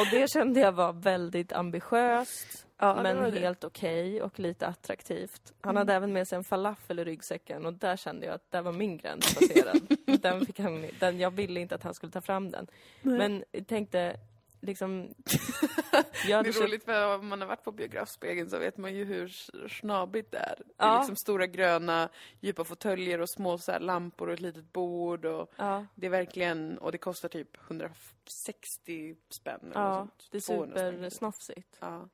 och 0.00 0.06
det 0.10 0.30
kände 0.30 0.60
jag 0.60 0.72
var 0.72 0.92
väldigt 0.92 1.52
ambitiöst, 1.52 2.66
Ja, 2.82 3.02
men 3.02 3.32
helt 3.32 3.64
okej 3.64 4.22
och 4.22 4.38
lite 4.38 4.66
attraktivt. 4.66 5.52
Han 5.60 5.70
Mm. 5.70 5.80
hade 5.80 5.94
även 5.94 6.12
med 6.12 6.28
sig 6.28 6.36
en 6.36 6.44
falafel 6.44 6.98
i 6.98 7.04
ryggsäcken 7.04 7.66
och 7.66 7.72
där 7.72 7.96
kände 7.96 8.26
jag 8.26 8.34
att 8.34 8.50
där 8.50 8.62
var 8.62 8.72
min 8.72 8.96
gräns 8.96 9.34
passerad. 9.34 9.80
den 10.22 10.46
fick 10.46 10.58
han, 10.58 10.86
den, 11.00 11.18
jag 11.20 11.30
ville 11.30 11.60
inte 11.60 11.74
att 11.74 11.82
han 11.82 11.94
skulle 11.94 12.12
ta 12.12 12.20
fram 12.20 12.50
den. 12.50 12.66
Men 13.02 13.44
jag 13.52 13.66
tänkte, 13.66 14.16
liksom... 14.60 15.14
Jag 16.28 16.44
Det 16.44 16.48
är 16.48 16.52
köpt- 16.52 16.64
roligt 16.64 16.84
för 16.84 17.14
om 17.18 17.28
man 17.28 17.40
har 17.40 17.48
varit 17.48 17.64
på 17.64 17.72
biografspegeln 17.72 18.50
så 18.50 18.58
vet 18.58 18.76
man 18.76 18.94
ju 18.94 19.04
hur 19.04 19.28
snabigt 19.68 20.30
det 20.30 20.38
är. 20.38 20.56
Det 20.56 20.84
är 20.84 20.88
Ja. 20.88 20.98
liksom 20.98 21.16
stora 21.16 21.46
gröna 21.46 22.08
djupa 22.40 22.64
fåtöljer 22.64 23.20
och 23.20 23.30
små 23.30 23.58
så 23.58 23.72
här 23.72 23.80
lampor 23.80 24.26
och 24.28 24.34
ett 24.34 24.40
litet 24.40 24.72
bord 24.72 25.24
och 25.24 25.50
Ja, 25.56 25.86
det 25.94 26.06
är 26.06 26.10
verkligen, 26.10 26.78
och 26.78 26.92
det 26.92 26.98
kostar 26.98 27.28
typ 27.28 27.56
160 27.66 29.16
spänn 29.28 29.60
eller 29.62 29.80
ja 29.80 29.96
sånt. 29.98 30.28
det 30.30 30.36
är 30.38 30.40
200 30.40 30.76
spänn, 30.76 30.90
typ. 30.92 30.98
supersnofsigt. 31.00 31.76
Ja. 31.80 32.08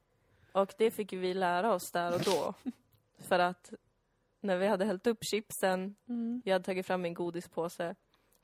Och 0.53 0.75
det 0.79 0.91
fick 0.91 1.13
vi 1.13 1.35
lära 1.35 1.75
oss 1.75 1.91
där 1.93 2.15
och 2.15 2.21
då. 2.21 2.55
För 3.19 3.39
att 3.39 3.73
när 4.41 4.57
vi 4.57 4.67
hade 4.67 4.85
hällt 4.85 5.07
upp 5.07 5.19
chipsen, 5.25 5.97
Mm. 6.09 6.43
vi 6.45 6.51
hade 6.51 6.65
tagit 6.65 6.87
fram 6.87 7.05
en 7.05 7.15
godispåse, 7.15 7.95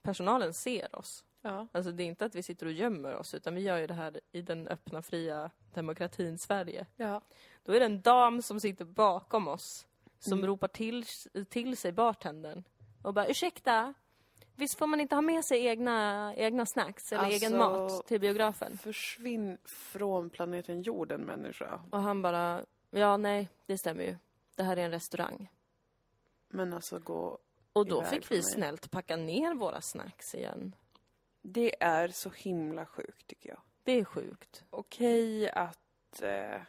personalen 0.02 0.54
ser 0.54 0.96
oss. 0.98 1.24
Ja. 1.42 1.66
Alltså 1.72 1.92
det 1.92 2.02
är 2.02 2.06
inte 2.06 2.24
att 2.24 2.34
vi 2.34 2.42
sitter 2.42 2.66
och 2.66 2.72
gömmer 2.72 3.14
oss, 3.16 3.34
utan 3.34 3.54
vi 3.54 3.60
gör 3.60 3.76
ju 3.78 3.86
det 3.86 3.94
här 3.94 4.20
i 4.32 4.42
den 4.42 4.68
öppna, 4.68 5.02
fria 5.02 5.50
demokratin 5.74 6.38
Sverige. 6.38 6.86
ja. 6.96 7.20
Då 7.64 7.72
är 7.72 7.80
det 7.80 7.86
en 7.86 8.00
dam 8.00 8.42
som 8.42 8.60
sitter 8.60 8.84
bakom 8.84 9.48
oss, 9.48 9.86
som 10.18 10.32
Mm. 10.32 10.46
ropar 10.46 10.68
till, 10.68 11.04
till 11.48 11.76
sig 11.76 11.92
bartendern 11.92 12.64
och 13.02 13.14
bara 13.14 13.26
ursäkta, 13.26 13.94
visst 14.56 14.78
får 14.78 14.86
man 14.86 15.00
inte 15.00 15.14
ha 15.14 15.22
med 15.22 15.44
sig 15.44 15.66
egna, 15.66 16.34
egna 16.36 16.66
snacks 16.66 17.12
eller 17.12 17.24
egen 17.24 17.60
Alltså- 17.60 17.94
mat 17.96 18.06
till 18.06 18.20
biografen? 18.20 18.78
Försvinn 18.78 19.58
från 19.64 20.30
planeten 20.30 20.82
jorden 20.82 21.20
människa. 21.20 21.80
Och 21.90 22.02
han 22.02 22.22
bara, 22.22 22.64
ja 22.90 23.16
nej, 23.16 23.48
det 23.66 23.78
stämmer 23.78 24.04
ju. 24.04 24.16
Det 24.56 24.62
här 24.62 24.76
är 24.76 24.84
en 24.84 24.90
restaurang. 24.90 25.50
Men 26.48 26.72
alltså 26.72 26.98
gå... 26.98 27.38
Och 27.72 27.86
då 27.86 28.02
fick 28.02 28.30
vi 28.30 28.34
mig. 28.34 28.42
snällt 28.42 28.90
packa 28.90 29.16
ner 29.16 29.54
våra 29.54 29.80
snacks 29.80 30.34
igen. 30.34 30.74
Det 31.42 31.82
är 31.82 32.08
så 32.08 32.30
himla 32.30 32.86
sjukt 32.86 33.26
tycker 33.26 33.48
jag. 33.48 33.60
Det 33.84 33.92
är 33.92 34.04
sjukt. 34.04 34.64
Okej 34.70 35.50
att... 35.50 36.22
Eh, 36.22 36.60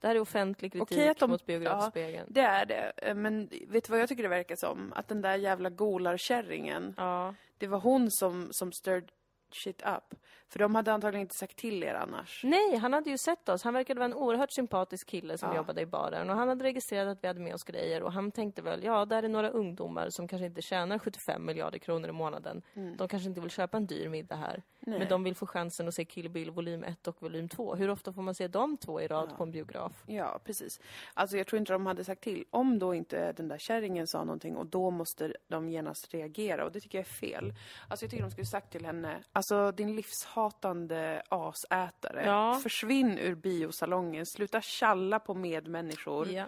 Det 0.00 0.06
här 0.06 0.14
är 0.14 0.20
offentlig 0.20 0.72
kritik 0.72 0.82
Okej 0.98 1.08
att 1.08 1.18
de- 1.18 1.30
mot 1.30 1.46
biografspegeln. 1.46 2.26
det 2.32 2.40
är 2.40 2.66
det. 2.66 2.92
Eh, 2.96 3.14
Men 3.14 3.48
vet 3.68 3.84
du 3.84 3.90
vad 3.90 4.00
jag 4.00 4.08
tycker 4.08 4.22
det 4.22 4.28
verkar 4.28 4.56
som? 4.56 4.92
Att 4.96 5.08
den 5.08 5.20
där 5.22 5.36
jävla 5.36 5.70
golarkärringen, 5.70 6.94
Ja. 6.96 7.34
det 7.58 7.66
var 7.66 7.78
hon 7.78 8.10
som, 8.10 8.52
som 8.52 8.72
stirred 8.72 9.12
shit 9.54 9.82
up. 9.82 10.14
För 10.48 10.58
de 10.58 10.74
hade 10.74 10.92
antagligen 10.92 11.20
inte 11.22 11.34
sagt 11.34 11.56
till 11.56 11.82
er 11.82 11.94
annars. 11.94 12.40
Nej, 12.44 12.76
han 12.76 12.92
hade 12.92 13.10
ju 13.10 13.18
sett 13.18 13.48
oss. 13.48 13.62
Han 13.64 13.74
verkade 13.74 14.00
vara 14.00 14.04
en 14.10 14.14
oerhört 14.14 14.50
sympatisk 14.52 15.06
kille 15.08 15.38
som 15.38 15.48
Ja. 15.50 15.56
jobbade 15.56 15.80
i 15.80 15.86
baren. 15.86 16.30
Och 16.30 16.36
han 16.36 16.48
hade 16.48 16.64
registrerat 16.64 17.08
att 17.18 17.24
vi 17.24 17.28
hade 17.28 17.40
med 17.40 17.54
oss 17.54 17.64
grejer. 17.64 18.02
Och 18.02 18.12
han 18.12 18.30
tänkte 18.32 18.62
väl, 18.62 18.84
ja, 18.84 19.04
där 19.04 19.22
är 19.22 19.28
några 19.28 19.50
ungdomar 19.50 20.10
som 20.10 20.28
kanske 20.28 20.46
inte 20.46 20.62
tjänar 20.62 20.98
75 20.98 21.44
miljarder 21.46 21.78
kronor 21.78 22.08
i 22.08 22.12
månaden. 22.12 22.62
De 22.98 23.08
kanske 23.08 23.28
inte 23.28 23.40
vill 23.40 23.50
köpa 23.50 23.76
en 23.76 23.86
dyr 23.86 24.08
middag 24.08 24.36
här. 24.36 24.62
Nej. 24.88 24.98
Men 24.98 25.08
de 25.08 25.24
vill 25.24 25.34
få 25.34 25.46
chansen 25.46 25.88
att 25.88 25.94
se 25.94 26.04
Kill 26.04 26.28
Bill 26.30 26.50
volym 26.50 26.84
1 26.84 27.08
och 27.08 27.22
volym 27.22 27.48
2. 27.48 27.74
Hur 27.74 27.90
ofta 27.90 28.12
får 28.12 28.22
man 28.22 28.34
se 28.34 28.48
de 28.48 28.76
två 28.76 29.00
i 29.00 29.06
rad 29.06 29.28
Ja. 29.32 29.36
på 29.36 29.42
en 29.42 29.50
biograf? 29.50 29.92
Ja, 30.06 30.40
precis. 30.44 30.80
Alltså 31.14 31.36
jag 31.36 31.46
tror 31.46 31.58
inte 31.60 31.72
de 31.72 31.86
hade 31.86 32.04
sagt 32.04 32.20
till. 32.22 32.44
Om 32.50 32.78
då 32.78 32.94
inte 32.94 33.32
den 33.32 33.48
där 33.48 33.58
kärringen 33.58 34.06
sa 34.06 34.24
någonting 34.24 34.56
och 34.56 34.66
då 34.66 34.90
måste 34.90 35.32
de 35.48 35.68
genast 35.68 36.14
reagera 36.14 36.64
och 36.64 36.72
det 36.72 36.80
tycker 36.80 36.98
jag 36.98 37.06
är 37.06 37.12
fel. 37.12 37.54
Alltså 37.88 38.04
jag 38.04 38.10
tycker 38.10 38.22
de 38.24 38.30
skulle 38.30 38.46
sagt 38.46 38.72
till 38.72 38.84
henne, 38.86 39.22
alltså 39.32 39.72
din 39.72 39.96
livshatande 39.96 41.22
asätare, 41.28 42.22
Ja. 42.26 42.60
försvinn 42.62 43.18
ur 43.18 43.34
biosalongen, 43.34 44.26
sluta 44.26 44.60
tjalla 44.60 45.18
på 45.20 45.34
medmänniskor. 45.34 46.28
Ja. 46.28 46.44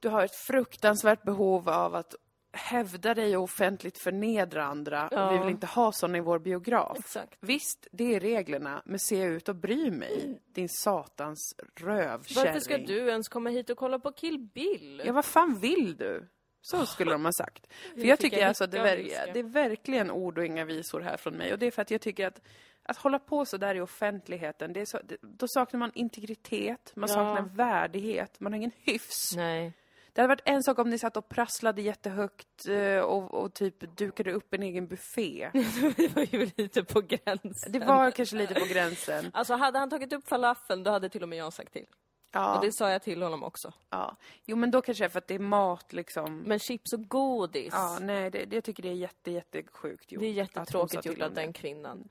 Du 0.00 0.08
har 0.08 0.24
ett 0.24 0.34
fruktansvärt 0.34 1.22
behov 1.22 1.68
av 1.68 1.94
att 1.94 2.14
hävda 2.56 3.14
dig 3.14 3.36
och 3.36 3.42
offentligt 3.42 3.98
förnedra 3.98 4.64
andra 4.64 5.08
Ja. 5.10 5.26
och 5.28 5.34
vi 5.34 5.38
vill 5.38 5.48
inte 5.50 5.66
ha 5.66 5.92
såna 5.92 6.18
i 6.18 6.20
vår 6.20 6.38
biograf. 6.38 6.98
Exakt. 6.98 7.38
Visst, 7.40 7.86
det 7.92 8.14
är 8.14 8.20
reglerna, 8.20 8.82
men 8.84 8.98
se 8.98 9.22
ut 9.22 9.48
och 9.48 9.56
bry 9.56 9.90
mig, 9.90 10.40
din 10.54 10.68
satans 10.68 11.54
rövkärring. 11.80 12.46
Varför 12.46 12.60
ska 12.60 12.78
du 12.78 13.08
ens 13.08 13.28
komma 13.28 13.50
hit 13.50 13.70
och 13.70 13.78
kolla 13.78 13.98
på 13.98 14.12
Kill 14.12 14.38
Bill? 14.38 15.02
Ja, 15.04 15.12
vad 15.12 15.24
fan 15.24 15.58
vill 15.58 15.96
du? 15.96 16.28
Så 16.62 16.86
skulle 16.86 17.10
de 17.12 17.24
ha 17.24 17.32
sagt. 17.32 17.66
För 17.94 18.04
jag 18.04 18.18
tycker 18.18 18.38
jag 18.38 18.48
alltså 18.48 18.64
att 18.64 18.70
det, 18.70 18.78
ver- 18.78 19.32
det 19.32 19.38
är 19.38 19.42
verkligen 19.42 20.10
ord 20.10 20.38
och 20.38 20.44
inga 20.46 20.64
visor 20.64 21.00
här 21.00 21.16
från 21.16 21.34
mig. 21.34 21.52
Och 21.52 21.58
det 21.58 21.66
är 21.66 21.70
för 21.70 21.82
att 21.82 21.90
jag 21.90 22.00
tycker 22.00 22.26
att 22.26 22.40
att 22.88 22.96
hålla 22.96 23.18
på 23.18 23.44
så 23.44 23.56
där 23.56 23.74
i 23.74 23.80
offentligheten, 23.80 24.72
det 24.72 24.80
är 24.80 24.84
så, 24.84 24.98
det, 25.04 25.16
då 25.20 25.48
saknar 25.48 25.80
man 25.80 25.90
integritet, 25.94 26.92
man 26.94 27.08
Ja. 27.08 27.14
saknar 27.14 27.42
värdighet, 27.42 28.40
man 28.40 28.52
har 28.52 28.56
ingen 28.56 28.70
hyfs. 28.84 29.36
Nej. 29.36 29.72
Det 30.16 30.22
hade 30.22 30.28
varit 30.28 30.42
en 30.44 30.62
sak 30.62 30.78
om 30.78 30.90
ni 30.90 30.98
satt 30.98 31.16
och 31.16 31.28
prasslade 31.28 31.82
jättehögt 31.82 32.66
eh, 32.68 32.98
och, 32.98 33.34
och 33.34 33.54
typ 33.54 33.96
dukade 33.96 34.32
upp 34.32 34.54
en 34.54 34.62
egen 34.62 34.86
buffé. 34.86 35.50
det 35.96 36.16
var 36.16 36.22
ju 36.34 36.50
lite 36.56 36.84
på 36.84 37.00
gränsen. 37.00 37.72
Det 37.72 37.78
var 37.78 38.10
kanske 38.10 38.36
lite 38.36 38.54
på 38.54 38.66
gränsen. 38.66 39.30
Alltså 39.32 39.54
hade 39.54 39.78
han 39.78 39.90
tagit 39.90 40.12
upp 40.12 40.28
falafeln, 40.28 40.82
då 40.82 40.90
hade 40.90 41.08
till 41.08 41.22
och 41.22 41.28
med 41.28 41.38
jag 41.38 41.52
sagt 41.52 41.72
till. 41.72 41.86
Ja, 42.32 42.56
Och 42.56 42.64
det 42.64 42.72
sa 42.72 42.90
jag 42.90 43.02
till 43.02 43.22
honom 43.22 43.42
också. 43.42 43.72
ja. 43.90 44.16
Jo, 44.44 44.56
men 44.56 44.70
då 44.70 44.82
kanske 44.82 45.04
det 45.04 45.06
är 45.06 45.08
för 45.08 45.18
att 45.18 45.28
det 45.28 45.34
är 45.34 45.38
mat 45.38 45.92
liksom. 45.92 46.38
Men 46.38 46.58
chips 46.58 46.92
och 46.92 47.08
godis. 47.08 47.72
Ja, 47.72 47.98
nej, 48.00 48.30
det, 48.30 48.44
det 48.44 48.56
jag 48.56 48.64
tycker 48.64 48.82
det 48.82 48.88
är 48.88 48.92
jätte, 48.92 49.30
jättesjukt 49.30 50.12
gjort. 50.12 50.20
det 50.20 50.26
är 50.26 50.32
jättetråkigt 50.32 51.04
gjort 51.06 51.22
av 51.22 51.34
den 51.34 51.52
kvinnan. 51.52 52.08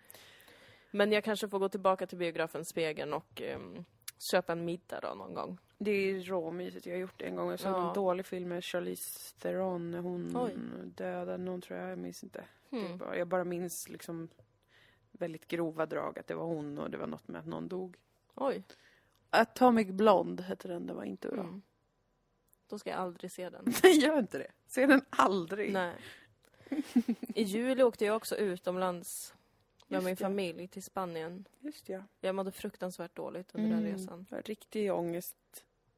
Men 0.91 1.11
jag 1.11 1.23
kanske 1.23 1.49
får 1.49 1.59
gå 1.59 1.69
tillbaka 1.69 2.07
till 2.07 2.17
biografen 2.17 2.65
Spegeln 2.65 3.13
och 3.13 3.41
ehm, 3.41 3.85
köpa 4.17 4.51
en 4.53 4.65
middag 4.65 4.99
då 5.01 5.13
någon 5.15 5.33
gång. 5.33 5.57
Det 5.77 5.91
är 5.91 6.19
råmysigt. 6.19 6.85
Jag 6.85 6.93
har 6.93 6.99
gjort 6.99 7.13
det 7.19 7.25
en 7.25 7.35
gång. 7.35 7.49
Jag 7.49 7.59
såg 7.59 7.71
Ja. 7.71 7.87
en 7.87 7.93
dålig 7.93 8.25
film 8.25 8.49
med 8.49 8.63
Charlize 8.65 9.35
Theron 9.39 9.91
när 9.91 9.99
hon 9.99 10.37
Oj. 10.37 10.55
dödade 10.85 11.37
någon 11.37 11.61
tror 11.61 11.79
jag. 11.79 11.91
Jag 11.91 11.97
minns 11.99 12.23
inte. 12.23 12.43
Hmm. 12.69 12.97
bara, 12.97 13.17
jag 13.17 13.27
bara 13.27 13.43
minns 13.43 13.89
liksom 13.89 14.29
väldigt 15.11 15.47
grova 15.47 15.85
drag. 15.85 16.19
Att 16.19 16.27
det 16.27 16.35
var 16.35 16.45
hon 16.45 16.77
och 16.79 16.91
det 16.91 16.97
var 16.97 17.07
något 17.07 17.27
med 17.27 17.39
att 17.39 17.47
någon 17.47 17.67
dog. 17.67 17.97
Oj. 18.35 18.63
Atomic 19.29 19.87
Blonde 19.87 20.43
hette 20.43 20.67
den. 20.67 20.87
Det 20.87 20.93
var 20.93 21.03
inte 21.03 21.27
bra. 21.27 21.43
Mm. 21.43 21.61
Då 22.67 22.79
ska 22.79 22.89
jag 22.89 22.99
aldrig 22.99 23.31
se 23.31 23.49
den. 23.49 23.63
Nej, 23.83 23.99
gör 23.99 24.19
inte 24.19 24.37
det. 24.37 24.51
Se 24.67 24.85
den 24.85 25.01
aldrig. 25.09 25.73
Nej. 25.73 25.93
I 27.35 27.43
juli 27.43 27.83
åkte 27.83 28.05
jag 28.05 28.15
också 28.15 28.35
utomlands 28.35 29.33
med 29.87 30.03
min 30.03 30.17
familj 30.17 30.67
till 30.67 30.83
Spanien. 30.83 31.47
Just 31.59 31.89
ja. 31.89 32.03
Jag 32.21 32.35
mådde 32.35 32.51
fruktansvärt 32.51 33.15
dåligt 33.15 33.55
under 33.55 33.69
den 33.69 33.83
resan. 33.83 34.25
Riktig 34.29 34.93
ångest. 34.93 35.37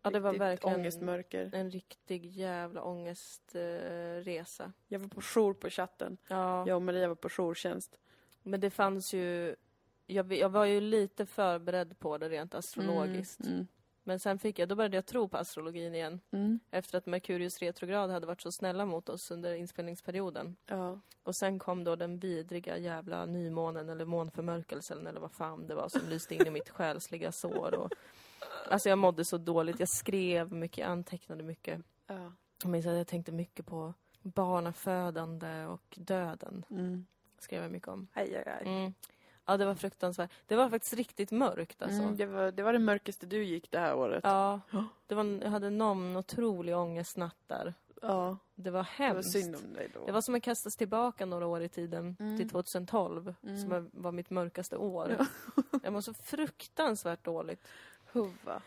Ja, 0.01 0.11
det 0.11 0.19
var 0.19 0.33
verkligen 0.33 0.79
ångestmörker. 0.79 1.49
en 1.53 1.71
riktig 1.71 2.25
jävla 2.25 2.83
ångestresa. 2.83 4.63
Eh. 4.63 4.69
Jag 4.87 4.99
var 4.99 5.07
på 5.07 5.21
jour 5.21 5.53
på 5.53 5.69
chatten. 5.69 6.17
ja, 6.27 6.67
Jag 6.67 6.75
och 6.75 6.81
Maria 6.81 7.07
var 7.07 7.15
på 7.15 7.29
jourtjänst. 7.29 7.99
men 8.43 8.59
det 8.59 8.69
fanns 8.69 9.13
ju... 9.13 9.55
Jag, 10.09 10.33
jag 10.33 10.49
var 10.49 10.65
ju 10.65 10.81
lite 10.81 11.25
förberedd 11.25 11.99
på 11.99 12.17
det 12.17 12.29
rent 12.29 12.55
astrologiskt. 12.55 13.45
Mm. 13.45 13.67
Men 14.07 14.19
sen 14.19 14.39
fick 14.39 14.59
jag, 14.59 14.69
då 14.69 14.75
började 14.75 14.97
jag 14.97 15.05
tro 15.05 15.27
på 15.27 15.37
astrologin 15.37 15.95
igen. 15.95 16.19
Mm. 16.31 16.59
Efter 16.71 16.97
att 16.97 17.05
Merkurius 17.05 17.59
retrograd 17.59 18.09
hade 18.09 18.27
varit 18.27 18.41
så 18.41 18.51
snälla 18.51 18.85
mot 18.85 19.09
oss 19.09 19.31
under 19.31 19.53
inspelningsperioden. 19.53 20.55
Ja. 20.65 20.99
Och 21.23 21.35
sen 21.35 21.59
kom 21.59 21.83
då 21.83 21.95
den 21.95 22.19
vidriga 22.19 22.77
jävla 22.77 23.25
nymånen 23.25 23.89
eller 23.89 24.05
månförmörkelsen 24.05 25.07
eller 25.07 25.19
vad 25.19 25.31
fan 25.31 25.67
det 25.67 25.75
var 25.75 25.89
som 25.89 26.01
lyste 26.09 26.35
in 26.35 26.47
i 26.47 26.49
mitt 26.49 26.69
själsliga 26.69 27.31
sår. 27.31 27.73
Och, 27.73 27.91
alltså 28.69 28.89
jag 28.89 28.97
mådde 28.97 29.25
så 29.25 29.37
dåligt. 29.37 29.79
Jag 29.79 29.89
skrev 29.89 30.51
mycket, 30.51 30.77
jag 30.77 30.89
antecknade 30.89 31.43
mycket. 31.43 31.81
Ja. 32.07 32.33
Jag 32.63 32.71
minns 32.71 32.85
att 32.85 32.97
jag 32.97 33.07
tänkte 33.07 33.31
mycket 33.31 33.65
på 33.65 33.93
barnafödande 34.21 35.65
och 35.65 35.97
döden. 35.97 36.65
Mm. 36.69 37.05
Skrev 37.39 37.61
jag 37.61 37.71
mycket 37.71 37.89
om. 37.89 38.07
Aj, 38.13 38.35
aj, 38.35 38.43
aj. 38.47 38.67
Mm. 38.67 38.93
Ja, 39.47 39.57
det 39.57 39.65
var 39.65 39.75
fruktansvärt. 39.75 40.31
Det 40.47 40.55
var 40.55 40.69
faktiskt 40.69 40.93
riktigt 40.93 41.31
mörkt 41.31 41.81
alltså. 41.81 42.01
Mm, 42.01 42.17
det, 42.17 42.25
var, 42.25 42.51
det 42.51 42.63
var 42.63 42.73
det 42.73 42.79
mörkaste 42.79 43.25
du 43.25 43.43
gick 43.43 43.71
det 43.71 43.79
här 43.79 43.95
året. 43.95 44.21
Ja, 44.23 44.59
det 45.07 45.15
var, 45.15 45.39
jag 45.43 45.49
hade 45.49 45.69
någon 45.69 46.17
otrolig 46.17 46.75
ångestnatt 46.77 47.35
där. 47.47 47.73
Ja, 48.01 48.37
Det 48.55 48.71
var 48.71 48.71
det 48.71 48.71
var 48.71 48.83
hemskt. 48.83 49.31
synd 49.31 49.55
om 49.55 49.73
dig 49.73 49.89
då. 49.93 50.05
Det 50.05 50.11
var 50.11 50.21
som 50.21 50.35
att 50.35 50.43
kastas 50.43 50.75
tillbaka 50.75 51.25
några 51.25 51.47
år 51.47 51.61
i 51.61 51.69
tiden, 51.69 52.15
Mm. 52.19 52.37
till 52.37 52.49
2012, 52.49 53.33
Mm. 53.43 53.57
som 53.61 53.89
var 53.93 54.11
mitt 54.11 54.29
mörkaste 54.29 54.77
år. 54.77 55.17
jag 55.83 55.93
mådde 55.93 56.03
så 56.03 56.13
fruktansvärt 56.13 57.23
dåligt. 57.23 57.67
Huva. 58.11 58.61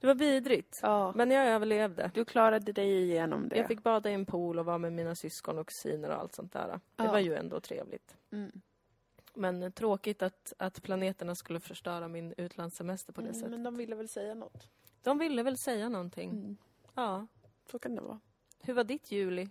Det 0.00 0.06
var 0.06 0.14
vidrigt. 0.14 0.78
Ja. 0.82 1.12
Men 1.16 1.30
jag 1.30 1.46
överlevde. 1.46 2.10
Du 2.14 2.24
klarade 2.24 2.72
dig 2.72 3.02
igenom 3.02 3.48
det. 3.48 3.56
Jag 3.56 3.68
fick 3.68 3.82
bada 3.82 4.10
i 4.10 4.14
en 4.14 4.26
pool 4.26 4.58
och 4.58 4.64
vara 4.64 4.78
med 4.78 4.92
mina 4.92 5.14
syskon 5.14 5.58
och 5.58 5.66
kusiner 5.66 6.08
och 6.10 6.14
allt 6.16 6.34
sånt 6.34 6.52
där. 6.52 6.68
Det 6.96 7.04
Ja. 7.04 7.10
var 7.12 7.18
ju 7.18 7.34
ändå 7.34 7.60
trevligt. 7.60 8.16
Mm. 8.32 8.60
Men 9.34 9.72
tråkigt 9.72 10.22
att, 10.22 10.52
att 10.58 10.82
planeterna 10.82 11.34
skulle 11.34 11.60
förstöra 11.60 12.08
min 12.08 12.34
utlandssemester 12.36 13.12
på 13.12 13.20
det 13.20 13.26
Mm, 13.28 13.34
sättet. 13.34 13.50
men 13.50 13.62
de 13.62 13.76
ville 13.76 13.94
väl 13.96 14.08
säga 14.08 14.34
något. 14.34 14.68
De 15.02 15.18
ville 15.18 15.42
väl 15.42 15.56
säga 15.58 15.88
någonting. 15.88 16.30
Mm. 16.30 16.56
Ja. 16.94 17.26
Så 17.70 17.78
kan 17.78 17.94
det 17.94 18.00
vara. 18.02 18.20
Hur 18.60 18.74
var 18.74 18.84
ditt 18.84 19.10
juli? 19.12 19.48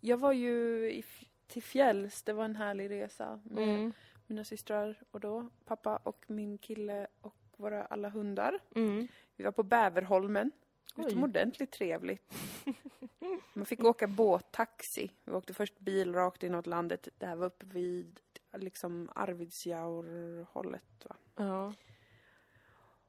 Jag 0.00 0.16
var 0.16 0.32
ju 0.32 0.86
i, 0.92 1.04
till 1.46 1.62
fjälls. 1.62 2.22
Det 2.22 2.32
var 2.32 2.44
en 2.44 2.56
härlig 2.56 2.90
resa 2.90 3.40
med 3.44 3.62
Mm. 3.68 3.92
mina 4.26 4.44
systrar 4.44 5.02
och 5.10 5.20
då 5.20 5.48
pappa 5.64 5.96
och 5.96 6.24
min 6.26 6.58
kille 6.58 7.06
och 7.20 7.34
våra 7.56 7.84
alla 7.84 8.08
hundar. 8.08 8.58
Mm. 8.74 9.08
Vi 9.36 9.44
var 9.44 9.52
på 9.52 9.62
Bäverholmen. 9.62 10.50
Oj. 10.96 11.06
Utomordentligt 11.06 11.70
trevligt. 11.70 12.34
Man 13.54 13.66
fick 13.66 13.84
åka 13.84 14.06
båttaxi. 14.06 15.10
Vi 15.24 15.32
åkte 15.32 15.54
först 15.54 15.78
bil 15.78 16.14
rakt 16.14 16.42
inåt 16.42 16.66
landet. 16.66 17.08
Det 17.18 17.26
här 17.26 17.36
var 17.36 17.46
uppe 17.46 17.66
vid 17.66 18.20
liksom 18.58 19.10
Arvidsjaur-hållet 19.14 20.82
va? 21.08 21.16
Ja. 21.36 21.74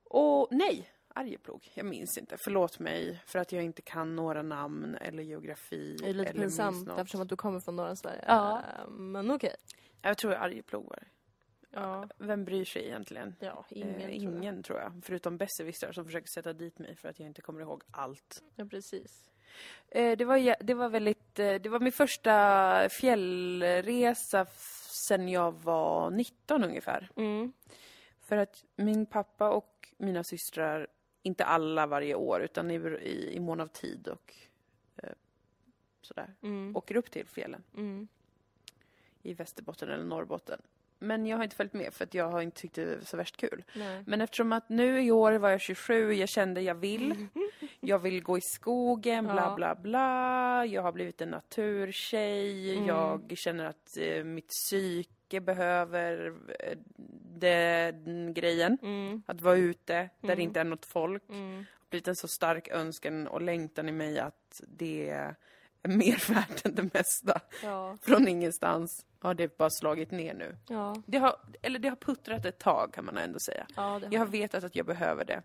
Och 0.03 0.47
nej, 0.51 0.89
Arjeplog. 1.07 1.71
Jag 1.73 1.85
minns 1.85 2.17
inte. 2.17 2.37
Förlåt 2.43 2.79
mig 2.79 3.21
för 3.25 3.39
att 3.39 3.51
jag 3.51 3.63
inte 3.63 3.81
kan 3.81 4.15
några 4.15 4.41
namn 4.41 4.95
eller 5.01 5.23
geografi. 5.23 5.97
Det 5.99 6.09
är 6.09 6.13
lite 6.13 6.29
eller 6.29 6.41
pinsamt 6.41 6.89
eftersom 6.89 7.21
att 7.21 7.29
du 7.29 7.35
kommer 7.35 7.59
från 7.59 7.75
norra 7.75 7.95
Sverige. 7.95 8.23
Ja. 8.27 8.57
Eh, 8.59 8.87
Men 8.89 9.31
okej. 9.31 9.55
Jag 10.01 10.17
tror 10.17 10.33
Arjeplog 10.33 10.83
var 10.89 10.95
det. 10.95 11.07
Ja. 11.75 12.07
Vem 12.17 12.45
bryr 12.45 12.65
sig 12.65 12.85
egentligen? 12.85 13.35
Ja, 13.39 13.65
ingen, 13.69 13.89
Eh, 13.89 13.95
tror 13.95 14.09
jag. 14.11 14.13
ingen 14.13 14.63
tror 14.63 14.79
jag. 14.79 15.01
Förutom 15.05 15.37
besserwissrar 15.37 15.91
som 15.91 16.05
försöker 16.05 16.27
sätta 16.27 16.53
dit 16.53 16.79
mig 16.79 16.95
för 16.95 17.09
att 17.09 17.19
jag 17.19 17.27
inte 17.27 17.41
kommer 17.41 17.61
ihåg 17.61 17.83
allt. 17.91 18.43
Ja, 18.55 18.65
precis. 18.65 19.29
Eh, 19.89 20.17
det, 20.17 20.25
var, 20.25 20.63
det 20.63 20.73
var 20.73 20.89
väldigt... 20.89 21.39
Eh, 21.39 21.55
det 21.55 21.69
var 21.69 21.79
min 21.79 21.91
första 21.91 22.89
fjällresa 23.01 24.45
sen 24.93 25.29
jag 25.29 25.51
var 25.51 26.09
19 26.11 26.63
ungefär. 26.63 27.09
Mm. 27.15 27.53
För 28.19 28.37
att 28.37 28.65
min 28.75 29.05
pappa 29.05 29.49
och 29.49 29.89
mina 29.97 30.23
systrar, 30.23 30.87
inte 31.21 31.45
alla 31.45 31.87
varje 31.87 32.15
år, 32.15 32.41
utan 32.41 32.71
i, 32.71 32.75
i, 33.01 33.33
i 33.35 33.39
mån 33.39 33.61
av 33.61 33.67
tid 33.67 34.07
och 34.07 34.35
eh, 34.97 35.09
sådär, 36.01 36.33
Mm. 36.41 36.75
åker 36.75 36.95
upp 36.95 37.11
till 37.11 37.27
fjällen 37.27 37.63
Mm. 37.77 38.07
i 39.21 39.33
Västerbotten 39.33 39.89
eller 39.89 40.03
Norrbotten. 40.03 40.61
Men 41.03 41.25
jag 41.25 41.37
har 41.37 41.43
inte 41.43 41.55
följt 41.55 41.73
med 41.73 41.93
för 41.93 42.03
att 42.03 42.13
jag 42.13 42.29
har 42.29 42.41
inte 42.41 42.61
tyckt 42.61 42.75
det 42.75 42.85
var 42.85 43.01
så 43.01 43.17
värst 43.17 43.37
kul. 43.37 43.63
Nej. 43.75 44.03
Men 44.07 44.21
eftersom 44.21 44.51
att 44.53 44.69
nu 44.69 45.03
i 45.03 45.11
år 45.11 45.31
var 45.31 45.49
jag 45.49 45.61
27, 45.61 46.13
jag 46.13 46.29
kände 46.29 46.61
jag 46.61 46.75
vill. 46.75 47.27
Jag 47.85 47.99
vill 47.99 48.23
gå 48.23 48.37
i 48.37 48.41
skogen, 48.41 49.23
bla 49.23 49.35
Ja. 49.35 49.55
bla 49.55 49.75
bla. 49.75 50.65
Jag 50.65 50.81
har 50.81 50.91
blivit 50.91 51.21
en 51.21 51.29
naturtjej. 51.29 52.73
Mm. 52.75 52.87
Jag 52.87 53.33
känner 53.37 53.65
att 53.65 53.97
eh, 53.97 54.23
mitt 54.23 54.47
psyke 54.47 55.41
behöver 55.41 56.33
eh, 56.59 56.77
den 57.37 58.33
grejen. 58.33 58.77
Mm. 58.81 59.23
Att 59.25 59.41
vara 59.41 59.55
ute 59.55 59.93
där 59.93 60.09
Mm. 60.23 60.35
det 60.35 60.41
inte 60.43 60.59
är 60.59 60.63
något 60.63 60.85
folk. 60.85 61.23
Mm. 61.29 61.65
blivit 61.89 62.07
en 62.07 62.15
så 62.15 62.27
stark 62.27 62.67
önskan 62.67 63.27
och 63.27 63.41
längtan 63.41 63.89
i 63.89 63.91
mig 63.91 64.19
att 64.19 64.61
det 64.67 65.09
är 65.09 65.35
mer 65.97 66.33
värt 66.33 66.65
än 66.65 66.75
det 66.75 66.89
mesta. 66.93 67.41
Ja. 67.63 67.97
Från 68.01 68.27
ingenstans 68.27 69.05
har 69.19 69.33
det 69.33 69.57
bara 69.57 69.69
slagit 69.69 70.11
ner 70.11 70.33
nu. 70.33 70.57
Ja. 70.69 70.95
Det 71.05 71.17
har, 71.17 71.35
eller 71.61 71.79
det 71.79 71.89
har 71.89 71.95
puttrat 71.95 72.45
ett 72.45 72.59
tag 72.59 72.93
kan 72.93 73.05
man 73.05 73.17
ändå 73.17 73.39
säga. 73.39 73.67
Ja, 73.75 74.01
Jag 74.11 74.19
har 74.19 74.27
vetat 74.27 74.63
att 74.63 74.75
jag 74.75 74.85
behöver 74.85 75.25
det. 75.25 75.41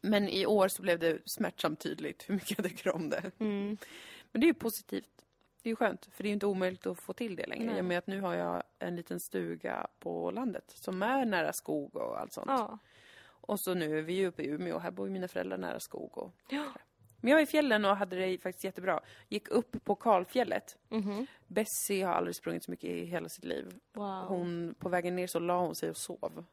Men 0.00 0.28
i 0.28 0.46
år 0.46 0.68
så 0.68 0.82
blev 0.82 0.98
det 0.98 1.18
smärtsamt 1.28 1.80
tydligt 1.80 2.28
hur 2.28 2.34
mycket 2.34 2.58
jag 2.58 2.66
tycker 2.66 2.94
om 2.94 3.10
det. 3.10 3.30
Mm. 3.38 3.76
Men 4.32 4.40
det 4.40 4.44
är 4.44 4.48
ju 4.48 4.54
positivt. 4.54 5.08
Det 5.62 5.68
är 5.68 5.70
ju 5.70 5.76
skönt, 5.76 6.08
för 6.12 6.22
det 6.22 6.26
är 6.26 6.30
ju 6.30 6.34
inte 6.34 6.46
omöjligt 6.46 6.86
att 6.86 6.98
få 7.00 7.12
till 7.12 7.36
det 7.36 7.46
längre. 7.46 7.64
Nej. 7.66 7.78
I 7.78 7.80
och 7.80 7.84
med 7.84 7.98
att 7.98 8.06
nu 8.06 8.20
har 8.20 8.34
jag 8.34 8.62
en 8.78 8.96
liten 8.96 9.20
stuga 9.20 9.86
på 9.98 10.30
landet 10.30 10.64
som 10.74 11.02
är 11.02 11.24
nära 11.24 11.52
skog 11.52 11.96
och 11.96 12.20
allt 12.20 12.32
sånt. 12.32 12.46
Ja. 12.48 12.78
Och 13.24 13.60
så 13.60 13.74
nu 13.74 13.98
är 13.98 14.02
vi 14.02 14.12
ju 14.12 14.26
uppe 14.26 14.42
i 14.42 14.46
Umeå, 14.48 14.78
här 14.78 14.90
bor 14.90 15.06
ju 15.06 15.12
mina 15.12 15.28
föräldrar 15.28 15.58
nära 15.58 15.80
skog 15.80 16.18
och 16.18 16.32
Ja. 16.48 16.64
Men 17.22 17.30
jag 17.30 17.36
var 17.36 17.42
i 17.42 17.46
fjällen 17.46 17.84
och 17.84 17.96
hade 17.96 18.16
det 18.16 18.38
faktiskt 18.38 18.64
jättebra. 18.64 19.00
Gick 19.28 19.48
upp 19.48 19.84
på 19.84 19.94
Kalfjället. 19.94 20.78
Mhm. 20.88 21.26
Bessie 21.46 22.04
har 22.04 22.12
aldrig 22.12 22.36
sprungit 22.36 22.64
så 22.64 22.70
mycket 22.70 22.90
i 22.90 23.04
hela 23.04 23.28
sitt 23.28 23.44
liv. 23.44 23.74
Wow. 23.92 24.24
Hon, 24.28 24.74
på 24.78 24.88
vägen 24.88 25.16
ner 25.16 25.26
så 25.26 25.38
la 25.38 25.60
hon 25.60 25.74
sig 25.74 25.90
och 25.90 25.96
sov. 25.96 26.44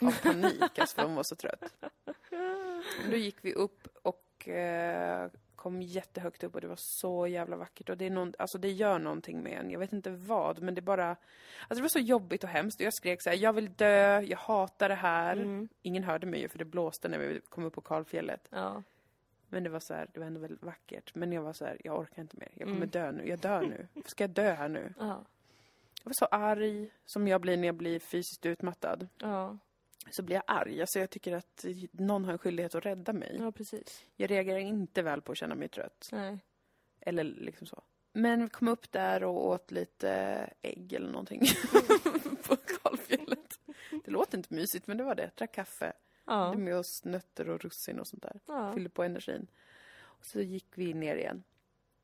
Av 0.00 0.22
panik, 0.22 0.78
alltså 0.78 0.94
för 0.94 1.02
hon 1.02 1.14
var 1.14 1.22
så 1.22 1.36
trött. 1.36 1.74
Men 3.02 3.10
då 3.10 3.16
gick 3.16 3.36
vi 3.42 3.54
upp 3.54 3.88
och 4.02 4.48
eh, 4.48 5.30
kom 5.56 5.82
jättehögt 5.82 6.44
upp 6.44 6.54
och 6.54 6.60
det 6.60 6.66
var 6.66 6.78
så 6.78 7.26
jävla 7.26 7.56
vackert. 7.56 7.88
Och 7.88 7.96
det, 7.96 8.06
är 8.06 8.10
någon, 8.10 8.32
alltså 8.38 8.58
det 8.58 8.70
gör 8.70 8.98
någonting 8.98 9.42
med 9.42 9.52
en. 9.52 9.70
Jag 9.70 9.78
vet 9.78 9.92
inte 9.92 10.10
vad, 10.10 10.62
men 10.62 10.74
det 10.74 10.82
bara... 10.82 11.08
Alltså 11.08 11.74
det 11.74 11.82
var 11.82 11.88
så 11.88 11.98
jobbigt 11.98 12.44
och 12.44 12.50
hemskt. 12.50 12.80
Och 12.80 12.86
jag 12.86 12.94
skrek 12.94 13.22
så 13.22 13.30
här, 13.30 13.36
jag 13.36 13.52
vill 13.52 13.72
dö, 13.74 14.20
jag 14.20 14.38
hatar 14.38 14.88
det 14.88 14.94
här. 14.94 15.36
Mm. 15.36 15.68
Ingen 15.82 16.04
hörde 16.04 16.26
mig 16.26 16.40
ju 16.40 16.48
för 16.48 16.58
det 16.58 16.64
blåste 16.64 17.08
när 17.08 17.18
vi 17.18 17.40
kom 17.48 17.64
upp 17.64 17.74
på 17.74 17.80
Kalfjället. 17.80 18.48
Ja. 18.50 18.82
Men 19.48 19.62
det 19.62 19.70
var 19.70 19.80
så 19.80 19.94
här, 19.94 20.08
det 20.12 20.20
var 20.20 20.26
ändå 20.26 20.40
väldigt 20.40 20.62
vackert. 20.62 21.14
Men 21.14 21.32
jag 21.32 21.42
var 21.42 21.52
så 21.52 21.64
här, 21.64 21.80
jag 21.84 21.98
orkar 22.00 22.22
inte 22.22 22.36
mer. 22.36 22.48
Jag 22.54 22.60
kommer 22.68 22.76
Mm. 22.76 22.90
dö 22.90 23.12
nu. 23.12 23.28
Jag 23.28 23.38
dör 23.38 23.62
nu. 23.62 23.88
Ska 24.06 24.24
jag 24.24 24.30
dö 24.30 24.52
här 24.52 24.68
nu? 24.68 24.94
Ja. 24.98 25.24
Jag 26.02 26.08
var 26.10 26.12
så 26.14 26.24
arg, 26.24 26.90
som 27.04 27.28
jag 27.28 27.40
blir 27.40 27.56
när 27.56 27.66
jag 27.66 27.74
blir 27.74 27.98
fysiskt 27.98 28.46
utmattad. 28.46 29.08
Ja. 29.18 29.58
Så 30.10 30.22
blir 30.22 30.36
jag 30.36 30.44
arg. 30.46 30.80
Alltså 30.80 30.98
jag 30.98 31.10
tycker 31.10 31.32
att 31.36 31.64
någon 31.92 32.24
har 32.24 32.32
en 32.32 32.38
skyldighet 32.38 32.74
att 32.74 32.86
rädda 32.86 33.12
mig. 33.12 33.36
Ja, 33.40 33.52
precis. 33.52 34.04
Jag 34.16 34.30
reagerar 34.30 34.58
inte 34.58 35.02
väl 35.02 35.22
på 35.22 35.32
att 35.32 35.38
känna 35.38 35.54
mig 35.54 35.68
trött. 35.68 36.08
Nej. 36.12 36.38
Eller 37.00 37.24
liksom 37.24 37.66
så. 37.66 37.82
Men 38.12 38.42
vi 38.42 38.48
kom 38.48 38.68
upp 38.68 38.92
där 38.92 39.24
och 39.24 39.46
åt 39.46 39.70
lite 39.70 40.10
ägg 40.62 40.92
eller 40.92 41.08
någonting. 41.10 41.40
på 42.48 42.56
Kalfjället. 42.56 43.58
Det 44.04 44.10
låter 44.10 44.38
inte 44.38 44.54
mysigt, 44.54 44.86
men 44.86 44.96
det 44.96 45.04
var 45.04 45.14
det. 45.14 45.30
Drack 45.36 45.52
kaffe. 45.52 45.92
Ja. 46.26 46.32
Hade 46.44 46.58
med 46.58 46.76
oss 46.76 47.04
nötter 47.04 47.48
och 47.48 47.60
russin 47.60 48.00
och 48.00 48.06
sånt 48.06 48.22
där. 48.22 48.40
ja. 48.46 48.74
Fyllde 48.74 48.90
på 48.90 49.02
energin. 49.02 49.46
Och 49.98 50.24
så 50.24 50.40
gick 50.40 50.66
vi 50.74 50.94
ner 50.94 51.16
igen. 51.16 51.42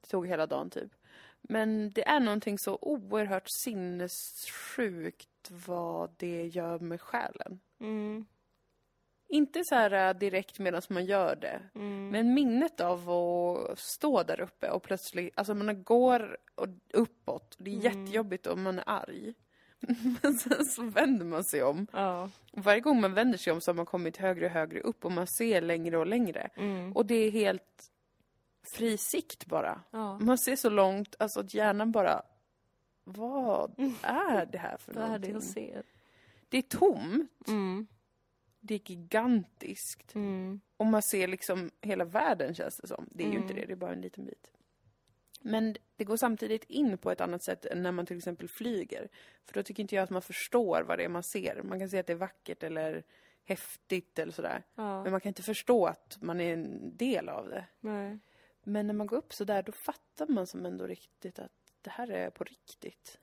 Det 0.00 0.08
tog 0.08 0.26
hela 0.26 0.46
dagen 0.46 0.70
typ. 0.70 0.92
Men 1.40 1.90
det 1.90 2.08
är 2.08 2.20
någonting 2.20 2.58
så 2.58 2.78
oerhört 2.80 3.48
sinnessjukt 3.62 5.50
vad 5.50 6.10
det 6.16 6.46
gör 6.46 6.78
med 6.78 7.00
själen. 7.00 7.60
Mm. 7.80 8.26
Inte 9.28 9.62
så 9.64 9.74
här 9.74 10.08
äh, 10.08 10.18
direkt 10.18 10.58
medan 10.58 10.82
man 10.88 11.04
gör 11.04 11.36
det. 11.36 11.62
Mm. 11.74 12.08
Men 12.08 12.34
minnet 12.34 12.80
av 12.80 13.10
att 13.10 13.78
stå 13.78 14.22
där 14.22 14.40
uppe 14.40 14.70
och 14.70 14.82
plötsligt, 14.82 15.32
alltså 15.38 15.54
man 15.54 15.82
går 15.82 16.36
och- 16.54 16.68
uppåt. 16.92 17.56
Det 17.58 17.70
är 17.70 17.74
Mm. 17.90 18.04
jättejobbigt 18.04 18.46
om 18.46 18.62
man 18.62 18.78
är 18.78 18.84
arg. 18.86 19.34
Men 20.22 20.34
sen 20.38 20.64
så 20.64 20.82
vänder 20.82 21.24
man 21.26 21.44
sig 21.44 21.62
om. 21.62 21.86
Ja. 21.92 22.30
Varje 22.52 22.80
gång 22.80 23.00
man 23.00 23.14
vänder 23.14 23.38
sig 23.38 23.52
om 23.52 23.60
så 23.60 23.70
har 23.70 23.76
man 23.76 23.86
kommit 23.86 24.16
högre 24.16 24.46
och 24.46 24.52
högre 24.52 24.80
upp 24.80 25.04
och 25.04 25.12
man 25.12 25.26
ser 25.26 25.60
längre 25.60 25.98
och 25.98 26.06
längre. 26.06 26.50
Mm. 26.56 26.92
Och 26.92 27.06
det 27.06 27.14
är 27.14 27.30
helt 27.30 27.90
fri 28.74 28.96
sikt 28.96 29.46
bara. 29.46 29.80
ja. 29.90 30.18
Man 30.18 30.38
ser 30.38 30.56
så 30.56 30.70
långt, 30.70 31.14
alltså 31.18 31.40
att 31.40 31.54
hjärnan 31.54 31.92
bara... 31.92 32.22
Vad 33.04 33.74
är 34.02 34.46
det 34.46 34.58
här 34.58 34.76
för 34.76 34.92
Vad 34.94 35.02
är 35.04 35.08
det 35.18 35.28
någonting? 35.28 35.32
jag 35.32 35.42
ser? 35.42 35.82
Det 36.48 36.58
är 36.58 36.62
tomt. 36.62 37.48
Mm. 37.48 37.86
Det 38.60 38.74
är 38.74 38.90
gigantiskt. 38.90 40.14
Mm. 40.14 40.60
Och 40.76 40.86
man 40.86 41.02
ser 41.02 41.28
liksom 41.28 41.70
hela 41.80 42.04
världen 42.04 42.54
känns 42.54 42.76
det 42.76 42.86
som. 42.88 43.08
Det 43.10 43.22
är 43.24 43.26
ju 43.28 43.32
Mm. 43.36 43.42
inte 43.42 43.54
det, 43.54 43.66
det 43.66 43.72
är 43.72 43.76
bara 43.76 43.92
en 43.92 44.00
liten 44.00 44.24
bit. 44.24 44.50
Men 45.42 45.76
det 45.96 46.04
går 46.04 46.16
samtidigt 46.16 46.64
in 46.64 46.98
på 46.98 47.10
ett 47.10 47.20
annat 47.20 47.42
sätt 47.42 47.64
än 47.66 47.82
när 47.82 47.92
man 47.92 48.06
till 48.06 48.16
exempel 48.16 48.48
flyger. 48.48 49.08
För 49.44 49.54
då 49.54 49.62
tycker 49.62 49.82
inte 49.82 49.94
jag 49.94 50.02
att 50.02 50.10
man 50.10 50.22
förstår 50.22 50.82
vad 50.82 50.98
det 50.98 51.04
är 51.04 51.08
man 51.08 51.22
ser. 51.22 51.62
Man 51.62 51.78
kan 51.78 51.88
se 51.88 51.98
att 51.98 52.06
det 52.06 52.12
är 52.12 52.16
vackert 52.16 52.62
eller 52.62 53.02
häftigt 53.44 54.18
eller 54.18 54.32
sådär. 54.32 54.62
Ja. 54.74 55.02
Men 55.02 55.12
man 55.12 55.20
kan 55.20 55.30
inte 55.30 55.42
förstå 55.42 55.86
att 55.86 56.18
man 56.20 56.40
är 56.40 56.52
en 56.52 56.96
del 56.96 57.28
av 57.28 57.48
det. 57.48 57.66
Nej. 57.80 58.18
Men 58.62 58.86
när 58.86 58.94
man 58.94 59.06
går 59.06 59.16
upp 59.16 59.32
så 59.32 59.44
där, 59.44 59.62
då 59.62 59.72
fattar 59.72 60.26
man 60.26 60.46
som 60.46 60.66
ändå 60.66 60.86
riktigt 60.86 61.38
att 61.38 61.52
det 61.80 61.90
här 61.90 62.10
är 62.10 62.30
på 62.30 62.44
riktigt. 62.44 63.18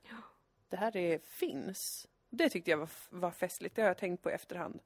Det 0.70 0.78
här 0.78 0.98
är, 0.98 1.20
finns. 1.20 2.08
Det 2.30 2.50
tyckte 2.50 2.72
jag 2.72 2.78
var, 2.78 2.90
var 3.10 3.32
festligt, 3.32 3.76
det 3.76 3.82
har 3.82 3.88
jag 3.88 3.98
tänkt 3.98 4.24
på 4.24 4.32
i 4.32 4.34
efterhand. 4.34 4.82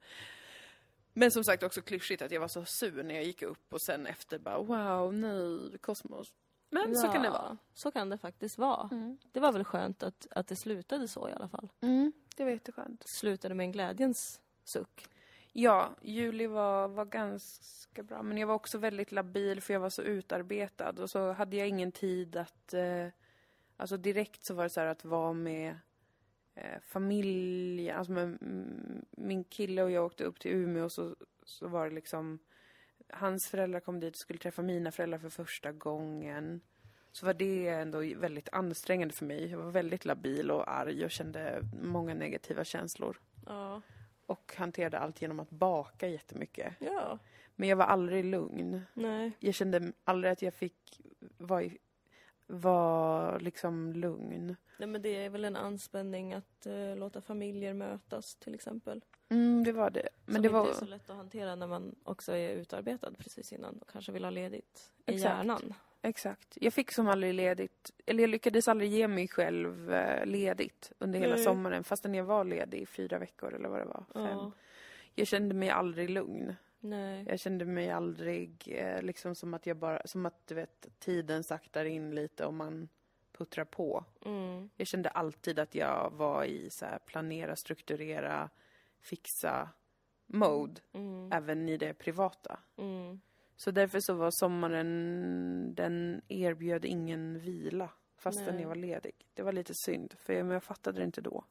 Men 1.12 1.30
som 1.30 1.44
sagt 1.44 1.62
också 1.62 1.82
klyschigt 1.82 2.22
att 2.22 2.30
jag 2.30 2.40
var 2.40 2.48
så 2.48 2.64
sur 2.64 3.02
när 3.02 3.14
jag 3.14 3.24
gick 3.24 3.42
upp 3.42 3.72
och 3.72 3.82
sen 3.82 4.06
efter 4.06 4.38
bara 4.38 4.58
wow, 4.58 5.14
nej, 5.14 5.78
kosmos. 5.78 6.32
Men 6.74 6.96
så 6.96 7.08
kan 7.08 7.22
det 7.22 7.28
Ja, 7.28 7.32
vara. 7.32 7.56
Så 7.74 7.90
kan 7.90 8.10
det 8.10 8.18
faktiskt 8.18 8.58
vara. 8.58 8.88
Mm. 8.92 9.18
Det 9.32 9.40
var 9.40 9.52
väl 9.52 9.64
skönt 9.64 10.02
att, 10.02 10.26
att 10.30 10.46
det 10.46 10.56
slutade 10.56 11.08
så 11.08 11.28
i 11.28 11.32
alla 11.32 11.48
fall. 11.48 11.68
Mm, 11.80 12.12
det 12.36 12.44
var 12.44 12.50
jätteskönt. 12.50 13.08
Slutade 13.08 13.54
med 13.54 13.64
en 13.64 13.72
glädjens 13.72 14.40
suck. 14.64 15.08
Ja, 15.52 15.90
juli 16.02 16.46
var, 16.46 16.88
var 16.88 17.04
ganska 17.04 18.02
bra. 18.02 18.22
Men 18.22 18.38
jag 18.38 18.46
var 18.46 18.54
också 18.54 18.78
väldigt 18.78 19.12
labil 19.12 19.60
för 19.60 19.72
jag 19.72 19.80
var 19.80 19.90
så 19.90 20.02
utarbetad. 20.02 21.02
Och 21.02 21.10
så 21.10 21.32
hade 21.32 21.56
jag 21.56 21.68
ingen 21.68 21.92
tid 21.92 22.36
att... 22.36 22.74
Eh, 22.74 23.06
alltså 23.76 23.96
direkt 23.96 24.44
så 24.44 24.54
var 24.54 24.62
det 24.64 24.70
så 24.70 24.80
här 24.80 24.86
att 24.86 25.04
vara 25.04 25.32
med 25.32 25.78
eh, 26.54 26.80
familj. 26.80 27.90
Alltså 27.90 28.12
med, 28.12 28.38
min 29.10 29.44
kille 29.44 29.82
och 29.82 29.90
jag 29.90 30.04
åkte 30.04 30.24
upp 30.24 30.40
till 30.40 30.50
Umeå 30.50 30.84
och 30.84 30.92
så, 30.92 31.16
så 31.44 31.68
var 31.68 31.88
det 31.88 31.94
liksom... 31.94 32.38
Hans 33.16 33.48
föräldrar 33.48 33.80
kom 33.80 34.00
dit 34.00 34.14
och 34.14 34.18
skulle 34.18 34.38
träffa 34.38 34.62
mina 34.62 34.90
föräldrar 34.92 35.18
för 35.18 35.28
första 35.28 35.72
gången. 35.72 36.60
Så 37.12 37.26
var 37.26 37.34
det 37.34 37.68
ändå 37.68 37.98
väldigt 38.16 38.48
ansträngande 38.52 39.14
för 39.14 39.24
mig. 39.24 39.50
Jag 39.50 39.58
var 39.58 39.70
väldigt 39.70 40.04
labil 40.04 40.50
och 40.50 40.72
arg 40.72 41.04
och 41.04 41.10
kände 41.10 41.62
många 41.82 42.14
negativa 42.14 42.64
känslor 42.64 43.16
Ja. 43.46 43.82
och 44.26 44.54
hanterade 44.56 44.98
allt 44.98 45.22
genom 45.22 45.40
att 45.40 45.50
baka 45.50 46.08
jättemycket. 46.08 46.74
Ja. 46.78 47.18
Men 47.56 47.68
jag 47.68 47.76
var 47.76 47.84
aldrig 47.84 48.24
lugn. 48.24 48.80
Nej. 48.94 49.32
Jag 49.38 49.54
kände 49.54 49.92
aldrig 50.04 50.32
att 50.32 50.42
jag 50.42 50.54
fick 50.54 51.00
vara, 51.38 51.70
var 52.46 53.40
liksom 53.40 53.92
lugn. 53.92 54.56
Nej 54.78 54.88
men 54.88 55.02
det 55.02 55.08
är 55.24 55.30
väl 55.30 55.44
en 55.44 55.56
anspänning 55.56 56.32
att 56.34 56.66
eh, 56.66 56.96
låta 56.96 57.20
familjer 57.20 57.74
mötas 57.74 58.36
till 58.36 58.54
exempel. 58.54 59.04
Mm, 59.28 59.64
det 59.64 59.72
var 59.72 59.90
det. 59.90 60.08
Men 60.24 60.34
som 60.34 60.42
det 60.42 60.48
inte 60.48 60.58
var... 60.58 60.68
är 60.68 60.72
så 60.72 60.84
lätt 60.84 61.10
att 61.10 61.16
hantera 61.16 61.54
när 61.54 61.66
man 61.66 61.94
också 62.04 62.32
är 62.32 62.50
utarbetad 62.50 63.12
precis 63.18 63.52
innan 63.52 63.78
och 63.78 63.88
kanske 63.88 64.12
vill 64.12 64.24
ha 64.24 64.30
ledigt 64.30 64.92
i 65.06 65.14
Exakt. 65.14 65.36
hjärnan. 65.36 65.74
Exakt. 66.02 66.58
Jag 66.60 66.72
fick 66.72 66.92
som 66.92 67.08
aldrig 67.08 67.34
ledigt, 67.34 67.90
eller 68.06 68.22
jag 68.22 68.30
lyckades 68.30 68.68
aldrig 68.68 68.90
ge 68.90 69.08
mig 69.08 69.28
själv 69.28 69.92
eh, 69.92 70.26
ledigt 70.26 70.92
under 70.98 71.18
hela 71.18 71.34
Nej. 71.34 71.44
sommaren 71.44 71.84
fastän 71.84 72.14
jag 72.14 72.24
var 72.24 72.44
ledig 72.44 72.80
i 72.80 72.86
fyra 72.86 73.18
veckor 73.18 73.54
eller 73.54 73.68
vad 73.68 73.80
det 73.80 73.84
var. 73.84 74.04
Fem. 74.12 74.38
Ja. 74.38 74.52
Jag 75.14 75.26
kände 75.26 75.54
mig 75.54 75.70
aldrig 75.70 76.10
lugn. 76.10 76.54
Nej. 76.80 77.24
Jag 77.28 77.40
kände 77.40 77.64
mig 77.64 77.90
aldrig 77.90 78.74
eh, 78.78 79.02
liksom 79.02 79.34
som 79.34 79.54
att 79.54 79.66
jag 79.66 79.76
bara, 79.76 80.02
som 80.04 80.26
att 80.26 80.46
du 80.46 80.54
vet, 80.54 80.86
tiden 80.98 81.44
saktar 81.44 81.84
in 81.84 82.14
lite 82.14 82.46
och 82.46 82.54
man 82.54 82.88
puttrar 83.32 83.64
på. 83.64 84.04
Mm. 84.24 84.70
Jag 84.76 84.86
kände 84.86 85.08
alltid 85.08 85.58
att 85.58 85.74
jag 85.74 86.12
var 86.12 86.44
i 86.44 86.70
så 86.70 86.86
här 86.86 86.98
planera, 86.98 87.56
strukturera, 87.56 88.50
fixa 89.04 89.68
mode, 90.26 90.80
Mm. 90.92 91.32
även 91.32 91.68
i 91.68 91.76
det 91.76 91.94
privata. 91.94 92.58
Mm. 92.78 93.20
Så 93.56 93.70
därför 93.70 94.00
så 94.00 94.14
var 94.14 94.30
sommaren, 94.30 95.74
den 95.74 96.22
erbjöd 96.28 96.84
ingen 96.84 97.38
vila 97.40 97.90
fastän 98.16 98.54
Nej. 98.54 98.62
jag 98.62 98.68
var 98.68 98.76
ledig. 98.76 99.12
Det 99.34 99.42
var 99.42 99.52
lite 99.52 99.72
synd, 99.74 100.14
för 100.18 100.32
jag, 100.32 100.46
men 100.46 100.54
jag 100.54 100.62
fattade 100.64 100.98
det 101.00 101.04
inte 101.04 101.20
då. 101.20 101.44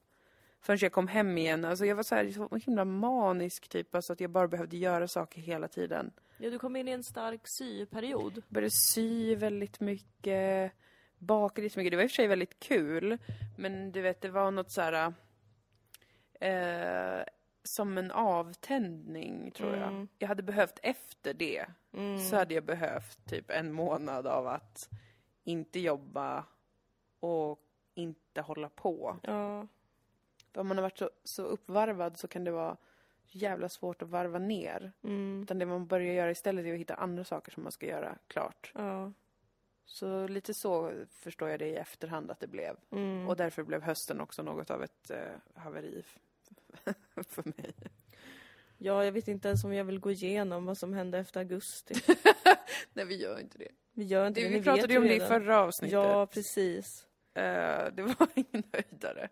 Förrän 0.59 0.79
jag 0.81 0.91
kom 0.91 1.07
hem 1.07 1.37
igen. 1.37 1.65
Alltså 1.65 1.85
jag 1.85 1.95
var 1.95 2.03
så, 2.03 2.15
här, 2.15 2.31
så 2.31 2.55
himla 2.65 2.85
manisk 2.85 3.67
typ, 3.69 3.95
alltså 3.95 4.13
att 4.13 4.19
jag 4.19 4.29
bara 4.31 4.47
behövde 4.47 4.77
göra 4.77 5.07
saker 5.07 5.41
hela 5.41 5.67
tiden. 5.67 6.11
Ja, 6.37 6.49
du 6.49 6.59
kom 6.59 6.75
in 6.75 6.87
i 6.87 6.91
en 6.91 7.03
stark 7.03 7.41
syperiod. 7.45 8.43
började 8.49 8.71
sy 8.71 9.35
väldigt 9.35 9.79
mycket, 9.79 10.71
bakade 11.17 11.67
jättemycket. 11.67 11.91
Det 11.91 11.97
var 11.97 12.03
i 12.03 12.07
och 12.07 12.11
för 12.11 12.15
sig 12.15 12.27
väldigt 12.27 12.59
kul, 12.59 13.17
men 13.57 13.91
du 13.91 14.01
vet, 14.01 14.21
det 14.21 14.29
var 14.29 14.51
något 14.51 14.71
så 14.71 14.81
här... 14.81 15.13
Eh, 16.39 17.23
som 17.63 17.97
en 17.97 18.11
avtändning, 18.11 19.51
tror 19.51 19.75
jag. 19.75 19.87
Mm. 19.87 20.07
Jag 20.19 20.27
hade 20.27 20.43
behövt 20.43 20.79
efter 20.83 21.33
det, 21.33 21.65
Mm. 21.93 22.19
så 22.19 22.35
hade 22.35 22.53
jag 22.53 22.63
behövt 22.63 23.25
typ 23.25 23.49
en 23.49 23.73
månad 23.73 24.27
av 24.27 24.47
att 24.47 24.89
inte 25.43 25.79
jobba 25.79 26.45
och 27.19 27.59
inte 27.93 28.41
hålla 28.41 28.69
på. 28.69 29.17
Ja. 29.23 29.67
För 30.53 30.61
om 30.61 30.67
man 30.67 30.77
har 30.77 30.81
varit 30.81 30.97
så, 30.97 31.09
så 31.23 31.43
uppvarvad 31.43 32.17
så 32.17 32.27
kan 32.27 32.43
det 32.43 32.51
vara 32.51 32.77
jävla 33.27 33.69
svårt 33.69 34.01
att 34.01 34.09
varva 34.09 34.39
ner. 34.39 34.91
Mm. 35.03 35.41
Utan 35.43 35.59
det 35.59 35.65
man 35.65 35.87
börjar 35.87 36.13
göra 36.13 36.31
istället 36.31 36.65
är 36.65 36.73
att 36.73 36.79
hitta 36.79 36.95
andra 36.95 37.23
saker 37.23 37.51
som 37.51 37.63
man 37.63 37.71
ska 37.71 37.85
göra 37.85 38.17
klart. 38.27 38.71
Ja. 38.75 39.11
Så 39.85 40.27
lite 40.27 40.53
så 40.53 40.91
förstår 41.09 41.49
jag 41.49 41.59
det 41.59 41.67
i 41.67 41.75
efterhand 41.75 42.31
att 42.31 42.39
det 42.39 42.47
blev. 42.47 42.75
Mm. 42.91 43.27
Och 43.29 43.35
därför 43.35 43.63
blev 43.63 43.81
hösten 43.81 44.21
också 44.21 44.43
något 44.43 44.71
av 44.71 44.83
ett 44.83 45.09
eh, 45.11 45.35
haveri 45.55 46.03
för 47.29 47.43
mig. 47.57 47.73
Ja, 48.77 49.05
jag 49.05 49.11
vet 49.11 49.27
inte 49.27 49.47
ens 49.47 49.63
om 49.63 49.73
jag 49.73 49.83
vill 49.85 49.99
gå 49.99 50.11
igenom 50.11 50.65
vad 50.65 50.77
som 50.77 50.93
hände 50.93 51.17
efter 51.19 51.39
augusti. 51.39 51.93
Nej, 52.93 53.05
vi 53.05 53.15
gör 53.15 53.39
inte 53.39 53.57
det. 53.57 53.67
Vi 53.93 54.03
gör 54.03 54.27
inte 54.27 54.41
det 54.41 54.47
det, 54.47 54.53
vi 54.57 54.63
pratade 54.63 54.93
ju 54.93 54.99
om 54.99 55.07
det 55.07 55.15
i 55.15 55.19
förra 55.19 55.59
avsnittet. 55.61 55.93
Ja, 55.93 56.25
precis. 56.25 57.07
Eh, 57.33 57.85
det 57.93 58.01
var 58.01 58.27
ingen 58.35 58.63
höjdare. 58.73 59.29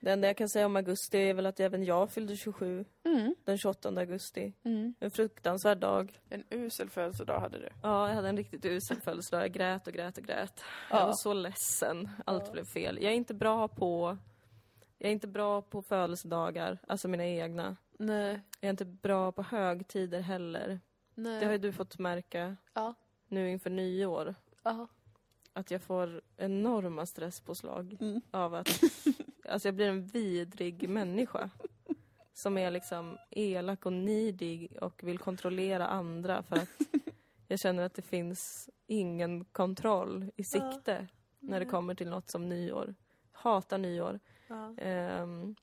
Det 0.00 0.10
enda 0.10 0.26
jag 0.26 0.36
kan 0.36 0.48
säga 0.48 0.66
om 0.66 0.76
augusti 0.76 1.18
är 1.18 1.34
väl 1.34 1.46
att 1.46 1.60
även 1.60 1.84
jag 1.84 2.10
fyllde 2.10 2.36
27 2.36 2.84
Mm. 3.04 3.34
den 3.44 3.58
28 3.58 3.88
augusti. 3.88 4.52
Mm. 4.64 4.94
En 5.00 5.10
fruktansvärd 5.10 5.78
dag. 5.78 6.18
En 6.30 6.44
usel 6.50 6.90
födelsedag 6.90 7.40
hade 7.40 7.58
du. 7.58 7.68
Ja, 7.82 8.08
jag 8.08 8.14
hade 8.14 8.28
en 8.28 8.36
riktigt 8.36 8.64
usel 8.64 9.00
födelsedag. 9.00 9.42
Jag 9.42 9.52
grät 9.52 9.86
och 9.86 9.92
grät 9.92 10.18
och 10.18 10.24
grät. 10.24 10.60
Ja. 10.90 10.98
Jag 10.98 11.06
var 11.06 11.12
så 11.14 11.32
ledsen. 11.32 12.08
Allt 12.26 12.52
blev 12.52 12.64
fel. 12.64 12.98
Jag 13.02 13.12
är 13.12 13.16
inte 13.16 13.34
bra 13.34 13.68
på... 13.68 14.18
Jag 14.98 15.08
är 15.08 15.12
inte 15.12 15.26
bra 15.28 15.62
på 15.62 15.82
födelsedagar, 15.82 16.78
alltså 16.86 17.08
mina 17.08 17.26
egna. 17.26 17.76
Nej. 17.98 18.40
Jag 18.60 18.68
är 18.68 18.70
inte 18.70 18.84
bra 18.84 19.32
på 19.32 19.42
högtider 19.42 20.20
heller. 20.20 20.80
Nej. 21.14 21.40
Det 21.40 21.46
har 21.46 21.52
ju 21.52 21.58
du 21.58 21.72
fått 21.72 21.98
märka 21.98 22.56
Ja. 22.74 22.94
nu 23.28 23.50
inför 23.50 23.70
nyår. 23.70 24.34
Ja. 24.62 24.86
Att 25.52 25.70
jag 25.70 25.82
får 25.82 26.20
enorma 26.36 27.06
stresspåslag 27.06 27.96
Mm. 28.00 28.20
av 28.30 28.54
att... 28.54 28.80
alltså 29.48 29.68
jag 29.68 29.74
blir 29.74 29.88
en 29.88 30.06
vidrig 30.06 30.88
människa. 30.88 31.50
Som 32.34 32.58
är 32.58 32.70
liksom 32.70 33.18
elak 33.30 33.86
och 33.86 33.92
nidig 33.92 34.76
och 34.80 35.00
vill 35.04 35.18
kontrollera 35.18 35.86
andra 35.86 36.42
för 36.42 36.56
att 36.56 36.68
jag 37.48 37.60
känner 37.60 37.82
att 37.82 37.94
det 37.94 38.02
finns 38.02 38.70
ingen 38.86 39.44
kontroll 39.44 40.30
i 40.36 40.44
sikte 40.44 41.08
när 41.40 41.60
det 41.60 41.66
kommer 41.66 41.94
till 41.94 42.08
något 42.08 42.30
som 42.30 42.48
nyår. 42.48 42.94
Hatar 43.32 43.78
nyår. 43.78 44.20
Ja. 44.48 44.74
Ehm, 44.78 45.54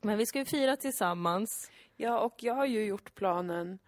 men 0.00 0.18
vi 0.18 0.26
ska 0.26 0.38
ju 0.38 0.44
fira 0.44 0.76
tillsammans. 0.76 1.70
ja, 1.96 2.20
och 2.20 2.42
jag 2.42 2.54
har 2.54 2.66
ju 2.66 2.84
gjort 2.84 3.14
planen 3.14 3.78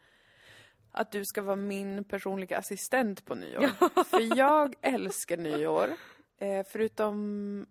att 0.90 1.12
du 1.12 1.24
ska 1.24 1.42
vara 1.42 1.56
min 1.56 2.04
personliga 2.04 2.58
assistent 2.58 3.24
på 3.24 3.34
nyår. 3.34 4.04
För 4.04 4.38
jag 4.38 4.74
älskar 4.80 5.36
nyår. 5.36 5.88
Eh, 6.36 6.66
förutom... 6.68 7.66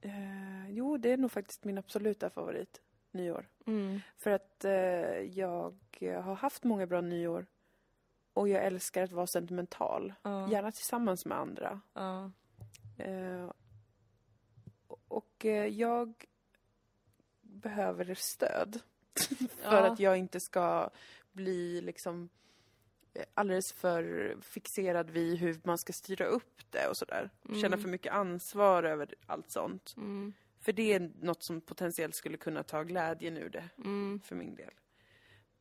Eh, 0.00 0.70
jo, 0.70 0.96
det 0.96 1.12
är 1.12 1.16
nog 1.16 1.32
faktiskt 1.32 1.64
min 1.64 1.78
absoluta 1.78 2.30
favorit. 2.30 2.80
nyår. 3.10 3.48
Mm. 3.66 4.00
För 4.18 4.30
att 4.30 4.64
eh, 4.64 4.72
jag 5.20 5.74
har 6.22 6.34
haft 6.34 6.64
många 6.64 6.86
bra 6.86 7.00
nyår. 7.00 7.46
Och 8.34 8.48
jag 8.48 8.64
älskar 8.64 9.02
att 9.02 9.12
vara 9.12 9.26
sentimental. 9.26 10.14
Ja. 10.22 10.50
Gärna 10.50 10.72
tillsammans 10.72 11.26
med 11.26 11.38
andra. 11.38 11.80
Ja. 11.94 12.30
Och 15.12 15.44
eh, 15.44 15.66
jag 15.66 16.24
behöver 17.42 18.14
stöd. 18.14 18.80
för 19.38 19.72
Ja. 19.76 19.92
att 19.92 20.00
jag 20.00 20.16
inte 20.16 20.40
ska 20.40 20.90
bli 21.32 21.80
liksom 21.80 22.28
eh, 23.14 23.24
alldeles 23.34 23.72
för 23.72 24.36
fixerad 24.42 25.10
vid 25.10 25.38
hur 25.38 25.60
man 25.64 25.78
ska 25.78 25.92
styra 25.92 26.24
upp 26.26 26.60
det 26.70 26.88
och 26.88 26.96
sådär. 26.96 27.30
Känna 27.46 27.66
Mm. 27.66 27.80
för 27.80 27.88
mycket 27.88 28.12
ansvar 28.12 28.82
över 28.82 29.14
allt 29.26 29.50
sånt. 29.50 29.94
Mm. 29.96 30.32
För 30.60 30.72
det 30.72 30.92
är 30.92 31.10
något 31.20 31.42
som 31.42 31.60
potentiellt 31.60 32.14
skulle 32.14 32.36
kunna 32.36 32.62
ta 32.62 32.82
glädjen 32.82 33.36
ur 33.36 33.48
det, 33.50 33.68
Mm. 33.78 34.20
för 34.24 34.34
min 34.36 34.54
del. 34.54 34.72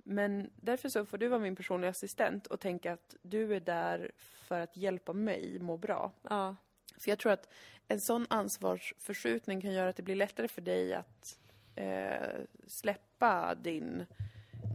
Men 0.04 0.50
därför 0.56 0.90
så 0.90 1.06
får 1.06 1.18
du 1.18 1.28
vara 1.28 1.40
min 1.40 1.56
personliga 1.56 1.92
assistent 1.92 2.48
och 2.48 2.60
tänka 2.60 2.94
att 2.94 3.16
du 3.22 3.56
är 3.56 3.60
där 3.60 4.12
för 4.20 4.60
att 4.60 4.78
hjälpa 4.78 5.14
mig 5.14 5.60
må 5.60 5.78
bra. 5.78 6.12
Ja. 6.22 6.56
För 7.04 7.12
jag 7.12 7.20
tror 7.20 7.32
att 7.32 7.50
en 7.88 8.02
sån 8.02 8.26
ansvarsförskjutning 8.30 9.62
kan 9.62 9.74
göra 9.74 9.90
att 9.90 9.96
det 9.96 10.04
blir 10.04 10.16
lättare 10.16 10.48
för 10.48 10.62
dig 10.62 10.94
att 10.94 11.40
eh, 11.76 12.42
släppa 12.68 13.56
din 13.56 14.06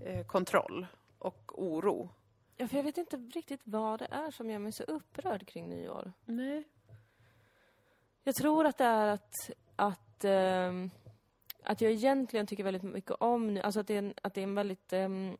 eh, 0.04 0.26
kontroll 0.26 0.86
och 1.18 1.62
oro. 1.62 2.10
ja, 2.56 2.68
för 2.68 2.76
jag 2.76 2.84
vet 2.84 2.98
inte 2.98 3.16
riktigt 3.16 3.60
vad 3.64 3.98
det 3.98 4.08
är 4.10 4.30
som 4.30 4.50
gör 4.50 4.58
mig 4.58 4.72
så 4.72 4.82
upprörd 4.82 5.46
kring 5.46 5.68
nyår. 5.68 6.12
Nej. 6.24 6.64
Jag 8.24 8.34
tror 8.34 8.66
att 8.66 8.78
det 8.78 8.84
är 8.84 9.06
att, 9.06 9.50
att, 9.76 10.24
ehm, 10.24 10.90
att 11.62 11.80
jag 11.80 11.92
egentligen 11.92 12.46
tycker 12.46 12.64
väldigt 12.64 12.82
mycket 12.82 13.10
om 13.10 13.54
nu, 13.54 13.60
alltså 13.60 13.80
att 13.80 13.86
det 13.86 13.94
är 13.94 13.98
en, 13.98 14.14
att 14.22 14.34
det 14.34 14.40
är 14.40 14.42
en 14.42 14.54
väldigt, 14.54 14.92
ehm, 14.92 15.36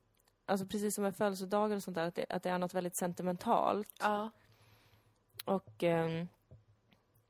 alltså 0.46 0.66
precis 0.66 0.94
som 0.94 1.04
med 1.04 1.16
födelsedagar 1.16 1.76
och 1.76 1.82
sånt 1.82 1.94
där, 1.94 2.06
att 2.06 2.14
det, 2.14 2.26
att 2.28 2.42
det 2.42 2.50
är 2.50 2.58
något 2.58 2.74
väldigt 2.74 2.98
sentimentalt. 2.98 3.96
Ja. 4.00 4.30
Och 5.44 5.82
ehm, 5.82 6.28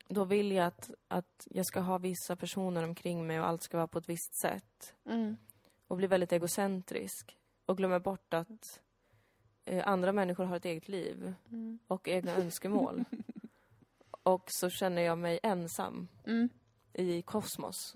då 0.09 0.25
vill 0.25 0.53
jag 0.53 0.67
att, 0.67 0.91
att 1.09 1.49
jag 1.51 1.67
ska 1.67 1.81
ha 1.81 1.99
vissa 1.99 2.37
personer 2.37 2.83
omkring 2.83 3.27
mig 3.27 3.41
och 3.41 3.47
allt 3.47 3.63
ska 3.63 3.77
vara 3.77 3.87
på 3.87 3.99
ett 3.99 4.09
visst 4.09 4.35
sätt. 4.35 4.95
Mm. 5.07 5.37
Och 5.89 5.97
bli 5.97 6.07
väldigt 6.07 6.33
egocentrisk. 6.33 7.37
Och 7.67 7.77
glömma 7.77 8.01
bort 8.01 8.35
att 8.35 8.81
eh, 9.65 9.89
andra 9.89 10.13
människor 10.13 10.45
har 10.45 10.57
ett 10.57 10.65
eget 10.65 10.89
liv 10.89 11.35
Mm. 11.51 11.79
och 11.87 12.09
egna 12.09 12.33
önskemål. 12.37 13.05
och 14.23 14.51
så 14.51 14.71
känner 14.71 15.03
jag 15.03 15.19
mig 15.19 15.41
ensam 15.43 16.09
Mm. 16.27 16.49
i 16.93 17.23
kosmos. 17.23 17.95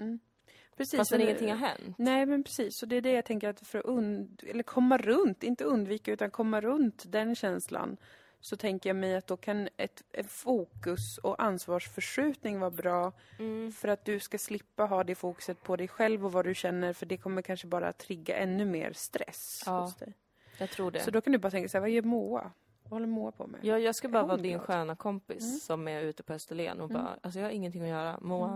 Precis. 0.77 0.97
Fastän 0.99 1.21
och 1.21 1.25
ingenting 1.25 1.49
har 1.51 1.57
hänt. 1.57 1.99
Nej, 1.99 2.27
men 2.27 2.45
precis. 2.45 2.79
Så 2.79 2.87
det 2.87 2.97
är 2.97 3.01
det 3.01 3.13
jag 3.13 3.25
tänker 3.25 3.49
att 3.49 3.67
för 3.67 3.79
att 3.79 3.85
und 3.85 4.45
eller 4.47 4.63
komma 4.63 4.99
runt, 4.99 5.43
inte 5.43 5.65
undvika, 5.65 6.13
utan 6.13 6.31
komma 6.31 6.61
runt 6.61 7.05
den 7.13 7.35
känslan 7.35 7.97
så 8.41 8.57
tänker 8.57 8.91
jag 8.91 8.97
mig 8.97 9.15
att 9.17 9.27
då 9.27 9.37
kan 9.37 9.69
ett, 9.77 10.05
ett 10.13 10.31
fokus 10.31 11.19
och 11.19 11.43
ansvarsförskjutning 11.43 12.61
vara 12.61 12.71
bra 12.71 13.13
Mm. 13.39 13.73
för 13.73 13.89
att 13.89 14.05
du 14.05 14.21
ska 14.21 14.39
slippa 14.39 14.85
ha 14.85 15.05
det 15.05 15.15
fokuset 15.15 15.63
på 15.63 15.77
dig 15.77 15.89
själv 15.89 16.27
och 16.27 16.33
vad 16.33 16.45
du 16.45 16.55
känner 16.55 16.93
för 16.93 17.07
det 17.07 17.17
kommer 17.17 17.43
kanske 17.43 17.67
bara 17.67 17.93
trigga 17.93 18.37
ännu 18.37 18.65
mer 18.65 18.93
stress 18.93 19.63
Ja. 19.67 19.81
hos 19.81 19.97
dig. 19.97 20.15
Jag 20.59 20.71
tror 20.71 20.91
det. 20.91 21.01
Så 21.01 21.11
då 21.11 21.21
kan 21.21 21.33
du 21.33 21.39
bara 21.39 21.51
tänka 21.51 21.69
så 21.69 21.77
här, 21.77 21.81
vad 21.81 21.91
gör 21.91 22.03
Moa? 22.03 22.51
Vad 22.83 22.91
håller 22.93 23.07
Moa 23.07 23.33
på 23.33 23.47
med? 23.47 23.61
jag, 23.63 23.81
jag 23.81 23.95
ska 23.95 24.09
bara 24.09 24.23
vara 24.23 24.37
din 24.37 24.53
glad? 24.53 24.63
sköna 24.63 24.97
kompis 24.97 25.43
Mm. 25.43 25.59
som 25.59 25.89
är 25.89 26.01
ute 26.03 26.23
på 26.23 26.33
Österlen 26.33 26.81
och 26.81 26.91
Mm. 26.91 27.03
bara, 27.03 27.19
alltså 27.23 27.41
jag 27.41 27.47
har 27.47 27.53
ingenting 27.53 27.83
att 27.83 27.89
göra. 27.89 28.19
Moa, 28.21 28.49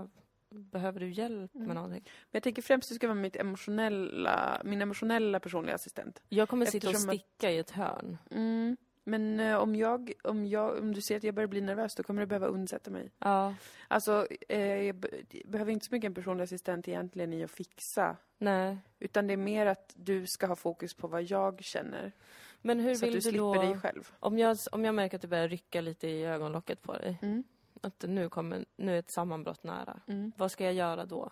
Mm. 0.50 0.68
behöver 0.70 1.00
du 1.00 1.10
hjälp 1.10 1.54
Mm. 1.54 1.66
med 1.66 1.76
någonting? 1.76 2.02
Men 2.04 2.30
jag 2.30 2.42
tänker 2.42 2.62
främst 2.62 2.86
att 2.86 2.88
du 2.88 2.94
ska 2.94 3.06
vara 3.06 3.14
mitt 3.14 3.36
emotionella, 3.36 4.60
min 4.64 4.82
emotionella 4.82 5.40
personliga 5.40 5.74
assistent. 5.74 6.22
Jag 6.28 6.48
kommer 6.48 6.66
sitta 6.66 6.86
och 6.88 6.92
Eftersom 6.94 7.10
att- 7.10 7.16
sticka 7.16 7.50
i 7.50 7.58
ett 7.58 7.70
hörn. 7.70 8.18
Mm. 8.30 8.76
Men 9.04 9.40
eh, 9.40 9.56
om, 9.56 9.74
jag, 9.76 10.12
om, 10.24 10.46
jag, 10.46 10.78
om 10.78 10.94
du 10.94 11.00
ser 11.00 11.16
att 11.16 11.24
jag 11.24 11.34
börjar 11.34 11.46
bli 11.48 11.60
nervös, 11.60 11.94
då 11.94 12.02
kommer 12.02 12.20
du 12.22 12.26
behöva 12.26 12.46
undsätta 12.46 12.90
mig. 12.90 13.10
Ja, 13.18 13.54
Alltså, 13.88 14.26
eh, 14.48 14.60
jag 14.82 14.96
be- 14.96 15.22
jag 15.30 15.50
behöver 15.50 15.72
inte 15.72 15.86
så 15.86 15.94
mycket 15.94 16.06
en 16.08 16.14
personlig 16.14 16.44
assistent 16.44 16.88
egentligen 16.88 17.32
i 17.32 17.44
att 17.44 17.50
fixa. 17.50 18.16
nej. 18.38 18.78
Utan 18.98 19.26
det 19.26 19.32
är 19.32 19.36
mer 19.36 19.66
att 19.66 19.92
du 19.96 20.26
ska 20.26 20.46
ha 20.46 20.56
fokus 20.56 20.94
på 20.94 21.08
vad 21.08 21.22
jag 21.22 21.64
känner. 21.64 22.12
Men 22.60 22.80
hur 22.80 22.94
så 22.94 23.04
att 23.04 23.08
vill 23.08 23.12
du 23.12 23.18
du 23.18 23.22
slipper 23.22 23.38
då... 23.38 23.54
dig 23.62 23.78
själv. 23.80 24.12
Om 24.20 24.38
jag, 24.38 24.56
om 24.72 24.84
jag 24.84 24.94
märker 24.94 25.16
att 25.16 25.22
det 25.22 25.28
börjar 25.28 25.48
rycka 25.48 25.80
lite 25.80 26.08
i 26.08 26.24
ögonlocket 26.24 26.82
på 26.82 26.92
dig, 26.92 27.18
Mm. 27.22 27.44
att 27.82 28.04
nu, 28.08 28.28
kommer, 28.28 28.64
nu 28.76 28.94
är 28.94 28.98
ett 28.98 29.12
sammanbrott 29.12 29.62
nära. 29.64 30.00
Mm. 30.06 30.32
Vad 30.36 30.50
ska 30.52 30.64
jag 30.64 30.74
göra 30.74 31.04
då? 31.04 31.30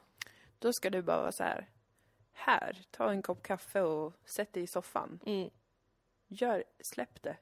Då 0.59 0.73
ska 0.73 0.91
du 0.91 1.03
bara 1.03 1.21
vara 1.21 1.33
så 1.33 1.43
här. 1.43 1.69
Här, 2.33 2.79
ta 2.91 3.11
en 3.11 3.23
kopp 3.23 3.43
kaffe 3.43 3.81
och 3.81 4.13
sätt 4.25 4.53
dig 4.53 4.63
i 4.63 4.67
soffan. 4.67 5.21
Mm. 5.27 5.51
Gör, 6.29 6.65
släpp 6.81 7.23
det. 7.23 7.37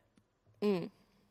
Mm. 0.61 0.91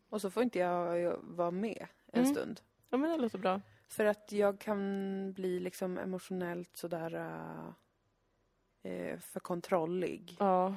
Och 0.10 0.22
så 0.22 0.30
får 0.30 0.44
inte 0.44 0.60
jag 0.60 1.18
vara 1.22 1.52
med 1.52 1.88
en 2.12 2.20
Mm. 2.24 2.36
stund. 2.36 2.62
Ja, 2.90 2.98
men 2.98 3.10
det 3.12 3.18
låter 3.18 3.38
bra. 3.38 3.62
För 3.88 4.06
att 4.06 4.32
jag 4.32 4.60
kan 4.60 5.34
bli 5.34 5.60
liksom 5.60 5.98
emotionellt 5.98 6.78
sådär 6.78 7.14
eh, 8.84 9.18
för 9.20 9.40
kontrollig. 9.40 10.36
Ja. 10.40 10.76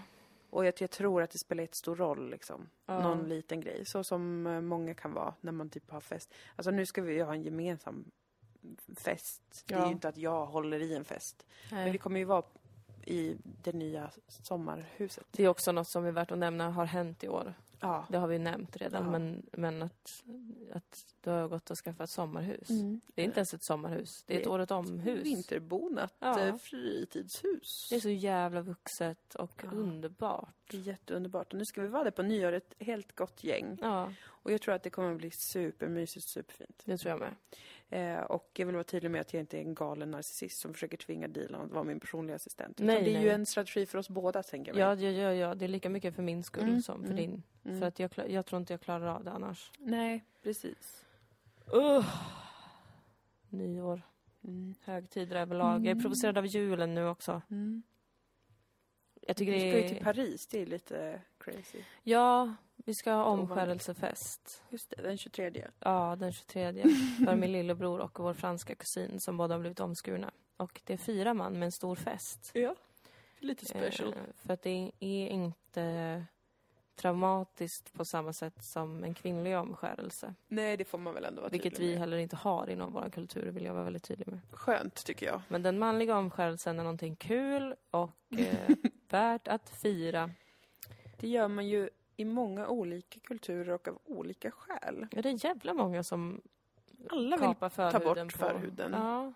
Och 0.51 0.65
jag, 0.67 0.75
jag 0.79 0.91
tror 0.91 1.23
att 1.23 1.31
det 1.31 1.39
spelar 1.39 1.63
jättestor 1.63 1.97
roll 1.97 2.31
liksom. 2.31 2.69
Ja. 2.87 3.03
Någon 3.03 3.29
liten 3.29 3.61
grej. 3.61 3.85
Så 3.85 4.05
som 4.05 4.47
eh, 4.47 4.61
många 4.61 4.95
kan 4.95 5.13
vara 5.13 5.35
när 5.41 5.53
man 5.53 5.71
typ 5.71 5.91
har 5.91 6.01
fest. 6.01 6.35
Alltså 6.57 6.71
nu 6.71 6.87
ska 6.87 7.03
vi 7.03 7.15
ju 7.15 7.23
ha 7.23 7.35
en 7.35 7.43
gemensam 7.43 8.05
fest. 8.97 9.65
Det 9.67 9.75
är 9.75 9.79
Ja. 9.79 9.87
ju 9.87 9.93
inte 9.93 10.09
att 10.09 10.17
jag 10.17 10.47
håller 10.47 10.81
i 10.83 10.95
en 10.95 11.05
fest. 11.05 11.47
Men 11.71 11.85
vi 11.85 11.91
Nej. 11.91 11.99
kommer 11.99 12.19
ju 12.19 12.25
vara 12.25 12.43
i 13.07 13.37
det 13.63 13.73
nya 13.73 14.11
sommarhuset. 14.27 15.27
Det 15.31 15.45
är 15.45 15.49
också 15.49 15.73
något 15.73 15.89
som 15.89 16.05
är 16.05 16.13
värt 16.13 16.31
att 16.31 16.39
nämna 16.39 16.71
har 16.71 16.85
hänt 16.85 17.25
i 17.25 17.29
år. 17.29 17.55
Ja. 17.81 18.07
Det 18.11 18.19
har 18.19 18.27
vi 18.29 18.39
nämnt 18.39 18.77
redan, 18.77 19.05
Ja. 19.05 19.11
men, 19.11 19.47
men 19.53 19.83
att, 19.83 20.23
att 20.73 21.07
du 21.21 21.31
har 21.31 21.49
gått 21.49 21.71
och 21.71 21.77
skaffat 21.79 22.11
sommarhus. 22.11 22.71
Mm. 22.71 23.01
Det 23.15 23.23
är 23.23 23.25
inte 23.27 23.39
ens 23.41 23.55
ett 23.55 23.65
sommarhus, 23.65 24.23
det 24.27 24.35
är 24.35 24.39
ett 24.39 24.45
Det 24.45 24.49
är 24.49 24.53
året 24.53 24.71
om-hus. 24.71 25.25
Vinterbonat 25.25 26.15
Ja. 26.19 26.41
eh, 26.41 26.57
fritidshus. 26.57 27.87
Det 27.91 27.97
är 27.97 28.01
så 28.01 28.09
jävla 28.11 28.61
vuxet 28.61 29.35
och 29.35 29.63
Ja. 29.65 29.71
underbart. 29.71 30.55
Det 30.71 30.77
är 30.77 30.81
jätteunderbart. 30.81 31.53
Och 31.53 31.59
nu 31.59 31.65
ska 31.65 31.83
vi 31.83 31.89
vara 31.89 32.05
där 32.05 32.11
på 32.11 32.23
nyår, 32.23 32.53
ett 32.53 32.75
helt 32.79 33.17
gott 33.17 33.45
gäng. 33.45 33.79
Ja, 33.81 34.13
Och 34.25 34.53
jag 34.53 34.61
tror 34.61 34.75
att 34.75 34.83
det 34.83 34.91
kommer 34.91 35.13
att 35.13 35.19
bli 35.19 35.31
supermysigt, 35.53 36.29
superfint. 36.29 36.83
det 36.85 36.99
tror 36.99 37.11
jag 37.11 37.21
med. 37.21 37.35
Eh, 37.93 38.21
och 38.21 38.51
jag 38.57 38.67
vill 38.67 38.75
vara 38.75 38.85
tydlig 38.85 39.11
med 39.11 39.21
att 39.21 39.33
jag 39.33 39.41
inte 39.41 39.59
är 39.59 39.61
en 39.61 39.75
galen 39.75 40.11
narcissist 40.11 40.61
som 40.61 40.73
försöker 40.75 40.97
tvinga 40.97 41.29
Dilan 41.29 41.61
att 41.65 41.71
vara 41.71 41.85
min 41.85 42.01
personliga 42.01 42.37
assistent. 42.37 42.71
Utan 42.81 42.87
Nej, 42.87 43.03
det 43.03 43.11
är 43.11 43.15
nej. 43.15 43.23
ju 43.23 43.31
en 43.31 43.47
strategi 43.47 43.87
för 43.87 43.99
oss 43.99 44.09
båda, 44.09 44.43
tänker 44.43 44.79
jag. 44.79 44.99
Ja, 44.99 45.03
ja, 45.05 45.11
ja, 45.11 45.35
ja, 45.35 45.55
det 45.55 45.65
är 45.65 45.69
lika 45.69 45.89
mycket 45.91 46.15
för 46.15 46.23
min 46.23 46.43
skull 46.43 46.69
Mm, 46.69 46.83
som 46.83 47.01
för 47.01 47.13
mm, 47.13 47.17
din. 47.17 47.43
Mm. 47.65 47.81
För 47.81 47.87
att 47.87 47.99
jag, 47.99 48.11
jag 48.29 48.47
tror 48.47 48.61
inte 48.61 48.73
jag 48.73 48.81
klarar 48.81 49.07
av 49.07 49.25
det 49.25 49.31
annars. 49.31 49.71
Nej, 49.79 50.25
precis. 50.43 51.05
Uh. 51.75 52.07
Nyår, 53.49 54.03
Mm. 54.45 54.75
högtider 54.85 55.37
överlag. 55.37 55.81
Jag 55.81 55.87
är 55.87 55.91
Mm. 55.91 56.03
provocerad 56.03 56.39
av 56.39 56.47
julen 56.47 56.95
nu 56.95 57.07
också. 57.09 57.43
Mm. 57.51 57.83
Jag 59.27 59.37
tycker 59.37 59.53
det 59.53 59.59
ska 59.59 59.83
ju 59.83 59.89
till 59.89 60.05
Paris, 60.05 60.47
det 60.47 60.63
är 60.63 60.67
lite 60.67 61.21
crazy. 61.39 61.79
Ja, 62.03 62.55
vi 62.85 62.95
ska 62.95 63.13
ha 63.13 63.25
omskärelsefest. 63.25 64.63
Just 64.69 64.91
det, 64.91 65.03
den 65.03 65.19
23. 65.19 65.69
Ja, 65.79 66.17
den 66.19 66.33
23. 66.33 66.73
För 67.25 67.37
min 67.37 67.53
lillebror 67.53 68.01
och 68.01 68.21
vår 68.21 68.35
franska 68.35 68.75
kusin 68.75 69.21
som 69.21 69.37
båda 69.37 69.55
har 69.55 69.61
blivit 69.61 69.81
omskurna. 69.81 70.31
Och 70.57 70.81
det 70.85 70.97
firar 70.97 71.35
man 71.35 71.53
med 71.53 71.63
en 71.63 71.73
stor 71.73 71.97
fest. 71.97 72.51
Ja, 72.55 72.75
lite 73.39 73.67
special. 73.67 74.09
Eh, 74.09 74.15
för 74.47 74.55
att 74.55 74.63
det 74.63 74.93
är 75.01 75.29
inte 75.29 76.25
traumatiskt 76.97 77.93
på 77.93 78.05
samma 78.05 78.33
sätt 78.33 78.65
som 78.65 79.05
en 79.05 79.15
kvinnlig 79.15 79.57
omskärelse. 79.57 80.35
Nej, 80.49 80.77
det 80.77 80.85
får 80.85 80.99
man 80.99 81.15
väl 81.15 81.25
ändå 81.25 81.41
vara 81.41 81.51
Vilket 81.51 81.79
vi 81.79 81.91
med. 81.91 81.99
heller 81.99 82.17
inte 82.17 82.37
har 82.37 82.71
inom 82.71 82.93
vår 82.93 83.11
kultur, 83.11 83.51
vill 83.51 83.65
jag 83.65 83.75
vara 83.75 83.85
väldigt 83.85 84.03
tydlig 84.03 84.29
med. 84.29 84.41
Skönt, 84.51 85.05
tycker 85.05 85.27
jag. 85.27 85.43
Men 85.49 85.63
den 85.63 85.79
manliga 85.79 86.17
omskärelsen 86.19 86.79
är 86.79 86.83
någonting 86.83 87.17
kul 87.17 87.75
och 87.91 88.11
eh, 88.39 88.77
värt 89.09 89.49
att 89.49 89.71
fira. 89.71 90.31
Det 91.21 91.29
gör 91.29 91.49
man 91.49 91.69
ju 91.69 91.91
i 92.17 92.25
många 92.25 92.69
olika 92.69 93.21
kulturer 93.21 93.73
och 93.75 93.89
av 93.89 93.99
olika 94.05 94.51
skäl. 94.51 95.07
Ja, 95.11 95.23
det 95.23 95.29
är 95.29 95.45
jävla 95.45 95.75
många 95.75 96.03
som 96.03 96.41
Alla 97.11 97.37
vill 97.37 97.71
förhuden 97.71 98.27
bort 98.27 98.33
på. 98.33 98.39
förhuden. 98.39 98.93
Ja. 98.93 99.33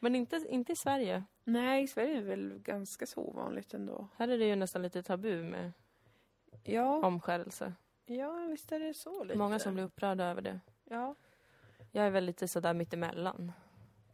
Men 0.00 0.14
inte, 0.16 0.44
inte 0.48 0.72
i 0.72 0.76
Sverige. 0.76 1.24
Nej, 1.44 1.82
i 1.84 1.86
Sverige 1.88 2.10
är 2.12 2.14
det 2.20 2.28
väl 2.28 2.58
ganska 2.58 3.06
så 3.06 3.20
ovanligt 3.20 3.74
ändå. 3.74 4.08
Här 4.16 4.28
är 4.28 4.38
det 4.38 4.44
ju 4.46 4.56
nästan 4.56 4.82
lite 4.82 5.02
tabu 5.02 5.42
med 5.42 5.72
Ja, 6.64 7.06
omskärelse. 7.06 7.72
ja 8.06 8.32
visst 8.50 8.72
är 8.72 8.80
det 8.80 8.94
så 8.94 9.24
lite. 9.24 9.38
Många 9.38 9.58
som 9.58 9.74
blir 9.74 9.84
upprörda 9.84 10.24
över 10.24 10.42
det. 10.42 10.60
Ja. 10.84 11.14
Jag 11.92 12.06
är 12.06 12.10
väl 12.10 12.24
lite 12.24 12.48
sådär 12.48 12.74
mittemellan. 12.74 13.52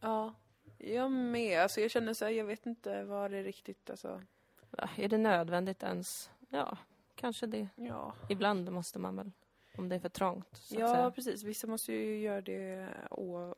Ja. 0.01 0.35
Jag 0.79 1.11
med. 1.11 1.63
Alltså 1.63 1.81
jag 1.81 1.91
känner 1.91 2.15
så 2.15 2.25
här, 2.25 2.33
jag 2.33 2.45
vet 2.45 2.67
inte 2.67 3.05
vad 3.05 3.31
det 3.31 3.43
riktigt, 3.43 3.91
alltså. 3.91 4.23
Va, 4.71 4.89
Är 4.97 5.09
det 5.09 5.19
nödvändigt 5.19 5.83
ens? 5.83 6.31
Ja, 6.49 6.77
kanske 7.17 7.47
det. 7.47 7.69
Ja. 7.77 8.15
Ibland 8.29 8.73
måste 8.73 8.99
man 8.99 9.17
väl. 9.17 9.33
Om 9.79 9.89
det 9.89 9.95
är 9.95 10.01
för 10.01 10.09
trångt, 10.09 10.49
så 10.57 10.75
att 10.75 10.81
Ja, 10.81 10.95
säga. 10.95 11.11
precis. 11.11 11.43
Vissa 11.45 11.67
måste 11.67 11.93
ju 11.93 12.19
göra 12.21 12.41
det 12.41 12.89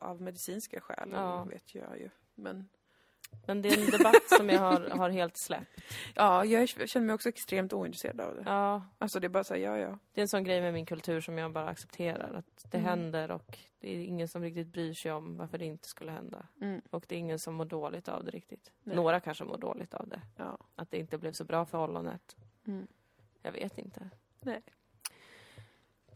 av 0.00 0.20
medicinska 0.22 0.80
skäl, 0.80 1.10
Ja. 1.12 1.44
vet 1.44 1.74
jag 1.74 1.98
ju. 1.98 2.10
Men 2.34 2.68
Men 3.46 3.62
det 3.62 3.68
är 3.68 3.84
en 3.84 3.90
debatt 3.98 4.28
som 4.38 4.48
jag 4.48 4.60
har, 4.60 4.90
har 4.90 5.10
helt 5.10 5.36
släppt. 5.36 5.70
Ja, 6.14 6.44
jag 6.44 6.68
känner 6.68 7.06
mig 7.06 7.14
också 7.14 7.28
extremt 7.28 7.72
ointresserad 7.72 8.20
av 8.20 8.34
det. 8.34 8.42
Ja, 8.46 8.82
Alltså 8.98 9.20
det 9.20 9.26
är 9.26 9.28
bara 9.28 9.44
så 9.44 9.54
här, 9.54 9.60
ja 9.60 9.78
ja. 9.78 9.98
det 10.12 10.20
är 10.20 10.22
en 10.22 10.28
sån 10.28 10.44
grej 10.44 10.60
med 10.60 10.72
min 10.72 10.86
kultur 10.86 11.20
som 11.20 11.38
jag 11.38 11.52
bara 11.52 11.68
accepterar. 11.68 12.34
Att 12.34 12.64
det 12.70 12.78
Mm. 12.78 12.88
händer 12.88 13.30
och 13.30 13.58
det 13.80 13.90
är 13.96 14.04
ingen 14.04 14.28
som 14.28 14.42
riktigt 14.42 14.68
bryr 14.68 14.94
sig 14.94 15.12
om 15.12 15.36
varför 15.36 15.58
det 15.58 15.64
inte 15.64 15.88
skulle 15.88 16.10
hända. 16.12 16.46
Mm. 16.60 16.80
Och 16.90 17.04
det 17.08 17.14
är 17.14 17.18
ingen 17.18 17.38
som 17.38 17.54
mår 17.54 17.64
dåligt 17.64 18.08
av 18.08 18.24
det 18.24 18.30
riktigt. 18.30 18.72
Nej. 18.82 18.96
Några 18.96 19.20
kanske 19.20 19.44
mår 19.44 19.58
dåligt 19.58 19.94
av 19.94 20.08
det. 20.08 20.20
ja. 20.36 20.58
Att 20.74 20.90
det 20.90 20.98
inte 20.98 21.18
blev 21.18 21.32
så 21.32 21.44
bra 21.44 21.66
för 21.66 21.84
ollonet. 21.84 22.36
Mm. 22.66 22.86
Jag 23.48 23.52
vet 23.52 23.78
inte. 23.78 24.10
Nej. 24.40 24.60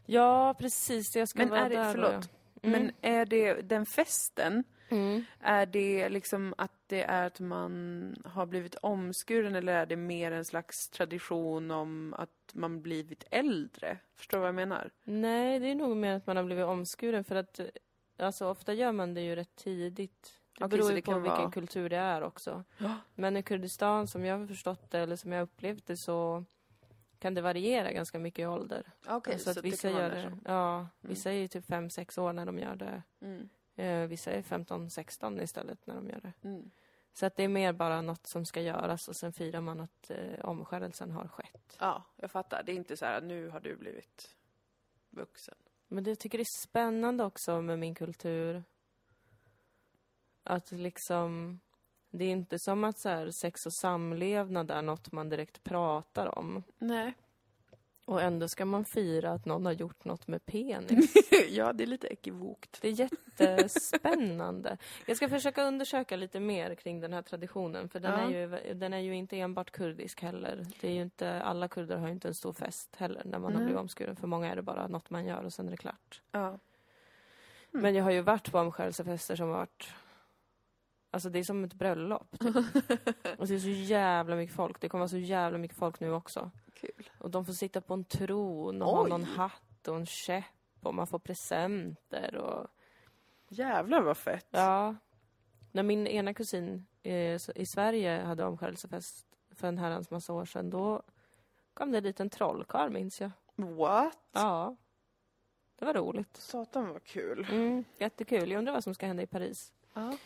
Ja, 0.06 0.54
precis. 0.58 1.16
Jag 1.16 1.28
ska 1.28 1.38
Men 1.38 1.48
vara 1.48 1.60
är 1.60 1.70
det- 1.70 1.76
där 1.76 1.92
förlåt. 1.92 2.30
Mm. 2.62 2.82
Men 2.82 2.92
är 3.00 3.26
det 3.26 3.54
den 3.54 3.86
festen, 3.86 4.64
Mm. 4.88 5.24
är 5.40 5.66
det 5.66 6.08
liksom 6.08 6.54
att 6.58 6.72
det 6.86 7.02
är 7.02 7.26
att 7.26 7.40
man 7.40 8.14
har 8.24 8.46
blivit 8.46 8.74
omskuren 8.74 9.54
eller 9.54 9.72
är 9.74 9.86
det 9.86 9.96
mer 9.96 10.32
en 10.32 10.44
slags 10.44 10.88
tradition 10.88 11.70
om 11.70 12.14
att 12.18 12.50
man 12.54 12.82
blivit 12.82 13.24
äldre? 13.30 13.98
Förstår 14.16 14.38
du 14.38 14.40
vad 14.40 14.48
jag 14.48 14.54
menar? 14.54 14.90
Nej, 15.04 15.60
det 15.60 15.66
är 15.70 15.74
nog 15.74 15.96
mer 15.96 16.14
att 16.16 16.26
man 16.26 16.36
har 16.36 16.44
blivit 16.44 16.64
omskuren 16.64 17.24
för 17.24 17.34
att 17.36 17.58
eh, 17.60 17.66
alltså, 18.18 18.46
ofta 18.48 18.72
gör 18.74 18.92
man 18.92 19.14
det 19.14 19.20
ju 19.20 19.34
rätt 19.36 19.56
tidigt. 19.56 20.38
Det 20.58 20.64
Okej, 20.64 20.78
beror 20.78 20.90
ju 20.90 20.96
det 20.96 21.02
på 21.02 21.18
vilken 21.18 21.38
vara- 21.38 21.50
kultur 21.50 21.88
det 21.88 21.96
är 21.96 22.22
också. 22.22 22.64
Men 23.14 23.36
i 23.36 23.42
Kurdistan, 23.42 24.06
som 24.06 24.24
jag 24.24 24.38
har 24.38 24.46
förstått 24.46 24.90
det, 24.90 24.98
eller 24.98 25.16
som 25.16 25.32
jag 25.32 25.42
upplevt 25.42 25.86
det, 25.86 25.96
så 25.96 26.44
kan 27.22 27.34
det 27.34 27.40
variera 27.40 27.92
ganska 27.92 28.18
mycket 28.18 28.42
i 28.42 28.46
ålder. 28.46 28.92
Okej, 29.06 29.38
så 29.38 29.50
att 29.50 29.64
vissa 29.64 29.90
gör 29.90 30.10
det, 30.10 30.38
ja, 30.44 30.88
vissa 31.00 31.30
är 31.30 31.34
ju 31.34 31.48
typ 31.48 31.68
5-6 31.68 32.20
år 32.20 32.32
när 32.32 32.46
de 32.46 32.58
gör 32.58 32.76
det. 32.76 33.02
Mm. 33.20 33.48
Eh, 33.76 34.08
vissa 34.08 34.30
är 34.30 34.42
15-16 34.42 35.42
istället 35.42 35.86
när 35.86 35.94
de 35.94 36.08
gör 36.08 36.20
det. 36.20 36.32
Mm. 36.42 36.70
Så 37.12 37.26
att 37.26 37.36
det 37.36 37.42
är 37.42 37.48
mer 37.48 37.72
bara 37.72 38.02
något 38.02 38.26
som 38.26 38.44
ska 38.44 38.60
göras 38.60 39.08
och 39.08 39.16
sen 39.16 39.32
firar 39.32 39.60
man 39.60 39.80
att 39.80 40.10
eh, 40.10 40.44
omskärelsen 40.44 41.10
har 41.10 41.28
skett. 41.28 41.76
Ja, 41.80 42.04
jag 42.16 42.30
fattar. 42.30 42.62
Det 42.62 42.72
är 42.72 42.76
inte 42.76 42.96
så 42.96 43.04
här 43.04 43.18
att 43.18 43.24
nu 43.24 43.48
har 43.48 43.60
du 43.60 43.76
blivit 43.76 44.36
vuxen. 45.10 45.54
Men 45.88 46.04
det 46.04 46.10
jag 46.10 46.18
tycker 46.18 46.38
det 46.38 46.42
är 46.42 46.68
spännande 46.68 47.24
också 47.24 47.62
med 47.62 47.78
min 47.78 47.94
kultur. 47.94 48.64
Att 50.42 50.72
liksom, 50.72 51.60
det 52.12 52.24
är 52.24 52.30
inte 52.30 52.58
som 52.58 52.84
att 52.84 52.98
så 52.98 53.08
här, 53.08 53.30
sex 53.30 53.66
och 53.66 53.72
samlevnad 53.72 54.70
är 54.70 54.82
något 54.82 55.12
man 55.12 55.28
direkt 55.28 55.64
pratar 55.64 56.38
om. 56.38 56.62
Nej. 56.78 57.14
Och 58.04 58.22
ändå 58.22 58.48
ska 58.48 58.64
man 58.64 58.84
fira 58.84 59.30
att 59.32 59.44
någon 59.44 59.66
har 59.66 59.72
gjort 59.72 60.04
något 60.04 60.28
med 60.28 60.46
penis. 60.46 61.14
ja, 61.48 61.72
det 61.72 61.84
är 61.84 61.86
lite 61.86 62.06
ekivokt. 62.06 62.78
Det 62.82 62.88
är 62.88 62.92
jättespännande. 62.92 64.76
Jag 65.06 65.16
ska 65.16 65.28
försöka 65.28 65.62
undersöka 65.64 66.16
lite 66.16 66.40
mer 66.40 66.74
kring 66.74 67.00
den 67.00 67.12
här 67.12 67.22
traditionen. 67.22 67.88
För 67.88 68.00
den, 68.00 68.12
Ja. 68.12 68.36
är, 68.36 68.64
ju, 68.66 68.74
den 68.74 68.92
är 68.92 68.98
ju 68.98 69.14
inte 69.14 69.38
enbart 69.38 69.70
kurdisk 69.70 70.22
heller. 70.22 70.66
Det 70.80 70.88
är 70.88 70.92
ju 70.92 71.02
inte, 71.02 71.42
alla 71.42 71.68
kurder 71.68 71.96
har 71.96 72.06
ju 72.06 72.12
inte 72.12 72.28
en 72.28 72.34
stor 72.34 72.52
fest 72.52 72.96
heller 72.96 73.22
när 73.24 73.38
man 73.38 73.52
har 73.52 73.58
Nej. 73.58 73.64
blivit 73.64 73.80
omskuren. 73.80 74.16
För 74.16 74.26
många 74.26 74.50
är 74.52 74.56
det 74.56 74.62
bara 74.62 74.86
något 74.88 75.10
man 75.10 75.26
gör 75.26 75.44
och 75.44 75.52
sen 75.52 75.66
är 75.66 75.70
det 75.70 75.76
klart. 75.76 76.22
Ja. 76.32 76.48
Mm. 76.48 76.58
Men 77.70 77.94
jag 77.94 78.04
har 78.04 78.10
ju 78.10 78.20
varit 78.20 78.52
på 78.52 78.58
omskärelsefester 78.58 79.36
som 79.36 79.48
har 79.48 79.56
varit... 79.56 79.92
Alltså 81.12 81.30
det 81.30 81.38
är 81.38 81.44
som 81.44 81.64
ett 81.64 81.74
bröllop. 81.74 82.38
Typ. 82.38 82.56
och 83.38 83.46
det 83.46 83.54
är 83.54 83.58
så 83.58 83.68
jävla 83.68 84.36
mycket 84.36 84.56
folk. 84.56 84.80
Det 84.80 84.88
kommer 84.88 85.00
vara 85.00 85.08
så 85.08 85.18
jävla 85.18 85.58
mycket 85.58 85.76
folk 85.76 86.00
nu 86.00 86.12
också. 86.12 86.50
Kul. 86.74 87.10
Och 87.18 87.30
de 87.30 87.44
får 87.44 87.52
sitta 87.52 87.80
på 87.80 87.94
en 87.94 88.04
tron 88.04 88.82
och 88.82 88.90
ha 88.90 89.02
Oj. 89.02 89.10
någon 89.10 89.24
hatt 89.24 89.88
och 89.88 89.96
en 89.96 90.06
käpp. 90.06 90.44
Och 90.82 90.94
man 90.94 91.06
får 91.06 91.18
presenter 91.18 92.36
och... 92.36 92.66
Jävlar 93.48 94.02
vad 94.02 94.16
fett. 94.16 94.46
Ja. 94.50 94.94
När 95.72 95.82
min 95.82 96.06
ena 96.06 96.34
kusin 96.34 96.86
eh, 97.02 97.40
i 97.54 97.66
Sverige 97.66 98.22
hade 98.22 98.44
omskärelsefest 98.44 99.26
för 99.50 99.68
en 99.68 99.78
herrans 99.78 100.10
massa 100.10 100.32
år 100.32 100.44
sedan, 100.44 100.70
då 100.70 101.02
kom 101.74 101.92
det 101.92 102.00
dit 102.00 102.20
en 102.20 102.30
trollkarl 102.30 102.90
minns 102.90 103.20
jag. 103.20 103.30
What? 103.54 104.18
Ja. 104.32 104.76
Det 105.78 105.84
var 105.84 105.94
roligt. 105.94 106.36
Satan 106.36 106.88
vad 106.88 107.04
kul. 107.04 107.46
Mm, 107.50 107.84
jättekul. 107.98 108.50
Jag 108.50 108.58
undrar 108.58 108.72
vad 108.72 108.84
som 108.84 108.94
ska 108.94 109.06
hända 109.06 109.22
i 109.22 109.26
Paris. 109.26 109.72
Ja. 109.94 110.16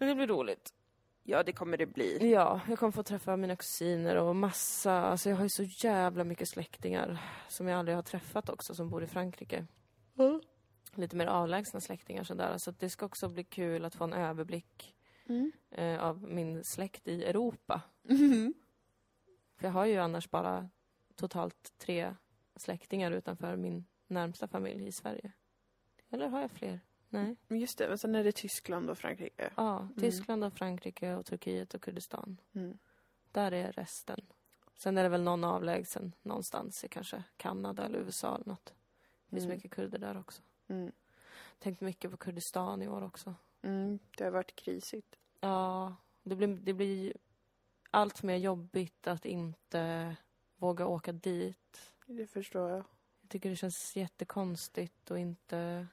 Men 0.00 0.08
det 0.08 0.14
blir 0.14 0.26
roligt. 0.26 0.74
ja, 1.22 1.42
det 1.42 1.52
kommer 1.52 1.76
det 1.76 1.86
bli. 1.86 2.30
Ja, 2.32 2.60
jag 2.68 2.78
kommer 2.78 2.90
få 2.92 3.02
träffa 3.02 3.36
mina 3.36 3.56
kusiner 3.56 4.16
och 4.16 4.36
massa, 4.36 4.92
alltså 4.92 5.28
jag 5.30 5.36
har 5.36 5.42
ju 5.44 5.48
så 5.50 5.62
jävla 5.62 6.24
mycket 6.24 6.48
släktingar 6.48 7.18
som 7.48 7.68
jag 7.68 7.78
aldrig 7.78 7.96
har 7.96 8.02
träffat 8.02 8.48
också 8.48 8.74
som 8.74 8.90
bor 8.90 9.02
i 9.02 9.06
Frankrike. 9.06 9.66
Lite 10.94 11.16
mer 11.16 11.26
avlägsna 11.26 11.80
släktingar 11.80 12.24
sådär. 12.24 12.54
Så 12.58 12.70
det 12.70 12.90
ska 12.90 13.06
också 13.06 13.28
bli 13.28 13.44
kul 13.44 13.84
att 13.84 13.94
få 13.94 14.04
en 14.04 14.12
överblick 14.12 14.96
Mm. 15.26 15.52
eh, 15.70 16.00
av 16.04 16.22
min 16.22 16.64
släkt 16.64 17.08
i 17.08 17.24
Europa. 17.24 17.80
Mm. 18.08 18.54
För 19.56 19.66
jag 19.66 19.72
har 19.72 19.84
ju 19.86 19.96
annars 19.98 20.30
bara 20.30 20.68
totalt 21.16 21.72
tre 21.78 22.14
släktingar 22.56 23.10
utanför 23.10 23.56
min 23.56 23.84
närmsta 24.06 24.48
familj 24.48 24.86
i 24.86 24.92
Sverige. 24.92 25.32
Eller 26.10 26.28
har 26.28 26.40
jag 26.40 26.50
fler? 26.50 26.80
Nej. 27.10 27.36
Just 27.48 27.78
det, 27.78 27.88
men 27.88 27.98
sen 27.98 28.14
är 28.14 28.24
det 28.24 28.32
Tyskland 28.32 28.90
och 28.90 28.98
Frankrike. 28.98 29.50
Ja, 29.56 29.88
Tyskland 30.00 30.44
och 30.44 30.52
Frankrike 30.52 31.14
och 31.14 31.26
Turkiet 31.26 31.74
och 31.74 31.82
Kurdistan. 31.82 32.36
Mm. 32.52 32.78
Där 33.32 33.52
är 33.52 33.72
resten. 33.72 34.20
Sen 34.76 34.98
är 34.98 35.02
det 35.02 35.08
väl 35.08 35.22
någon 35.22 35.44
avlägsen 35.44 36.12
någonstans 36.22 36.84
i 36.84 36.88
kanske 36.88 37.22
Kanada 37.36 37.84
eller 37.84 37.98
USA 37.98 38.34
eller 38.34 38.46
något. 38.46 38.74
Det 39.26 39.36
finns 39.36 39.44
Mm. 39.44 39.56
mycket 39.56 39.70
kurder 39.70 39.98
där 39.98 40.18
också. 40.18 40.42
Mm. 40.68 40.92
Tänkt 41.58 41.80
mycket 41.80 42.10
på 42.10 42.16
Kurdistan 42.16 42.82
i 42.82 42.88
år 42.88 43.02
också. 43.02 43.34
Mm. 43.62 43.98
Det 44.16 44.24
har 44.24 44.30
varit 44.30 44.56
krisigt. 44.56 45.16
Ja, 45.40 45.96
det 46.22 46.36
blir, 46.36 46.48
det 46.48 46.72
blir 46.72 47.12
allt 47.90 48.22
mer 48.22 48.36
jobbigt 48.36 49.06
att 49.06 49.24
inte 49.24 50.16
våga 50.56 50.86
åka 50.86 51.12
dit. 51.12 51.92
Det 52.06 52.26
förstår 52.26 52.70
jag. 52.70 52.84
Jag 53.20 53.30
tycker 53.30 53.50
det 53.50 53.56
känns 53.56 53.96
jättekonstigt 53.96 55.10
och 55.10 55.18
inte... 55.18 55.86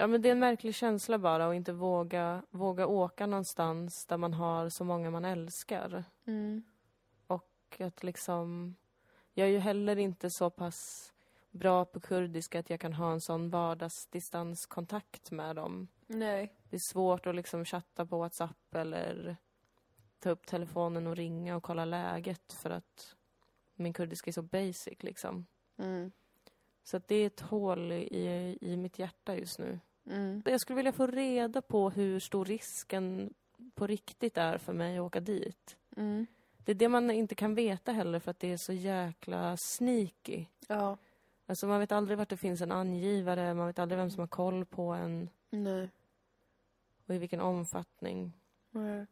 Ja, 0.00 0.06
men 0.06 0.22
det 0.22 0.28
är 0.28 0.32
en 0.32 0.38
märklig 0.38 0.74
känsla 0.74 1.18
bara 1.18 1.48
att 1.48 1.54
inte 1.54 1.72
våga, 1.72 2.42
våga 2.50 2.86
åka 2.86 3.26
någonstans 3.26 4.06
där 4.06 4.16
man 4.16 4.34
har 4.34 4.68
så 4.68 4.84
många 4.84 5.10
man 5.10 5.24
älskar. 5.24 6.04
Mm. 6.26 6.62
Och 7.26 7.76
att 7.80 8.02
liksom... 8.02 8.76
Jag 9.34 9.46
är 9.46 9.50
ju 9.50 9.58
heller 9.58 9.96
inte 9.96 10.30
så 10.30 10.50
pass 10.50 11.12
bra 11.50 11.84
på 11.84 12.00
kurdiska 12.00 12.58
att 12.58 12.70
jag 12.70 12.80
kan 12.80 12.92
ha 12.92 13.12
en 13.12 13.20
sån 13.20 13.50
vardagsdistanskontakt 13.50 15.30
med 15.30 15.56
dem. 15.56 15.88
Nej. 16.06 16.54
Det 16.70 16.76
är 16.76 16.80
svårt 16.80 17.26
att 17.26 17.34
liksom 17.34 17.64
chatta 17.64 18.06
på 18.06 18.18
WhatsApp 18.18 18.74
eller 18.74 19.36
ta 20.18 20.30
upp 20.30 20.46
telefonen 20.46 21.06
och 21.06 21.16
ringa 21.16 21.56
och 21.56 21.62
kolla 21.62 21.84
läget 21.84 22.52
för 22.52 22.70
att 22.70 23.16
min 23.74 23.92
kurdiska 23.92 24.30
är 24.30 24.32
så 24.32 24.42
basic 24.42 25.02
liksom. 25.02 25.46
Mm. 25.76 26.12
Så 26.84 26.96
att 26.96 27.08
det 27.08 27.14
är 27.14 27.26
ett 27.26 27.40
hål 27.40 27.92
i, 27.92 28.58
i 28.60 28.76
mitt 28.76 28.98
hjärta 28.98 29.36
just 29.36 29.58
nu. 29.58 29.80
Mm. 30.10 30.42
Jag 30.44 30.60
skulle 30.60 30.76
vilja 30.76 30.92
få 30.92 31.06
reda 31.06 31.62
på 31.62 31.90
hur 31.90 32.20
stor 32.20 32.44
risken 32.44 33.34
på 33.74 33.86
riktigt 33.86 34.36
är 34.36 34.58
för 34.58 34.72
mig 34.72 34.98
att 34.98 35.02
åka 35.02 35.20
dit. 35.20 35.76
Mm. 35.96 36.26
Det 36.56 36.72
är 36.72 36.74
det 36.74 36.88
man 36.88 37.10
inte 37.10 37.34
kan 37.34 37.54
veta 37.54 37.92
heller 37.92 38.20
för 38.20 38.30
att 38.30 38.40
det 38.40 38.52
är 38.52 38.56
så 38.56 38.72
jäkla 38.72 39.56
sneaky. 39.56 40.46
Ja. 40.66 40.96
Alltså 41.46 41.66
man 41.66 41.80
vet 41.80 41.92
aldrig 41.92 42.18
vart 42.18 42.28
det 42.28 42.36
finns 42.36 42.60
en 42.60 42.72
angivare, 42.72 43.54
man 43.54 43.66
vet 43.66 43.78
aldrig 43.78 43.98
vem 43.98 44.10
som 44.10 44.20
har 44.20 44.28
koll 44.28 44.64
på 44.64 44.82
en 44.92 45.30
Nej. 45.50 45.90
och 47.06 47.14
i 47.14 47.18
vilken 47.18 47.40
omfattning. 47.40 48.32
Nej. 48.70 49.06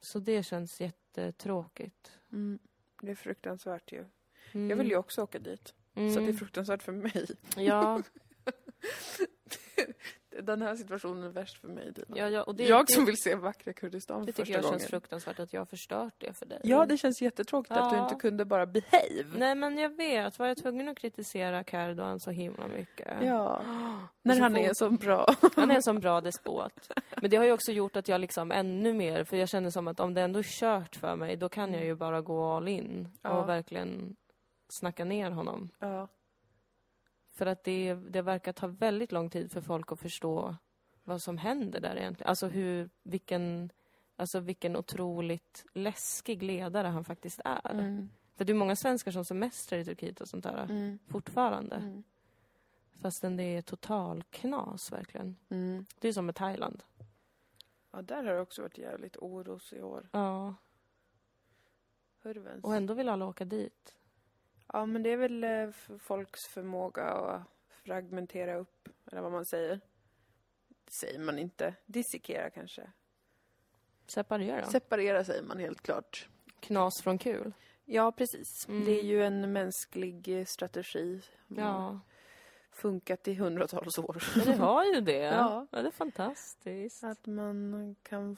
Så 0.00 0.18
det 0.18 0.42
känns 0.42 0.80
jättetråkigt. 0.80 2.18
Mm. 2.32 2.58
Det 3.02 3.10
är 3.10 3.14
fruktansvärt 3.14 3.92
ju. 3.92 4.04
Mm. 4.52 4.70
Jag 4.70 4.76
vill 4.76 4.88
ju 4.88 4.96
också 4.96 5.22
åka 5.22 5.38
dit. 5.38 5.74
Mm. 5.94 6.14
Så 6.14 6.20
det 6.20 6.28
är 6.28 6.32
fruktansvärt 6.32 6.82
för 6.82 6.92
mig. 6.92 7.26
Ja, 7.56 8.02
Den 10.42 10.62
här 10.62 10.74
situationen 10.76 11.24
är 11.24 11.28
värst 11.28 11.58
för 11.60 11.68
mig, 11.68 11.92
Dina. 11.92 12.18
ja, 12.18 12.28
ja 12.28 12.42
och 12.42 12.54
det, 12.54 12.64
jag 12.64 12.86
det, 12.86 12.92
som 12.92 13.04
vill 13.04 13.16
se 13.16 13.34
vackra 13.34 13.72
Kurdistan 13.72 14.26
det 14.26 14.32
för 14.32 14.42
tycker 14.42 14.44
första 14.44 14.52
jag 14.58 14.62
gången. 14.62 14.78
känns 14.78 14.90
fruktansvärt 14.90 15.38
att 15.40 15.52
jag 15.52 15.60
har 15.60 15.66
förstört 15.66 16.14
det 16.18 16.32
för 16.38 16.46
dig. 16.46 16.60
Ja, 16.64 16.86
det 16.86 16.96
känns 16.96 17.22
jättetråkigt 17.22 17.72
att 17.72 17.90
du 17.90 17.96
Ja. 17.96 18.02
inte 18.02 18.14
kunde 18.14 18.44
bara 18.44 18.66
behave. 18.66 19.24
Nej, 19.36 19.54
men 19.54 19.78
jag 19.78 19.96
vet. 19.96 20.38
Var 20.38 20.46
jag 20.46 20.56
tvungen 20.56 20.88
att 20.88 20.98
kritisera 20.98 21.64
Erdogan 21.72 22.20
så 22.20 22.30
himla 22.30 22.66
mycket? 22.68 23.08
Ja. 23.22 23.62
När 24.22 24.34
så 24.34 24.42
han 24.42 24.52
får- 24.54 24.60
är 24.60 24.74
så 24.74 24.90
bra. 24.90 25.34
Han 25.56 25.70
är 25.70 25.74
en 25.74 25.82
sån 25.82 26.00
bra 26.00 26.20
despot. 26.20 26.90
Men 27.22 27.30
det 27.30 27.36
har 27.36 27.44
ju 27.44 27.52
också 27.52 27.72
gjort 27.72 27.96
att 27.96 28.08
jag 28.08 28.20
liksom 28.20 28.52
ännu 28.52 28.92
mer, 28.94 29.24
för 29.24 29.36
jag 29.36 29.48
känner 29.48 29.70
som 29.70 29.88
att 29.88 30.00
om 30.00 30.14
det 30.14 30.20
ändå 30.22 30.38
är 30.38 30.42
kört 30.42 30.96
för 30.96 31.16
mig, 31.16 31.36
då 31.36 31.48
kan 31.48 31.72
jag 31.74 31.84
ju 31.84 31.94
bara 31.94 32.20
gå 32.20 32.52
all 32.56 32.68
in 32.68 33.08
Ja. 33.22 33.30
och 33.30 33.48
verkligen 33.48 34.16
snacka 34.68 35.04
ner 35.04 35.30
honom. 35.30 35.70
Ja. 35.78 36.08
För 37.38 37.46
att 37.46 37.64
det, 37.64 37.94
det 37.94 38.22
verkar 38.22 38.52
ta 38.52 38.66
väldigt 38.66 39.12
lång 39.12 39.30
tid 39.30 39.52
för 39.52 39.60
folk 39.60 39.92
att 39.92 40.00
förstå 40.00 40.56
vad 41.04 41.22
som 41.22 41.38
händer 41.38 41.80
där 41.80 41.96
egentligen. 41.96 42.28
Alltså 42.28 42.46
hur, 42.46 42.90
vilken, 43.02 43.70
alltså 44.16 44.40
vilken 44.40 44.76
otroligt 44.76 45.66
läskig 45.74 46.42
ledare 46.42 46.88
han 46.88 47.04
faktiskt 47.04 47.40
är. 47.44 47.70
Mm. 47.70 48.08
För 48.36 48.44
det 48.44 48.52
är 48.52 48.54
många 48.54 48.76
svenskar 48.76 49.10
som 49.10 49.24
semestrar 49.24 49.78
i 49.78 49.84
Turkiet 49.84 50.20
och 50.20 50.28
sånt 50.28 50.44
där 50.44 50.64
Mm. 50.70 50.98
fortfarande. 51.08 51.76
Mm. 51.76 52.04
Fastän 53.00 53.36
det 53.36 53.42
är 53.42 53.62
total 53.62 54.24
knas 54.30 54.92
verkligen. 54.92 55.36
Mm. 55.48 55.86
Det 56.00 56.08
är 56.08 56.12
som 56.12 56.26
med 56.26 56.34
Thailand. 56.34 56.82
Ja, 57.90 58.02
där 58.02 58.24
har 58.24 58.34
det 58.34 58.40
också 58.40 58.62
varit 58.62 58.78
jävligt 58.78 59.16
oros 59.16 59.72
i 59.72 59.82
år. 59.82 60.08
Ja. 60.12 60.54
Hurvens. 62.22 62.64
Och 62.64 62.76
ändå 62.76 62.94
vill 62.94 63.08
alla 63.08 63.26
åka 63.26 63.44
dit. 63.44 63.97
Ja, 64.72 64.86
men 64.86 65.02
det 65.02 65.10
är 65.10 65.16
väl 65.16 65.44
eh, 65.44 65.70
folks 65.98 66.46
förmåga 66.46 67.04
att 67.04 67.42
fragmentera 67.68 68.54
upp, 68.54 68.88
eller 69.06 69.22
vad 69.22 69.32
man 69.32 69.44
säger. 69.44 69.80
Det 70.84 70.92
säger 70.92 71.18
man 71.18 71.38
inte. 71.38 71.74
Dissekera 71.86 72.50
kanske. 72.50 72.90
Separera. 74.06 74.66
Separera 74.66 75.24
säger 75.24 75.42
man 75.42 75.58
helt 75.58 75.82
klart. 75.82 76.28
Knas 76.60 77.02
från 77.02 77.18
kul. 77.18 77.52
Ja, 77.84 78.12
precis. 78.12 78.68
Mm. 78.68 78.84
Det 78.84 79.00
är 79.00 79.04
ju 79.04 79.24
en 79.24 79.52
mänsklig 79.52 80.38
eh, 80.38 80.44
strategi. 80.44 81.22
har 81.48 81.56
Ja. 81.56 82.00
Funkat 82.72 83.28
i 83.28 83.34
hundratals 83.34 83.98
år. 83.98 84.24
Men 84.36 84.46
det 84.46 84.56
har 84.56 84.84
ju 84.84 85.00
det. 85.00 85.12
Ja. 85.22 85.66
ja 85.70 85.82
det 85.82 85.88
är 85.88 85.92
fantastiskt. 85.92 87.04
Att 87.04 87.26
man 87.26 87.96
kan 88.02 88.36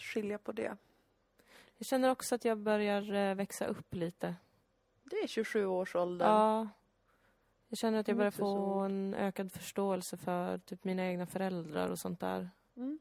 skilja 0.00 0.38
på 0.38 0.52
det. 0.52 0.76
Jag 1.78 1.86
känner 1.86 2.10
också 2.10 2.34
att 2.34 2.44
jag 2.44 2.58
börjar 2.58 3.14
eh, 3.14 3.34
växa 3.34 3.66
upp 3.66 3.94
lite. 3.94 4.34
Det 5.04 5.16
är 5.16 5.26
27-årsåldern. 5.26 6.28
Ja. 6.28 6.68
Jag 7.68 7.78
känner 7.78 7.98
att 7.98 8.08
jag 8.08 8.12
Mm, 8.14 8.18
börjar 8.18 8.30
så 8.30 8.38
få 8.38 8.78
en 8.78 9.14
ökad 9.14 9.52
förståelse 9.52 10.16
för 10.16 10.58
typ 10.58 10.84
mina 10.84 11.06
egna 11.06 11.26
föräldrar 11.26 11.88
och 11.88 11.98
sånt 11.98 12.20
där. 12.20 12.50
Mm. 12.76 12.98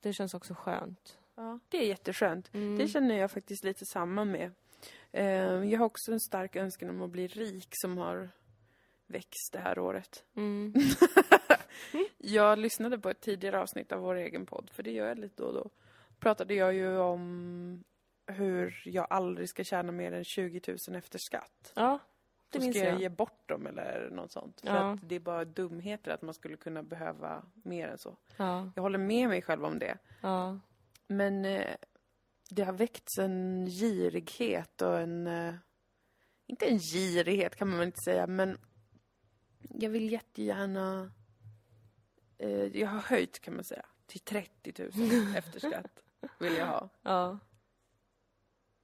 Det 0.00 0.12
känns 0.12 0.34
också 0.34 0.54
skönt. 0.54 1.18
Ja, 1.34 1.58
det 1.68 1.78
är 1.78 1.86
jätteskönt. 1.88 2.54
Mm. 2.54 2.78
Det 2.78 2.88
känner 2.88 3.14
jag 3.18 3.30
faktiskt 3.30 3.64
lite 3.64 3.86
samma 3.86 4.24
med. 4.24 4.52
Eh, 5.12 5.24
Jag 5.64 5.78
har 5.78 5.86
också 5.86 6.12
en 6.12 6.20
stark 6.20 6.56
önskan 6.56 6.90
om 6.90 7.02
att 7.02 7.10
bli 7.10 7.26
rik 7.26 7.68
som 7.70 7.98
har 7.98 8.30
växt 9.06 9.52
det 9.52 9.58
här 9.58 9.78
året. 9.78 10.24
Mm. 10.34 10.72
Jag 12.18 12.58
lyssnade 12.58 12.98
på 12.98 13.10
ett 13.10 13.20
tidigare 13.20 13.60
avsnitt 13.60 13.92
av 13.92 14.00
vår 14.00 14.14
egen 14.14 14.46
podd, 14.46 14.70
för 14.72 14.82
det 14.82 14.90
gör 14.92 15.08
jag 15.08 15.18
lite 15.18 15.42
då 15.42 15.48
och 15.48 15.54
då. 15.54 15.70
Pratade 16.20 16.54
jag 16.54 16.74
ju 16.74 16.98
om 16.98 17.84
hur 18.26 18.82
jag 18.84 19.06
aldrig 19.10 19.48
ska 19.48 19.64
tjäna 19.64 19.92
mer 19.92 20.12
än 20.12 20.24
20 20.24 20.60
000 20.88 20.96
efter 20.96 21.18
skatt. 21.18 21.72
Ja, 21.76 21.98
det 22.50 22.58
minns 22.58 22.76
ska 22.76 22.84
jag 22.84 22.94
jag. 22.94 23.00
ge 23.00 23.08
bort 23.08 23.48
dem 23.48 23.66
eller 23.66 24.10
något 24.10 24.32
sånt. 24.32 24.60
För 24.60 24.68
Ja. 24.68 24.92
att 24.92 25.08
det 25.08 25.14
är 25.14 25.20
bara 25.20 25.44
dumheter 25.44 26.10
att 26.10 26.22
man 26.22 26.34
skulle 26.34 26.56
kunna 26.56 26.82
behöva 26.82 27.44
mer 27.52 27.88
än 27.88 27.98
så. 27.98 28.16
Ja, 28.36 28.72
Jag 28.76 28.82
håller 28.82 28.98
med 28.98 29.28
mig 29.28 29.42
själv 29.42 29.64
om 29.64 29.78
det. 29.78 29.98
ja. 30.22 30.58
Men 31.08 31.44
eh, 31.44 31.74
det 32.50 32.62
har 32.62 32.72
väckts 32.72 33.18
en 33.18 33.66
girighet 33.66 34.82
och 34.82 34.98
en... 35.00 35.26
Eh, 35.26 35.54
inte 36.46 36.66
en 36.66 36.78
girighet 36.78 37.56
kan 37.56 37.68
man 37.68 37.78
väl 37.78 37.86
inte 37.86 38.00
säga, 38.04 38.26
men 38.26 38.58
jag 39.70 39.90
vill 39.90 40.12
jättegärna... 40.12 41.12
Eh, 42.38 42.50
jag 42.78 42.88
har 42.88 43.00
höjt 43.00 43.40
kan 43.40 43.54
man 43.54 43.64
säga 43.64 43.86
till 44.06 44.20
30 44.20 44.72
000 44.78 45.36
efter 45.36 45.60
skatt. 45.60 46.02
Vill 46.38 46.54
jag 46.56 46.66
ha. 46.66 46.88
ja. 47.02 47.38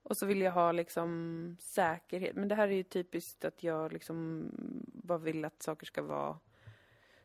Och 0.03 0.16
så 0.16 0.26
vill 0.26 0.40
jag 0.40 0.53
ha 0.53 0.72
liksom 0.72 1.57
säkerhet. 1.61 2.36
Men 2.36 2.49
det 2.49 2.55
här 2.55 2.68
är 2.68 2.72
ju 2.72 2.82
typiskt 2.82 3.45
att 3.45 3.62
jag 3.62 3.93
liksom 3.93 4.49
bara 4.86 5.18
vill 5.18 5.45
att 5.45 5.62
saker 5.62 5.86
ska 5.86 6.03
vara 6.03 6.38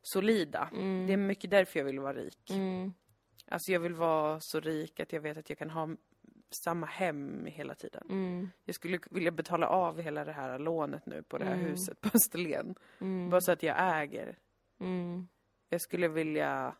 solida. 0.01 0.70
Mm. 0.74 1.07
Det 1.07 1.13
är 1.13 1.18
mycket 1.18 1.49
därför 1.51 1.80
jag 1.80 1.86
vill 1.86 1.99
vara 1.99 2.13
rik. 2.13 2.49
Mm. 2.51 2.93
Alltså 3.47 3.72
jag 3.72 3.80
vill 3.80 3.93
vara 3.93 4.39
så 4.39 4.59
rik 4.59 4.99
att 4.99 5.13
jag 5.13 5.22
vet 5.22 5.38
att 5.38 5.49
jag 5.49 5.57
kan 5.59 5.70
ha 5.70 5.89
samma 6.49 6.86
hem 6.88 7.45
hela 7.45 7.76
tiden. 7.76 8.03
Mm. 8.09 8.49
Jag 8.63 8.76
skulle 8.76 8.99
vilja 9.11 9.32
betala 9.32 9.68
av 9.68 10.01
hela 10.01 10.26
det 10.26 10.32
här 10.32 10.59
lånet 10.59 11.05
nu 11.05 11.24
på 11.24 11.38
det 11.38 11.45
här 11.45 11.53
Mm. 11.53 11.65
huset 11.65 12.01
på 12.01 12.09
Österlen. 12.13 12.76
Mm. 13.01 13.30
Bara 13.30 13.41
så 13.41 13.51
att 13.51 13.63
jag 13.63 14.01
äger. 14.01 14.38
Mm. 14.80 15.28
Jag 15.70 15.82
skulle 15.82 16.07
vilja, 16.07 16.76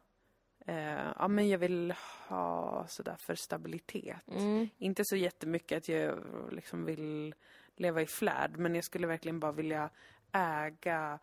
eh, 0.68 1.12
ja 1.20 1.28
men 1.28 1.50
jag 1.50 1.58
vill 1.60 1.94
ha 2.28 2.86
sådär 2.88 3.16
för 3.20 3.36
stabilitet. 3.36 4.28
Mm. 4.28 4.70
Inte 4.78 5.04
så 5.06 5.16
jättemycket 5.16 5.78
att 5.78 5.90
jag 5.90 6.20
liksom 6.52 6.86
vill 6.86 7.36
leva 7.76 8.02
i 8.02 8.06
flärd, 8.08 8.58
men 8.58 8.76
jag 8.76 8.84
skulle 8.84 9.08
verkligen 9.08 9.40
bara 9.40 9.52
vilja 9.52 9.90
äga 10.32 11.20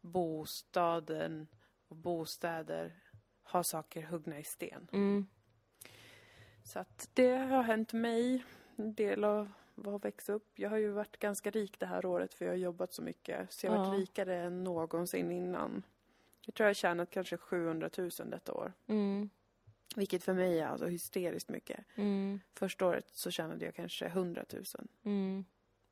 bostaden 0.00 1.46
och 1.88 1.96
bostäder, 1.96 2.94
ha 3.42 3.62
saker 3.64 4.02
huggna 4.02 4.38
i 4.38 4.44
sten. 4.44 4.88
Mm. 4.92 5.26
Så 6.64 6.78
att 6.78 7.10
det 7.14 7.36
har 7.36 7.62
hänt 7.62 7.92
mig 7.92 8.44
en 8.76 8.94
del 8.94 9.24
av 9.24 9.52
vad 9.74 10.02
växa 10.02 10.32
upp. 10.32 10.58
Jag 10.58 10.70
har 10.70 10.76
ju 10.76 10.90
varit 10.90 11.16
ganska 11.18 11.50
rik 11.50 11.78
det 11.80 11.86
här 11.86 12.06
året 12.06 12.34
för 12.34 12.44
jag 12.44 12.52
har 12.52 12.56
jobbat 12.58 12.92
så 12.92 13.02
mycket. 13.02 13.52
Så 13.52 13.66
jag 13.66 13.72
har 13.72 13.78
varit 13.78 13.94
Ja. 13.98 14.00
rikare 14.02 14.36
än 14.36 14.64
någonsin 14.64 15.32
innan. 15.32 15.82
Jag 16.48 16.54
tror 16.54 16.64
jag 16.64 16.68
har 16.68 16.74
tjänat 16.74 17.10
kanske 17.10 17.36
700 17.36 17.90
000 17.98 18.10
detta 18.24 18.52
år. 18.52 18.72
Mm. 18.86 19.30
Vilket 19.96 20.24
för 20.24 20.32
mig 20.34 20.60
är 20.60 20.66
alltså 20.66 20.86
hysteriskt 20.86 21.48
mycket. 21.48 21.80
Mm. 21.94 22.40
Första 22.54 22.86
året 22.86 23.06
så 23.12 23.30
tjänade 23.30 23.64
jag 23.64 23.74
kanske 23.74 24.06
100 24.06 24.44
000. 24.52 24.64
Mm. 25.04 25.44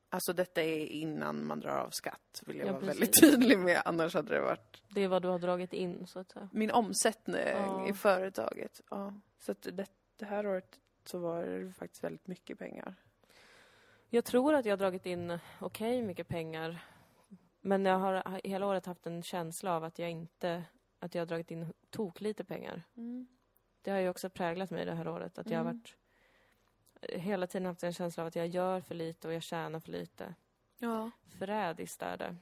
Alltså 0.09 0.32
detta 0.32 0.62
är 0.62 0.86
innan 0.86 1.46
man 1.46 1.61
drar 1.61 1.78
av 1.78 1.90
skatt, 1.90 2.42
vill 2.46 2.57
jag 2.57 2.66
Ja, 2.68 2.72
vara 2.72 2.80
precis. 2.80 3.00
väldigt 3.00 3.20
tydlig 3.20 3.59
med. 3.59 3.82
Annars 3.84 4.14
hade 4.14 4.34
det 4.34 4.40
varit 4.40 4.82
Det 4.88 5.00
är 5.00 5.09
vad 5.09 5.22
du 5.22 5.28
har 5.28 5.38
dragit 5.38 5.72
in, 5.72 6.07
så 6.07 6.18
att 6.18 6.30
säga. 6.30 6.48
min 6.52 6.70
omsättning 6.70 7.36
Ja. 7.46 7.88
i 7.88 7.92
företaget. 7.92 8.80
Ja. 8.90 9.14
Så 9.38 9.52
att 9.52 9.62
det, 9.72 9.86
det 10.16 10.24
här 10.24 10.46
året 10.46 10.80
så 11.04 11.18
var 11.18 11.44
det 11.44 11.72
faktiskt 11.72 12.04
väldigt 12.04 12.26
mycket 12.26 12.59
pengar. 12.59 12.94
Jag 14.09 14.24
tror 14.24 14.54
att 14.54 14.64
jag 14.64 14.72
har 14.72 14.76
dragit 14.78 15.07
in 15.07 15.38
okej 15.61 16.02
mycket 16.02 16.28
pengar. 16.28 16.84
Men 17.66 17.84
jag 17.84 17.98
har 17.98 18.40
hela 18.44 18.66
året 18.66 18.86
haft 18.86 19.06
en 19.06 19.22
känsla 19.22 19.76
av 19.76 19.84
att 19.84 19.98
jag 19.98 20.10
inte... 20.10 20.64
Att 20.98 21.14
jag 21.14 21.20
har 21.20 21.26
dragit 21.26 21.50
in 21.50 21.72
tok 21.90 22.20
lite 22.20 22.44
pengar. 22.44 22.82
Det 23.82 23.90
har 23.90 23.98
ju 23.98 24.08
också 24.08 24.30
präglat 24.30 24.70
mig 24.70 24.84
det 24.84 24.94
här 24.94 25.08
året. 25.08 25.38
Att 25.38 25.50
jag 25.50 25.58
har 25.58 25.64
Mm. 25.64 25.76
varit... 25.76 25.96
Hela 27.20 27.46
tiden 27.46 27.66
haft 27.66 27.82
en 27.82 27.92
känsla 27.92 28.22
av 28.22 28.26
att 28.26 28.36
jag 28.36 28.46
gör 28.46 28.80
för 28.80 28.94
lite 28.94 29.28
och 29.28 29.34
jag 29.34 29.42
tjänar 29.42 29.80
för 29.80 29.92
lite. 29.92 30.34
Ja. 30.78 31.10
Förrädiskt 31.38 32.02
är 32.02 32.16
det. 32.16 32.36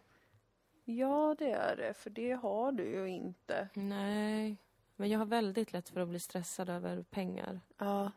Ja, 0.84 1.36
det 1.38 1.50
är 1.52 1.76
det. 1.76 1.94
För 1.94 2.10
det 2.10 2.32
har 2.32 2.72
du 2.72 2.84
ju 2.84 3.08
inte. 3.08 3.68
Nej. 3.74 4.56
Men 4.96 5.08
jag 5.08 5.18
har 5.18 5.26
väldigt 5.26 5.72
lätt 5.72 5.88
för 5.88 6.00
att 6.00 6.08
bli 6.08 6.20
stressad 6.20 6.68
över 6.68 7.02
pengar. 7.02 7.60
Ja. 7.78 8.10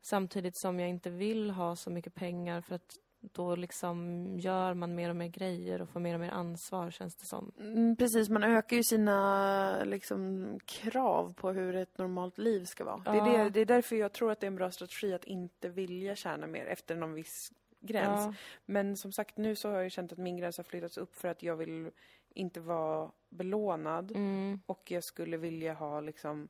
Samtidigt 0.00 0.56
som 0.56 0.80
jag 0.80 0.88
inte 0.88 1.10
vill 1.10 1.50
ha 1.50 1.76
så 1.76 1.90
mycket 1.90 2.14
pengar 2.14 2.60
för 2.60 2.74
att 2.74 2.98
då 3.32 3.56
liksom 3.56 4.26
gör 4.38 4.74
man 4.74 4.94
mer 4.94 5.10
och 5.10 5.16
mer 5.16 5.28
grejer 5.28 5.82
och 5.82 5.88
får 5.88 6.00
mer 6.00 6.14
och 6.14 6.20
mer 6.20 6.30
ansvar 6.30 6.90
känns 6.90 7.16
det 7.16 7.26
som. 7.26 7.52
Mm, 7.58 7.96
precis, 7.96 8.28
man 8.28 8.44
ökar 8.44 8.76
ju 8.76 8.82
sina 8.82 9.84
liksom, 9.84 10.58
krav 10.64 11.34
på 11.34 11.50
hur 11.52 11.76
ett 11.76 11.98
normalt 11.98 12.38
liv 12.38 12.64
ska 12.64 12.84
vara. 12.84 13.02
Det, 13.04 13.10
är 13.10 13.16
Ja. 13.16 13.44
det, 13.44 13.50
det 13.50 13.60
är 13.60 13.64
därför 13.64 13.96
jag 13.96 14.12
tror 14.12 14.30
att 14.32 14.40
det 14.40 14.44
är 14.46 14.48
en 14.48 14.56
bra 14.56 14.70
strategi 14.70 15.14
att 15.14 15.24
inte 15.24 15.68
vilja 15.68 16.16
tjäna 16.16 16.46
mer 16.46 16.66
efter 16.66 16.96
någon 16.96 17.12
viss 17.14 17.52
gräns. 17.80 18.20
Ja. 18.26 18.34
Men 18.66 18.96
som 18.96 19.12
sagt, 19.12 19.36
nu 19.36 19.56
så 19.56 19.70
har 19.70 19.80
jag 19.80 19.92
känt 19.92 20.12
att 20.12 20.18
min 20.18 20.36
gräns 20.36 20.56
har 20.56 20.64
flyttats 20.64 20.98
upp 20.98 21.14
för 21.16 21.28
att 21.28 21.42
jag 21.42 21.56
vill 21.56 21.90
inte 22.34 22.60
vara 22.60 23.10
belånad. 23.28 24.10
Mm. 24.10 24.60
Och 24.66 24.90
jag 24.90 25.04
skulle 25.04 25.36
vilja 25.36 25.74
ha 25.74 26.00
liksom, 26.00 26.48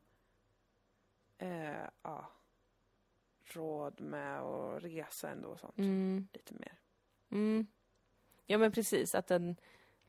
eh, 1.38 1.86
ja, 2.02 2.30
råd 3.45 4.01
med 4.01 4.40
att 4.40 4.82
resa 4.82 5.30
ändå 5.30 5.49
och 5.49 5.61
sånt. 5.61 5.78
Mm. 5.78 6.28
Lite 6.32 6.55
mer. 6.55 6.78
Mm. 7.30 7.66
Ja 8.47 8.59
men 8.59 8.72
precis, 8.72 9.14
att 9.14 9.30
en, 9.30 9.57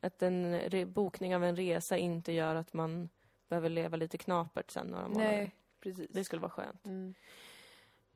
att 0.00 0.22
en 0.22 0.92
bokning 0.92 1.36
av 1.36 1.44
en 1.44 1.56
resa 1.56 1.96
inte 1.96 2.32
gör 2.32 2.54
att 2.54 2.72
man 2.72 3.08
behöver 3.48 3.68
leva 3.68 3.96
lite 3.96 4.18
knapert 4.18 4.70
sen 4.70 4.86
några 4.86 5.08
månader. 5.08 5.32
Nej, 5.32 5.54
precis. 5.80 6.10
Det 6.10 6.24
skulle 6.24 6.42
vara 6.42 6.50
skönt. 6.50 6.86
Mm. 6.86 7.14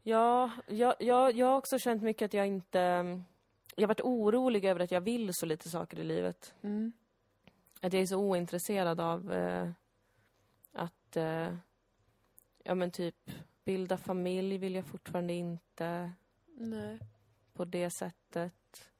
Ja, 0.02 0.50
jag, 0.66 0.94
jag, 0.98 1.32
jag 1.32 1.46
har 1.46 1.56
också 1.56 1.78
känt 1.78 2.02
mycket 2.02 2.26
att 2.26 2.34
jag 2.34 2.46
inte... 2.46 2.78
Jag 3.76 3.82
har 3.82 3.88
varit 3.88 4.00
orolig 4.00 4.64
över 4.64 4.80
att 4.80 4.90
jag 4.90 5.00
vill 5.00 5.34
så 5.34 5.46
lite 5.46 5.68
saker 5.68 5.98
i 5.98 6.04
livet. 6.04 6.54
Mm. 6.62 6.92
Att 7.80 7.92
jag 7.92 8.02
är 8.02 8.06
så 8.06 8.16
ointresserad 8.16 9.00
av 9.00 9.32
eh, 9.32 9.70
att... 10.72 11.16
Eh, 11.16 11.54
ja 12.64 12.74
men 12.74 12.90
typ 12.90 13.30
bilda 13.64 13.96
familj 13.96 14.58
vill 14.58 14.74
jag 14.74 14.86
fortfarande 14.86 15.32
inte 15.32 16.12
Nej. 16.46 16.98
på 17.52 17.64
det 17.64 17.90
sättet. 17.90 18.90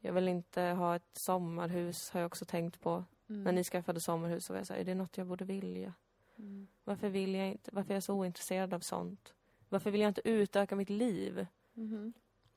Jag 0.00 0.12
vill 0.12 0.28
inte 0.28 0.62
ha 0.62 0.96
ett 0.96 1.10
sommarhus 1.12 2.10
har 2.10 2.20
jag 2.20 2.26
också 2.26 2.44
tänkt 2.44 2.80
på. 2.80 3.04
Mm. 3.28 3.44
När 3.44 3.52
ni 3.52 3.64
skaffade 3.64 4.00
sommarhus 4.00 4.44
så 4.44 4.52
var 4.52 4.60
jag 4.60 4.66
så 4.66 4.72
här, 4.72 4.80
är 4.80 4.84
det 4.84 4.94
något 4.94 5.18
jag 5.18 5.26
borde 5.26 5.44
vilja? 5.44 5.94
Mm. 6.36 6.68
Varför 6.84 7.08
vill 7.08 7.34
jag 7.34 7.48
inte? 7.48 7.70
Varför 7.72 7.90
är 7.90 7.96
jag 7.96 8.02
så 8.02 8.14
ointresserad 8.14 8.74
av 8.74 8.80
sånt? 8.80 9.34
Varför 9.68 9.90
vill 9.90 10.00
jag 10.00 10.10
inte 10.10 10.28
utöka 10.28 10.76
mitt 10.76 10.90
liv? 10.90 11.46
Mhm. 11.72 12.12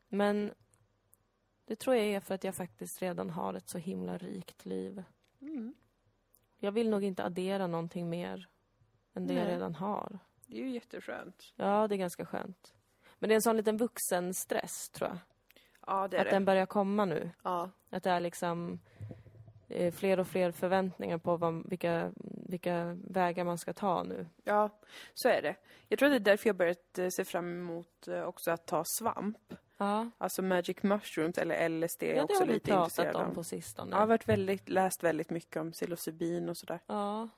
Men 0.08 0.52
det 1.66 1.76
tror 1.76 1.96
jag 1.96 2.06
är 2.06 2.20
för 2.20 2.36
att 2.36 2.44
jag 2.44 2.56
faktiskt 2.56 3.02
redan 3.02 3.30
har 3.30 3.54
ett 3.54 3.70
så 3.70 3.78
himla 3.78 4.18
rikt 4.18 4.66
liv. 4.66 5.04
Mm. 5.42 5.74
Jag 6.58 6.72
vill 6.72 6.89
nog 6.89 7.04
inte 7.04 7.24
addera 7.24 7.68
någonting 7.68 8.10
mer 8.10 8.48
än 9.14 9.28
det 9.28 9.34
jag 9.34 9.44
Nej. 9.44 9.54
redan 9.54 9.76
har. 9.76 10.20
Det 10.52 10.58
är 10.58 10.66
ju 10.66 10.70
jätteskönt. 10.70 11.54
Ja, 11.56 11.88
det 11.88 11.95
är 11.95 11.97
ganska 11.97 12.26
skönt. 12.26 12.74
Men 13.20 13.28
det 13.28 13.34
är 13.34 13.36
en 13.36 13.41
sån 13.41 13.58
liten 13.58 13.78
vuxenstress, 13.78 14.89
tror 14.89 15.10
jag. 15.10 15.18
Ja, 15.88 16.08
det 16.08 16.18
är 16.18 16.22
Att 16.22 16.26
det. 16.28 16.32
den 16.32 16.45
börjar 16.45 16.66
komma 16.66 17.06
nu. 17.06 17.30
Ja. 17.43 17.70
Att 17.89 18.04
det 18.04 18.10
är 18.10 18.20
liksom... 18.20 18.80
eh, 19.70 19.93
fler 19.93 20.20
och 20.20 20.28
fler 20.28 20.52
förväntningar 20.52 21.18
på 21.18 21.38
vad, 21.38 21.70
vilka, 21.70 22.12
vilka 22.47 22.97
vägar 23.08 23.43
man 23.43 23.58
ska 23.58 23.74
ta 23.74 24.04
nu. 24.04 24.28
Ja, 24.43 24.70
så 25.14 25.30
är 25.30 25.41
det. 25.41 25.56
Jag 25.88 25.99
tror 25.99 26.10
det 26.10 26.16
är 26.16 26.20
därför 26.20 26.49
jag 26.49 26.56
börjat 26.56 26.97
eh, 26.99 27.10
se 27.10 27.26
fram 27.26 27.52
emot 27.52 28.08
eh, 28.08 28.22
också 28.24 28.52
att 28.52 28.66
ta 28.66 28.84
svamp. 28.86 29.54
Ja, 29.78 30.10
Alltså 30.18 30.41
magic 30.41 30.84
mushrooms 30.84 31.38
eller 31.38 31.70
LSD 31.70 32.04
är 32.04 32.08
ja 32.08 32.16
jag 32.16 32.18
det 32.18 32.24
också 32.24 32.41
har 32.41 32.47
vi 32.47 32.54
lite 32.54 32.66
pratat 32.72 32.84
intresserad 32.97 33.16
om 33.16 33.30
av. 33.32 33.34
på 33.36 33.43
sistone. 33.43 33.91
Jag 33.91 33.97
har 33.97 34.08
varit 34.08 34.28
väldigt, 34.30 34.70
läst 34.70 35.04
väldigt 35.04 35.30
mycket 35.30 35.58
om 35.58 35.72
psilocybin 35.72 36.49
och 36.49 36.58
sådär. 36.58 36.80
Ja, 36.88 37.30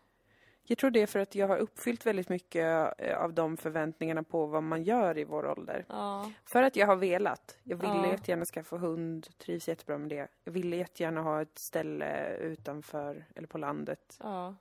Jag 0.66 0.78
tror 0.78 0.91
det 0.91 1.01
är 1.01 1.07
för 1.07 1.20
att 1.20 1.36
jag 1.36 1.47
har 1.47 1.57
uppfyllt 1.57 2.05
väldigt 2.05 2.30
mycket 2.30 2.93
eh, 2.97 3.18
av 3.18 3.34
de 3.34 3.57
förväntningarna 3.57 4.24
på 4.24 4.45
vad 4.45 4.64
man 4.64 4.84
gör 4.84 5.18
i 5.18 5.24
vår 5.24 5.45
ålder. 5.45 5.86
ja, 5.89 6.32
För 6.45 6.64
att 6.64 6.76
jag 6.76 6.88
har 6.88 6.95
velat. 6.95 7.57
Jag 7.64 7.78
ville 7.78 7.93
Ja. 7.93 8.07
jättegärna 8.11 8.45
skaffa 8.45 8.78
hund, 8.78 9.38
trivs 9.38 9.68
jättebra 9.68 9.97
med 9.97 10.09
det. 10.09 10.28
Jag 10.43 10.51
ville 10.51 10.76
jättegärna 10.76 11.22
ha 11.22 11.41
ett 11.41 11.59
ställe 11.59 12.36
utanför, 12.38 13.26
eller 13.36 13.47
på 13.47 13.57
landet. 13.57 14.18
ja, 14.20 14.55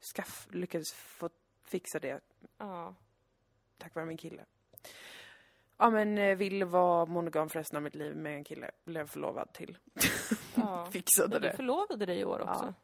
Skaff, 0.00 0.48
lyckades 0.50 0.92
få 0.92 1.28
fixa 1.64 1.98
det 1.98 2.20
ja. 2.58 2.94
tack 3.78 3.94
vare 3.94 4.04
min 4.06 4.16
kille. 4.16 4.44
Ja 5.78 5.90
men 5.90 6.18
eh, 6.18 6.36
vill 6.36 6.64
vara 6.64 7.06
monogam 7.06 7.48
för 7.48 7.58
resten 7.58 7.76
av 7.76 7.82
mitt 7.82 7.94
liv 7.94 8.16
med 8.16 8.34
en 8.34 8.44
kille. 8.44 8.70
Blev 8.84 9.06
förlovad 9.06 9.52
till. 9.52 9.78
ja. 10.54 10.86
Fixade 10.92 11.28
Men 11.28 11.42
du 11.42 11.48
det. 11.48 11.56
förlovade 11.56 12.06
dig 12.06 12.18
i 12.20 12.24
år 12.24 12.42
Ja. 12.46 12.74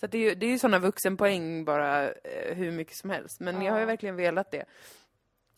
Så 0.00 0.06
det 0.06 0.18
är 0.18 0.28
ju 0.28 0.34
det 0.34 0.46
är 0.46 0.50
ju 0.50 0.58
sådana 0.58 0.78
vuxenpoäng 0.78 1.64
bara 1.64 2.10
eh, 2.12 2.54
hur 2.54 2.72
mycket 2.72 2.96
som 2.96 3.10
helst. 3.10 3.40
Men 3.40 3.62
jag 3.62 3.72
har 3.72 3.78
ju 3.78 3.82
Ja. 3.82 3.86
verkligen 3.86 4.16
velat 4.16 4.50
det. 4.50 4.64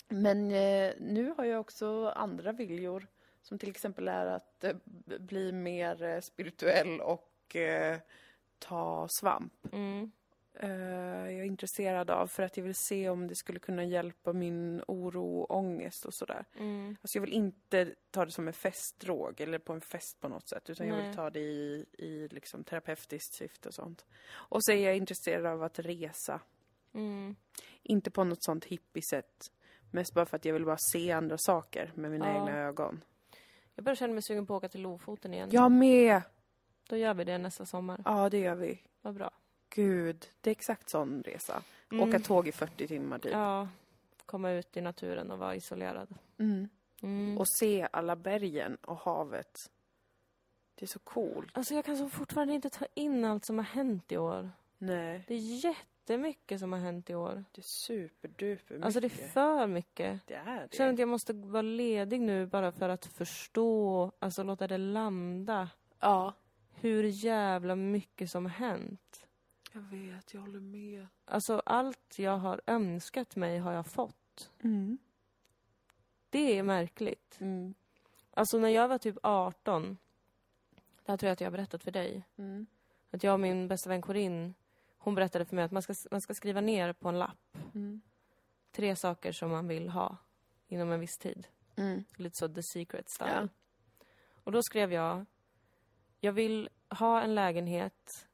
Men 0.08 0.50
eh, 0.50 0.92
nu 0.98 1.34
har 1.36 1.44
jag 1.44 1.60
också 1.60 2.08
andra 2.16 2.52
viljor. 2.52 3.06
Som 3.42 3.58
till 3.58 3.70
exempel 3.70 4.08
är 4.08 4.26
att 4.26 4.64
eh, 4.64 4.76
bli 5.20 5.52
mer 5.52 6.02
eh, 6.02 6.20
spirituell 6.20 7.00
och 7.00 7.56
eh, 7.56 7.98
ta 8.58 9.06
svamp. 9.10 9.52
Mm. 9.72 10.12
Eh, 10.54 10.70
jag 11.30 11.32
är 11.40 11.42
intresserad 11.44 12.10
av 12.10 12.26
för 12.26 12.42
att 12.42 12.56
jag 12.56 12.64
vill 12.64 12.74
se 12.74 13.08
om 13.08 13.26
det 13.26 13.34
skulle 13.34 13.58
kunna 13.58 13.84
hjälpa 13.84 14.32
min 14.32 14.82
oro 14.86 15.40
och 15.40 15.56
ångest 15.56 16.04
och 16.04 16.14
sådär. 16.14 16.44
Mm. 16.58 16.96
Alltså 17.02 17.18
jag 17.18 17.20
vill 17.20 17.32
inte 17.32 17.94
ta 18.10 18.24
det 18.24 18.30
som 18.30 18.46
en 18.48 18.52
festdrog 18.54 19.40
eller 19.40 19.58
på 19.58 19.72
en 19.72 19.80
fest 19.80 20.20
på 20.20 20.28
något 20.28 20.48
sätt. 20.48 20.70
Utan 20.70 20.88
jag 20.88 20.96
Nej. 20.96 21.06
vill 21.06 21.16
ta 21.16 21.30
det 21.30 21.40
i, 21.40 21.86
i 21.92 22.28
liksom 22.28 22.64
terapeutiskt 22.64 23.34
syfte 23.34 23.68
och 23.68 23.74
sånt. 23.74 24.04
Och 24.30 24.64
så 24.64 24.72
är 24.72 24.86
jag 24.86 24.96
intresserad 24.96 25.46
av 25.46 25.62
att 25.62 25.78
resa. 25.78 26.40
Mm. 26.94 27.36
Inte 27.82 28.10
på 28.10 28.24
något 28.24 28.42
sånt 28.44 28.64
hippie-sätt. 28.64 29.52
Mest 29.90 30.14
bara 30.14 30.26
för 30.26 30.36
att 30.36 30.44
jag 30.44 30.52
vill 30.52 30.64
bara 30.64 30.78
se 30.92 31.12
andra 31.12 31.38
saker 31.38 31.92
med 31.94 32.10
mina 32.10 32.28
Ja. 32.28 32.34
egna 32.40 32.58
ögon. 32.58 33.04
Jag 33.74 33.84
börjar 33.84 33.96
känna 33.96 34.12
mig 34.12 34.22
sugen 34.22 34.46
på 34.46 34.54
att 34.54 34.58
åka 34.58 34.68
till 34.68 34.82
Lofoten 34.82 35.34
igen. 35.34 35.48
Jag 35.52 35.72
med! 35.72 36.22
Då 36.88 36.96
gör 36.96 37.14
vi 37.14 37.24
det 37.24 37.38
nästa 37.38 37.66
sommar. 37.66 38.02
Ja, 38.04 38.28
det 38.30 38.38
gör 38.38 38.54
vi. 38.54 38.82
Vad 39.00 39.14
bra. 39.14 39.30
Gud, 39.74 40.26
det 40.40 40.50
är 40.50 40.52
exakt 40.52 40.88
sån 40.90 41.22
resa. 41.22 41.62
Mm. 41.92 42.08
Åka 42.08 42.18
tåg 42.20 42.48
i 42.48 42.52
40 42.52 42.88
timmar 42.88 43.18
typ. 43.18 43.32
Ja, 43.32 43.68
komma 44.26 44.50
ut 44.50 44.76
i 44.76 44.80
naturen 44.80 45.30
och 45.30 45.38
vara 45.38 45.54
isolerad. 45.56 46.14
Mm. 46.38 46.68
Mm. 47.02 47.38
Och 47.38 47.48
se 47.48 47.88
alla 47.92 48.16
bergen 48.16 48.76
och 48.84 48.96
havet. 48.96 49.70
Det 50.74 50.84
är 50.84 50.88
så 50.88 50.98
coolt. 50.98 51.50
Alltså 51.58 51.74
jag 51.74 51.84
kan 51.84 51.96
så 51.96 52.08
fortfarande 52.08 52.54
inte 52.54 52.70
ta 52.70 52.86
in 52.94 53.24
allt 53.24 53.44
som 53.44 53.58
har 53.58 53.64
hänt 53.64 54.12
i 54.12 54.16
år. 54.16 54.50
Nej, 54.78 55.24
Det 55.28 55.34
är 55.34 55.64
jättemycket 55.64 56.60
som 56.60 56.72
har 56.72 56.80
hänt 56.80 57.10
i 57.10 57.14
år. 57.14 57.44
det 57.52 57.60
är 57.60 57.62
superduper 57.62 58.74
mycket. 58.74 58.84
Alltså 58.84 59.00
det 59.00 59.06
är 59.06 59.28
för 59.28 59.66
mycket. 59.66 60.26
det 60.26 60.34
är 60.34 60.60
Jag 60.60 60.72
känner 60.74 60.88
det. 60.90 60.94
att 60.94 60.98
jag 60.98 61.08
måste 61.08 61.32
vara 61.32 61.62
ledig 61.62 62.20
nu 62.20 62.46
bara 62.46 62.72
för 62.72 62.88
att 62.88 63.06
förstå, 63.06 64.12
alltså 64.18 64.42
låta 64.42 64.66
det 64.68 64.78
landa. 64.78 65.68
Ja. 66.00 66.34
Hur 66.74 67.04
jävla 67.04 67.76
mycket 67.76 68.30
som 68.30 68.44
har 68.46 68.50
hänt. 68.52 69.26
Jag 69.72 69.80
vet, 69.82 70.34
jag 70.34 70.40
håller 70.40 70.60
med. 70.60 71.06
Alltså 71.24 71.62
allt 71.66 72.18
jag 72.18 72.38
har 72.38 72.60
önskat 72.66 73.36
mig 73.36 73.58
har 73.58 73.72
jag 73.72 73.86
fått. 73.86 74.50
Mm. 74.62 74.98
Det 76.30 76.58
är 76.58 76.62
märkligt. 76.62 77.36
Mm. 77.40 77.74
Alltså 78.30 78.58
när 78.58 78.68
jag 78.68 78.88
var 78.88 78.98
typ 78.98 79.16
18, 79.22 79.98
det 81.04 81.12
här 81.12 81.16
tror 81.16 81.28
jag 81.28 81.32
att 81.32 81.40
jag 81.40 81.46
har 81.46 81.52
berättat 81.56 81.82
för 81.82 81.90
dig. 81.90 82.24
Mm. 82.36 82.66
Att 83.10 83.22
jag 83.22 83.32
och 83.34 83.40
min 83.40 83.68
bästa 83.68 83.88
vän 83.88 84.02
Corinne, 84.02 84.52
hon 84.98 85.14
berättade 85.14 85.44
för 85.44 85.56
mig 85.56 85.64
att 85.64 85.72
man 85.72 85.82
ska, 85.82 85.94
man 86.10 86.20
ska 86.20 86.34
skriva 86.34 86.60
ner 86.60 86.92
på 86.92 87.08
en 87.08 87.18
lapp 87.18 87.38
Mm. 87.74 88.00
tre 88.70 88.96
saker 88.96 89.32
som 89.32 89.50
man 89.50 89.68
vill 89.68 89.88
ha 89.88 90.16
inom 90.68 90.92
en 90.92 91.00
viss 91.00 91.18
tid. 91.18 91.46
Mm. 91.76 92.04
Lite 92.16 92.36
så 92.36 92.48
the 92.48 92.62
secret 92.62 93.10
style. 93.10 93.30
Ja. 93.30 93.48
Och 94.44 94.52
då 94.52 94.62
skrev 94.62 94.92
jag, 94.92 95.26
jag 96.20 96.32
vill 96.32 96.68
ha 96.88 97.22
en 97.22 97.34
lägenhet 97.34 98.28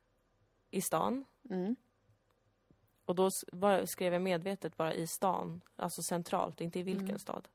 i 0.71 0.81
stan. 0.81 1.25
Mm. 1.51 1.77
Och 3.05 3.15
då 3.15 3.31
skrev 3.87 4.13
jag 4.13 4.23
medvetet 4.23 4.77
bara 4.77 4.95
i 4.95 5.07
stan, 5.07 5.61
alltså 5.77 6.03
centralt, 6.03 6.61
inte 6.61 6.79
i 6.79 6.83
vilken 6.83 7.05
Mm. 7.09 7.19
stad. 7.19 7.49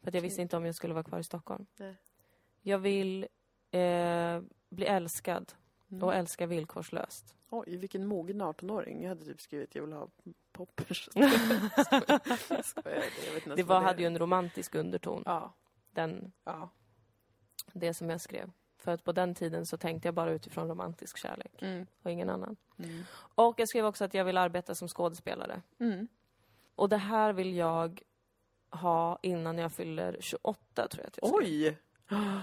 För 0.00 0.08
att 0.08 0.14
jag 0.14 0.22
visste 0.22 0.42
inte 0.42 0.56
om 0.56 0.66
jag 0.66 0.74
skulle 0.74 0.94
vara 0.94 1.04
kvar 1.04 1.18
i 1.18 1.24
Stockholm. 1.24 1.66
Nej. 1.76 1.96
Jag 2.62 2.78
vill 2.78 3.26
eh, 3.70 4.40
bli 4.68 4.86
älskad 4.86 5.52
Mm. 5.90 6.02
och 6.02 6.14
älska 6.14 6.46
villkorslöst. 6.46 7.34
Oj, 7.50 7.76
vilken 7.76 8.06
mogen 8.06 8.42
18-åring. 8.42 9.02
Jag 9.02 9.08
hade 9.08 9.24
typ 9.24 9.40
skrivit 9.40 9.74
jag 9.74 9.82
vill 9.82 9.92
ha 9.92 10.08
poppers. 10.52 11.08
Jag 11.14 12.64
skojar, 12.64 12.96
jag 13.26 13.32
vet 13.34 13.34
inte 13.34 13.48
ens 13.48 13.56
Det 13.56 13.62
vad 13.62 13.68
var, 13.68 13.80
hade 13.82 14.00
ju 14.02 14.06
en 14.06 14.18
romantisk 14.18 14.74
underton, 14.74 15.22
Ja, 15.26 15.52
den, 15.90 16.32
ja. 16.44 16.70
det 17.72 17.94
som 17.94 18.10
jag 18.10 18.20
skrev. 18.20 18.50
För 18.88 18.92
att 18.94 19.04
på 19.04 19.12
den 19.12 19.34
tiden 19.34 19.66
så 19.66 19.76
tänkte 19.76 20.08
jag 20.08 20.14
bara 20.14 20.30
utifrån 20.30 20.68
romantisk 20.68 21.18
kärlek 21.18 21.62
Mm. 21.62 21.86
och 22.02 22.10
ingen 22.10 22.30
annan. 22.30 22.56
Mm. 22.78 23.04
Och 23.34 23.60
jag 23.60 23.68
skrev 23.68 23.86
också 23.86 24.04
att 24.04 24.14
jag 24.14 24.24
vill 24.24 24.36
arbeta 24.38 24.74
som 24.74 24.88
skådespelare. 24.88 25.62
Mm. 25.80 26.08
Och 26.74 26.88
det 26.88 26.96
här 26.96 27.32
vill 27.32 27.56
jag 27.56 28.02
ha 28.70 29.18
innan 29.22 29.58
jag 29.58 29.72
fyller 29.72 30.16
28 30.20 30.88
tror 30.88 31.02
jag 31.04 31.08
att 31.08 31.18
jag 31.22 31.28
skrev. 31.28 31.48
Oj! 31.48 31.78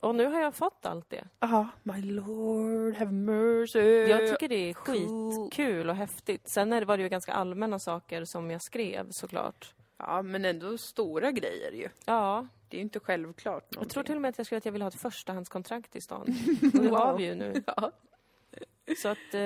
Och 0.00 0.14
nu 0.14 0.26
har 0.26 0.40
jag 0.40 0.54
fått 0.54 0.86
allt 0.86 1.10
det. 1.10 1.24
Ja, 1.40 1.68
my 1.82 2.02
lord 2.02 2.94
have 2.94 3.12
mercy. 3.12 3.78
Jag 4.08 4.28
tycker 4.30 4.48
det 4.48 4.70
är 4.70 4.74
cool. 4.74 4.94
skitkul 4.94 5.90
och 5.90 5.96
häftigt. 5.96 6.48
Sen 6.48 6.86
var 6.86 6.96
det 6.96 7.02
ju 7.02 7.08
ganska 7.08 7.32
allmänna 7.32 7.78
saker 7.78 8.24
som 8.24 8.50
jag 8.50 8.62
skrev 8.62 9.10
såklart. 9.10 9.74
Ja, 10.06 10.22
men 10.22 10.44
ändå 10.44 10.78
stora 10.78 11.30
grejer 11.32 11.72
ju. 11.72 11.88
Ja, 12.04 12.46
Det 12.68 12.76
är 12.76 12.78
ju 12.78 12.82
inte 12.82 13.00
självklart 13.00 13.64
jag 13.68 13.76
någonting. 13.76 13.92
tror 13.92 14.02
till 14.04 14.14
och 14.14 14.20
med 14.20 14.28
att 14.28 14.38
jag 14.38 14.46
skrev 14.46 14.56
att 14.58 14.64
jag 14.64 14.72
vill 14.72 14.82
ha 14.82 14.88
ett 14.88 15.00
förstahandskontrakt 15.00 15.96
i 15.96 16.00
stan. 16.00 16.20
Och 16.74 16.82
det 16.82 16.88
har 16.90 17.16
vi 17.18 17.24
ju 17.24 17.34
nu. 17.34 17.62
Ja. 17.66 17.92
Så 19.02 19.08
att 19.08 19.34
eh, 19.34 19.40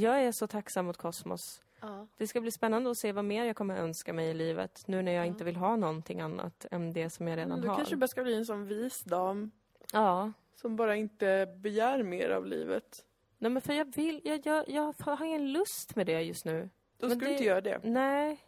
jag 0.00 0.22
är 0.22 0.32
så 0.32 0.46
tacksam 0.46 0.86
mot 0.86 0.96
Kosmos. 0.96 1.62
Ja. 1.80 2.06
Det 2.16 2.26
ska 2.26 2.40
bli 2.40 2.50
spännande 2.50 2.90
att 2.90 2.98
se 2.98 3.12
vad 3.12 3.24
mer 3.24 3.44
jag 3.44 3.56
kommer 3.56 3.76
önska 3.76 4.12
mig 4.12 4.30
i 4.30 4.34
livet. 4.34 4.82
Nu 4.86 5.02
när 5.02 5.12
jag 5.12 5.26
inte 5.26 5.44
vill 5.44 5.56
ha 5.56 5.76
någonting 5.76 6.20
annat 6.20 6.66
än 6.70 6.92
det 6.92 7.10
som 7.10 7.28
jag 7.28 7.36
redan 7.38 7.60
Du 7.60 7.68
har. 7.68 7.76
kanske 7.76 7.96
bara 7.96 8.08
ska 8.08 8.22
bli 8.22 8.34
en 8.34 8.46
sån 8.46 8.66
vis 8.66 9.00
dam 9.04 9.50
Ja. 9.92 10.32
som 10.56 10.76
bara 10.76 10.96
inte 10.96 11.46
begär 11.56 12.02
mer 12.02 12.30
av 12.30 12.46
livet. 12.46 13.04
Nej 13.38 13.50
men 13.50 13.62
för 13.62 13.72
jag 13.72 13.94
vill, 13.96 14.20
jag, 14.24 14.46
jag, 14.46 14.68
jag 14.68 14.94
har 15.00 15.24
ingen 15.24 15.52
lust 15.52 15.96
med 15.96 16.06
det 16.06 16.22
just 16.22 16.44
nu. 16.44 16.68
Då 16.98 17.08
Men 17.08 17.16
ska 17.16 17.26
du 17.26 17.32
inte 17.32 17.44
göra 17.44 17.60
det. 17.60 17.80
Nej. 17.82 18.38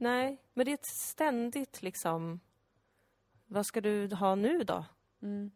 Nej. 0.00 0.36
Men 0.54 0.64
det 0.66 0.70
är 0.72 0.74
ett 0.74 0.84
ständigt 0.86 1.82
liksom, 1.82 2.40
vad 3.46 3.66
ska 3.66 3.80
du 3.80 4.14
ha 4.14 4.34
nu 4.34 4.64
då? 4.64 4.84
Mm. 5.22 5.50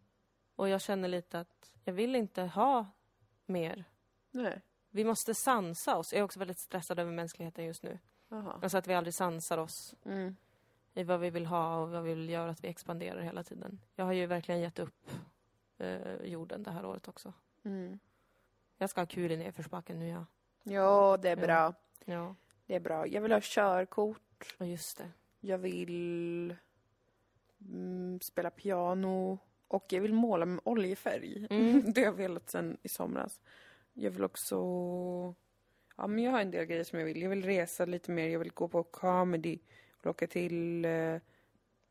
Och 0.57 0.69
jag 0.69 0.81
känner 0.81 1.09
lite 1.09 1.41
att 1.41 1.73
jag 1.85 1.93
vill 1.93 2.17
inte 2.17 2.43
ha 2.43 2.87
mer. 3.47 3.85
Nej. 4.31 4.61
Vi 4.91 5.05
måste 5.05 5.35
sansa 5.35 5.97
oss. 5.97 6.13
Jag 6.13 6.21
är 6.21 6.25
också 6.25 6.39
väldigt 6.39 6.59
stressad 6.59 6.99
över 6.99 7.13
mänskligheten 7.13 7.65
just 7.65 7.83
nu. 7.83 7.99
Jaha. 8.29 8.59
Alltså 8.63 8.79
att 8.79 8.87
vi 8.87 8.95
aldrig 8.95 9.15
sansar 9.15 9.59
oss 9.59 9.95
Mm. 10.05 10.37
i 10.95 11.05
vad 11.05 11.21
vi 11.21 11.31
vill 11.31 11.47
ha 11.47 11.79
och 11.79 11.91
vad 11.91 12.03
vi 12.03 12.15
vill 12.15 12.29
göra, 12.29 12.51
att 12.51 12.65
vi 12.65 12.69
expanderar 12.69 13.21
hela 13.21 13.43
tiden. 13.43 13.81
Jag 13.95 14.05
har 14.05 14.13
ju 14.13 14.27
verkligen 14.27 14.61
gett 14.61 14.79
upp 14.79 15.11
eh, 15.79 16.17
jorden 16.25 16.63
det 16.63 16.71
här 16.71 16.85
året 16.85 17.09
också. 17.09 17.33
Mm. 17.63 17.99
Jag 18.79 18.91
ska 18.91 19.01
ha 19.01 19.07
kul 19.07 19.33
i 19.33 19.37
nedförsbacken 19.37 19.99
nu, 19.99 20.09
ja. 20.09 20.27
Ja, 20.63 21.17
det 21.23 21.29
är 21.29 21.37
bra. 21.37 21.75
Ja, 22.05 22.35
Det 22.67 22.75
är 22.75 22.81
bra. 22.81 23.07
Jag 23.07 23.21
vill 23.21 23.33
ha 23.33 23.41
körkort. 23.43 24.24
Och 24.59 24.67
just 24.67 24.99
det. 24.99 25.11
Jag 25.41 25.59
vill 25.59 26.55
mm, 27.61 28.21
spela 28.21 28.51
piano. 28.51 29.39
Och 29.69 29.85
jag 29.89 30.01
vill 30.01 30.13
måla 30.15 30.47
med 30.47 30.61
oljefärg. 30.65 31.47
Mm. 31.51 31.83
det 31.95 32.01
har 32.01 32.07
jag 32.07 32.13
velat 32.13 32.51
sedan 32.51 32.77
i 32.83 32.89
somras. 32.89 33.41
Jag 33.93 34.11
vill 34.11 34.25
också... 34.25 34.57
Ja, 35.97 36.07
men 36.07 36.25
jag 36.25 36.33
har 36.33 36.41
en 36.41 36.51
del 36.51 36.65
grejer 36.67 36.85
som 36.85 36.99
jag 36.99 37.07
vill. 37.07 37.23
Jag 37.23 37.31
vill 37.31 37.45
resa 37.45 37.85
lite 37.85 38.11
mer. 38.11 38.29
Jag 38.29 38.39
vill 38.39 38.53
gå 38.53 38.69
på 38.69 38.83
comedy. 38.83 39.59
Jag 39.91 40.03
vill 40.03 40.11
åka 40.11 40.27
till 40.27 40.85
eh, 40.85 41.15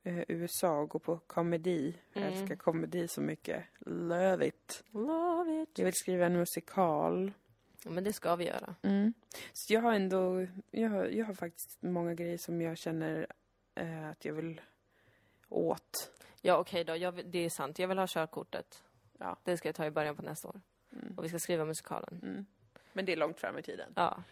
eh, 0.04 0.24
USA 0.28 0.80
och 0.80 0.90
gå 0.90 1.00
på 1.00 1.18
komedi. 1.28 1.96
Jag 2.14 2.24
Mm. 2.24 2.34
älskar 2.34 2.56
komedi 2.56 3.08
så 3.08 3.22
mycket. 3.22 3.64
Love 3.86 4.48
it. 4.48 4.84
Love 4.92 5.62
it. 5.64 5.78
Jag 5.78 5.86
vill 5.86 5.94
skriva 5.94 6.26
en 6.26 6.38
musikal. 6.38 7.32
Men 7.86 8.04
det 8.04 8.14
ska 8.14 8.36
vi 8.36 8.46
göra. 8.46 8.76
Mm. 8.82 9.14
Så 9.54 9.74
jag 9.74 9.82
har 9.82 9.94
ändå, 9.94 10.48
jag 10.72 10.90
har, 10.90 11.06
jag 11.06 11.26
har 11.26 11.34
faktiskt 11.34 11.82
många 11.82 12.14
grejer 12.14 12.38
som 12.38 12.62
jag 12.62 12.78
känner 12.78 13.28
eh, 13.76 14.10
att 14.10 14.26
jag 14.26 14.34
vill 14.34 14.62
åt. 15.50 16.12
Ja, 16.42 16.58
okej 16.58 16.84
då. 16.84 16.96
Jag, 16.96 17.26
det 17.26 17.40
är 17.40 17.50
sant. 17.50 17.80
Jag 17.80 17.88
vill 17.88 17.98
ha 17.98 18.08
körkortet. 18.08 18.84
Ja. 19.18 19.38
Det 19.44 19.58
ska 19.58 19.68
jag 19.68 19.76
ta 19.76 19.86
i 19.86 19.92
början 19.92 20.16
på 20.16 20.22
nästa 20.22 20.48
år. 20.48 20.62
Och 21.18 21.24
vi 21.24 21.30
ska 21.30 21.40
skriva 21.40 21.66
musikalen. 21.66 22.46
Men 22.94 23.06
det 23.06 23.12
är 23.12 23.18
långt 23.18 23.40
fram 23.40 23.58
i 23.58 23.62
tiden. 23.62 23.94
Ja. 23.96 24.24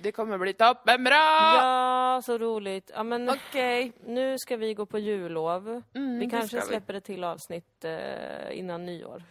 Det 0.00 0.12
kommer 0.12 0.38
bli 0.38 0.52
toppenbra! 0.52 1.14
Ja, 1.14 2.22
så 2.24 2.38
roligt. 2.38 2.90
Ja, 2.94 3.02
men 3.02 3.30
Okej. 3.30 3.92
nu 4.04 4.38
ska 4.38 4.56
vi 4.56 4.74
gå 4.74 4.86
på 4.86 4.98
jullov. 4.98 5.82
Mm, 5.94 6.18
vi 6.18 6.30
kanske 6.30 6.48
ska 6.48 6.60
vi. 6.60 6.66
släpper 6.66 6.94
ett 6.94 7.04
till 7.04 7.24
avsnitt 7.24 7.84
eh, 7.84 8.58
innan 8.58 8.86
nyår. 8.86 9.22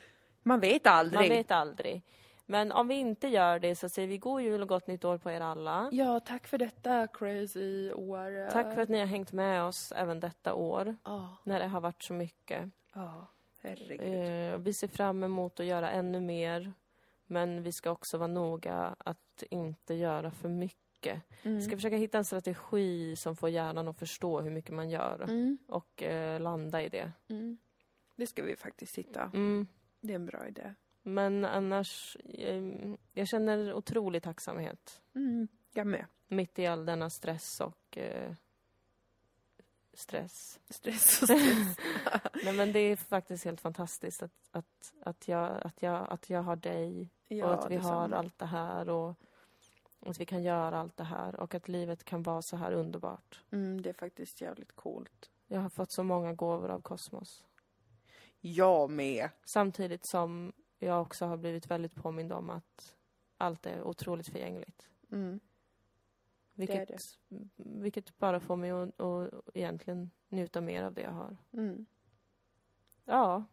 Man 0.44 0.60
vet 0.60 0.88
aldrig. 0.88 1.20
Man 1.20 1.30
vet 1.30 1.52
aldrig. 1.52 2.02
Men 2.46 2.72
om 2.72 2.88
vi 2.88 2.96
inte 2.96 3.28
gör 3.28 3.60
det 3.60 3.76
så 3.76 3.90
säger 3.90 4.08
vi 4.08 4.18
god 4.18 4.42
jul 4.42 4.62
och 4.62 4.68
gott 4.68 4.88
nytt 4.88 5.06
år 5.06 5.18
på 5.18 5.32
er 5.32 5.42
alla. 5.42 5.90
Ja, 5.92 6.20
tack 6.20 6.48
för 6.48 6.58
detta 6.58 7.08
crazy 7.08 7.92
år. 7.92 8.50
Tack 8.52 8.74
för 8.76 8.82
att 8.82 8.90
ni 8.90 9.00
har 9.00 9.06
hängt 9.06 9.32
med 9.32 9.64
oss 9.64 9.92
även 9.96 10.20
detta 10.20 10.54
år. 10.54 10.96
Ja, 11.04 11.38
När 11.44 11.60
det 11.60 11.68
har 11.68 11.82
varit 11.82 12.04
så 12.04 12.14
mycket. 12.14 12.70
ja, 12.94 13.28
herregud. 13.62 14.54
Eh, 14.54 14.58
vi 14.60 14.74
ser 14.74 14.88
fram 14.88 15.24
emot 15.24 15.60
att 15.60 15.66
göra 15.66 15.92
ännu 15.92 16.20
mer. 16.22 16.74
Men 17.28 17.64
vi 17.64 17.72
ska 17.72 17.92
också 17.92 18.18
vara 18.18 18.28
noga 18.28 18.96
att 18.98 19.44
inte 19.50 19.94
göra 19.94 20.32
för 20.32 20.50
mycket. 20.50 21.22
Vi 21.44 21.62
ska 21.62 21.76
försöka 21.78 21.96
hitta 21.98 22.18
en 22.18 22.26
strategi 22.26 23.16
som 23.16 23.36
får 23.36 23.50
hjärnan 23.50 23.88
att 23.88 24.00
förstå 24.00 24.42
hur 24.42 24.52
mycket 24.52 24.74
man 24.74 24.90
gör. 24.90 25.24
Mm, 25.24 25.58
Och 25.68 26.04
eh, 26.04 26.40
landa 26.40 26.82
i 26.82 26.90
det. 26.90 27.12
mm. 27.30 27.58
Det 28.16 28.28
ska 28.28 28.44
vi 28.44 28.56
faktiskt 28.56 28.98
hitta. 28.98 29.22
Mm. 29.34 29.68
Det 30.02 30.12
är 30.14 30.16
en 30.16 30.26
bra 30.26 30.48
idé. 30.48 30.74
Men 31.08 31.46
annars, 31.46 32.18
eh, 32.24 32.64
jag 33.14 33.28
känner 33.28 33.74
otrolig 33.74 34.24
tacksamhet. 34.24 35.02
Mm, 35.16 35.48
jag 35.74 35.88
med. 35.88 36.06
Mitt 36.28 36.60
i 36.60 36.66
all 36.66 36.86
denna 36.86 37.10
stress 37.10 37.62
och 37.62 37.98
eh, 37.98 38.34
stress. 39.94 40.60
Stress 40.70 41.22
och 41.22 41.28
stress. 41.30 41.78
Nej 42.44 42.54
men 42.54 42.72
det 42.72 42.80
är 42.80 42.96
faktiskt 42.96 43.46
helt 43.46 43.62
fantastiskt 43.62 44.24
att, 44.24 44.32
att, 44.52 44.94
att, 45.02 45.28
jag, 45.28 45.62
att, 45.66 45.82
jag, 45.82 46.08
att 46.10 46.30
jag 46.30 46.42
har 46.42 46.56
dig 46.56 47.10
och 47.44 47.54
att 47.54 47.72
vi 47.72 47.76
har 47.76 48.08
detsamma. 48.08 48.16
allt 48.16 48.40
det 48.40 48.46
här 48.46 48.90
och 48.90 49.16
att 50.06 50.20
vi 50.20 50.26
kan 50.26 50.44
göra 50.44 50.80
allt 50.80 50.98
det 50.98 51.04
här 51.04 51.40
och 51.40 51.56
att 51.56 51.68
livet 51.68 52.04
kan 52.04 52.24
vara 52.24 52.42
så 52.42 52.58
här 52.58 52.72
underbart. 52.72 53.42
Mm, 53.52 53.82
det 53.82 53.90
är 53.90 53.94
faktiskt 53.94 54.42
jävligt 54.42 54.76
coolt. 54.76 55.30
Jag 55.48 55.60
har 55.60 55.70
fått 55.70 55.92
så 55.92 56.04
många 56.04 56.34
gåvor 56.34 56.70
av 56.70 56.82
kosmos. 56.82 57.44
Jag 58.40 58.90
med. 58.90 59.30
Samtidigt 59.46 60.08
som 60.08 60.54
jag 60.80 61.02
också 61.02 61.26
har 61.26 61.38
blivit 61.38 61.68
väldigt 61.72 61.96
påmind 61.96 62.34
om 62.34 62.50
att 62.50 62.96
allt 63.38 63.66
är 63.66 63.84
otroligt 63.84 64.30
förgängligt. 64.30 64.88
Mm. 65.12 65.40
Vilket, 66.54 66.88
det. 66.88 66.98
vilket 67.58 68.18
bara 68.18 68.40
får 68.40 68.56
mig 68.56 68.72
att, 68.72 69.02
att 69.02 69.32
egentligen 69.54 70.12
njuta 70.30 70.62
mer 70.62 70.84
av 70.84 70.94
det 70.94 71.02
jag 71.02 71.12
har. 71.12 71.38
Mm. 71.54 71.86
Ja, 73.06 73.44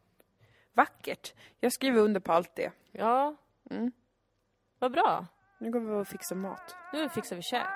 Vackert. 0.73 1.35
Jag 1.61 1.73
skriver 1.73 2.01
under 2.01 2.21
på 2.21 2.33
allt 2.33 2.55
det. 2.57 2.73
ja, 2.93 3.37
Mm. 3.71 3.93
vad 4.79 4.93
bra. 4.93 5.27
Nu 5.59 5.71
går 5.71 5.81
vi 5.81 5.93
och 6.03 6.09
fixar 6.09 6.37
mat. 6.37 6.75
Nu 6.93 7.09
fixar 7.09 7.37
vi 7.37 7.43
käk. 7.43 7.67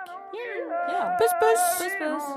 Ja. 0.71 1.19
Puss 1.21 1.33
puss! 1.41 1.79
Puss 1.81 1.99
puss! 1.99 2.37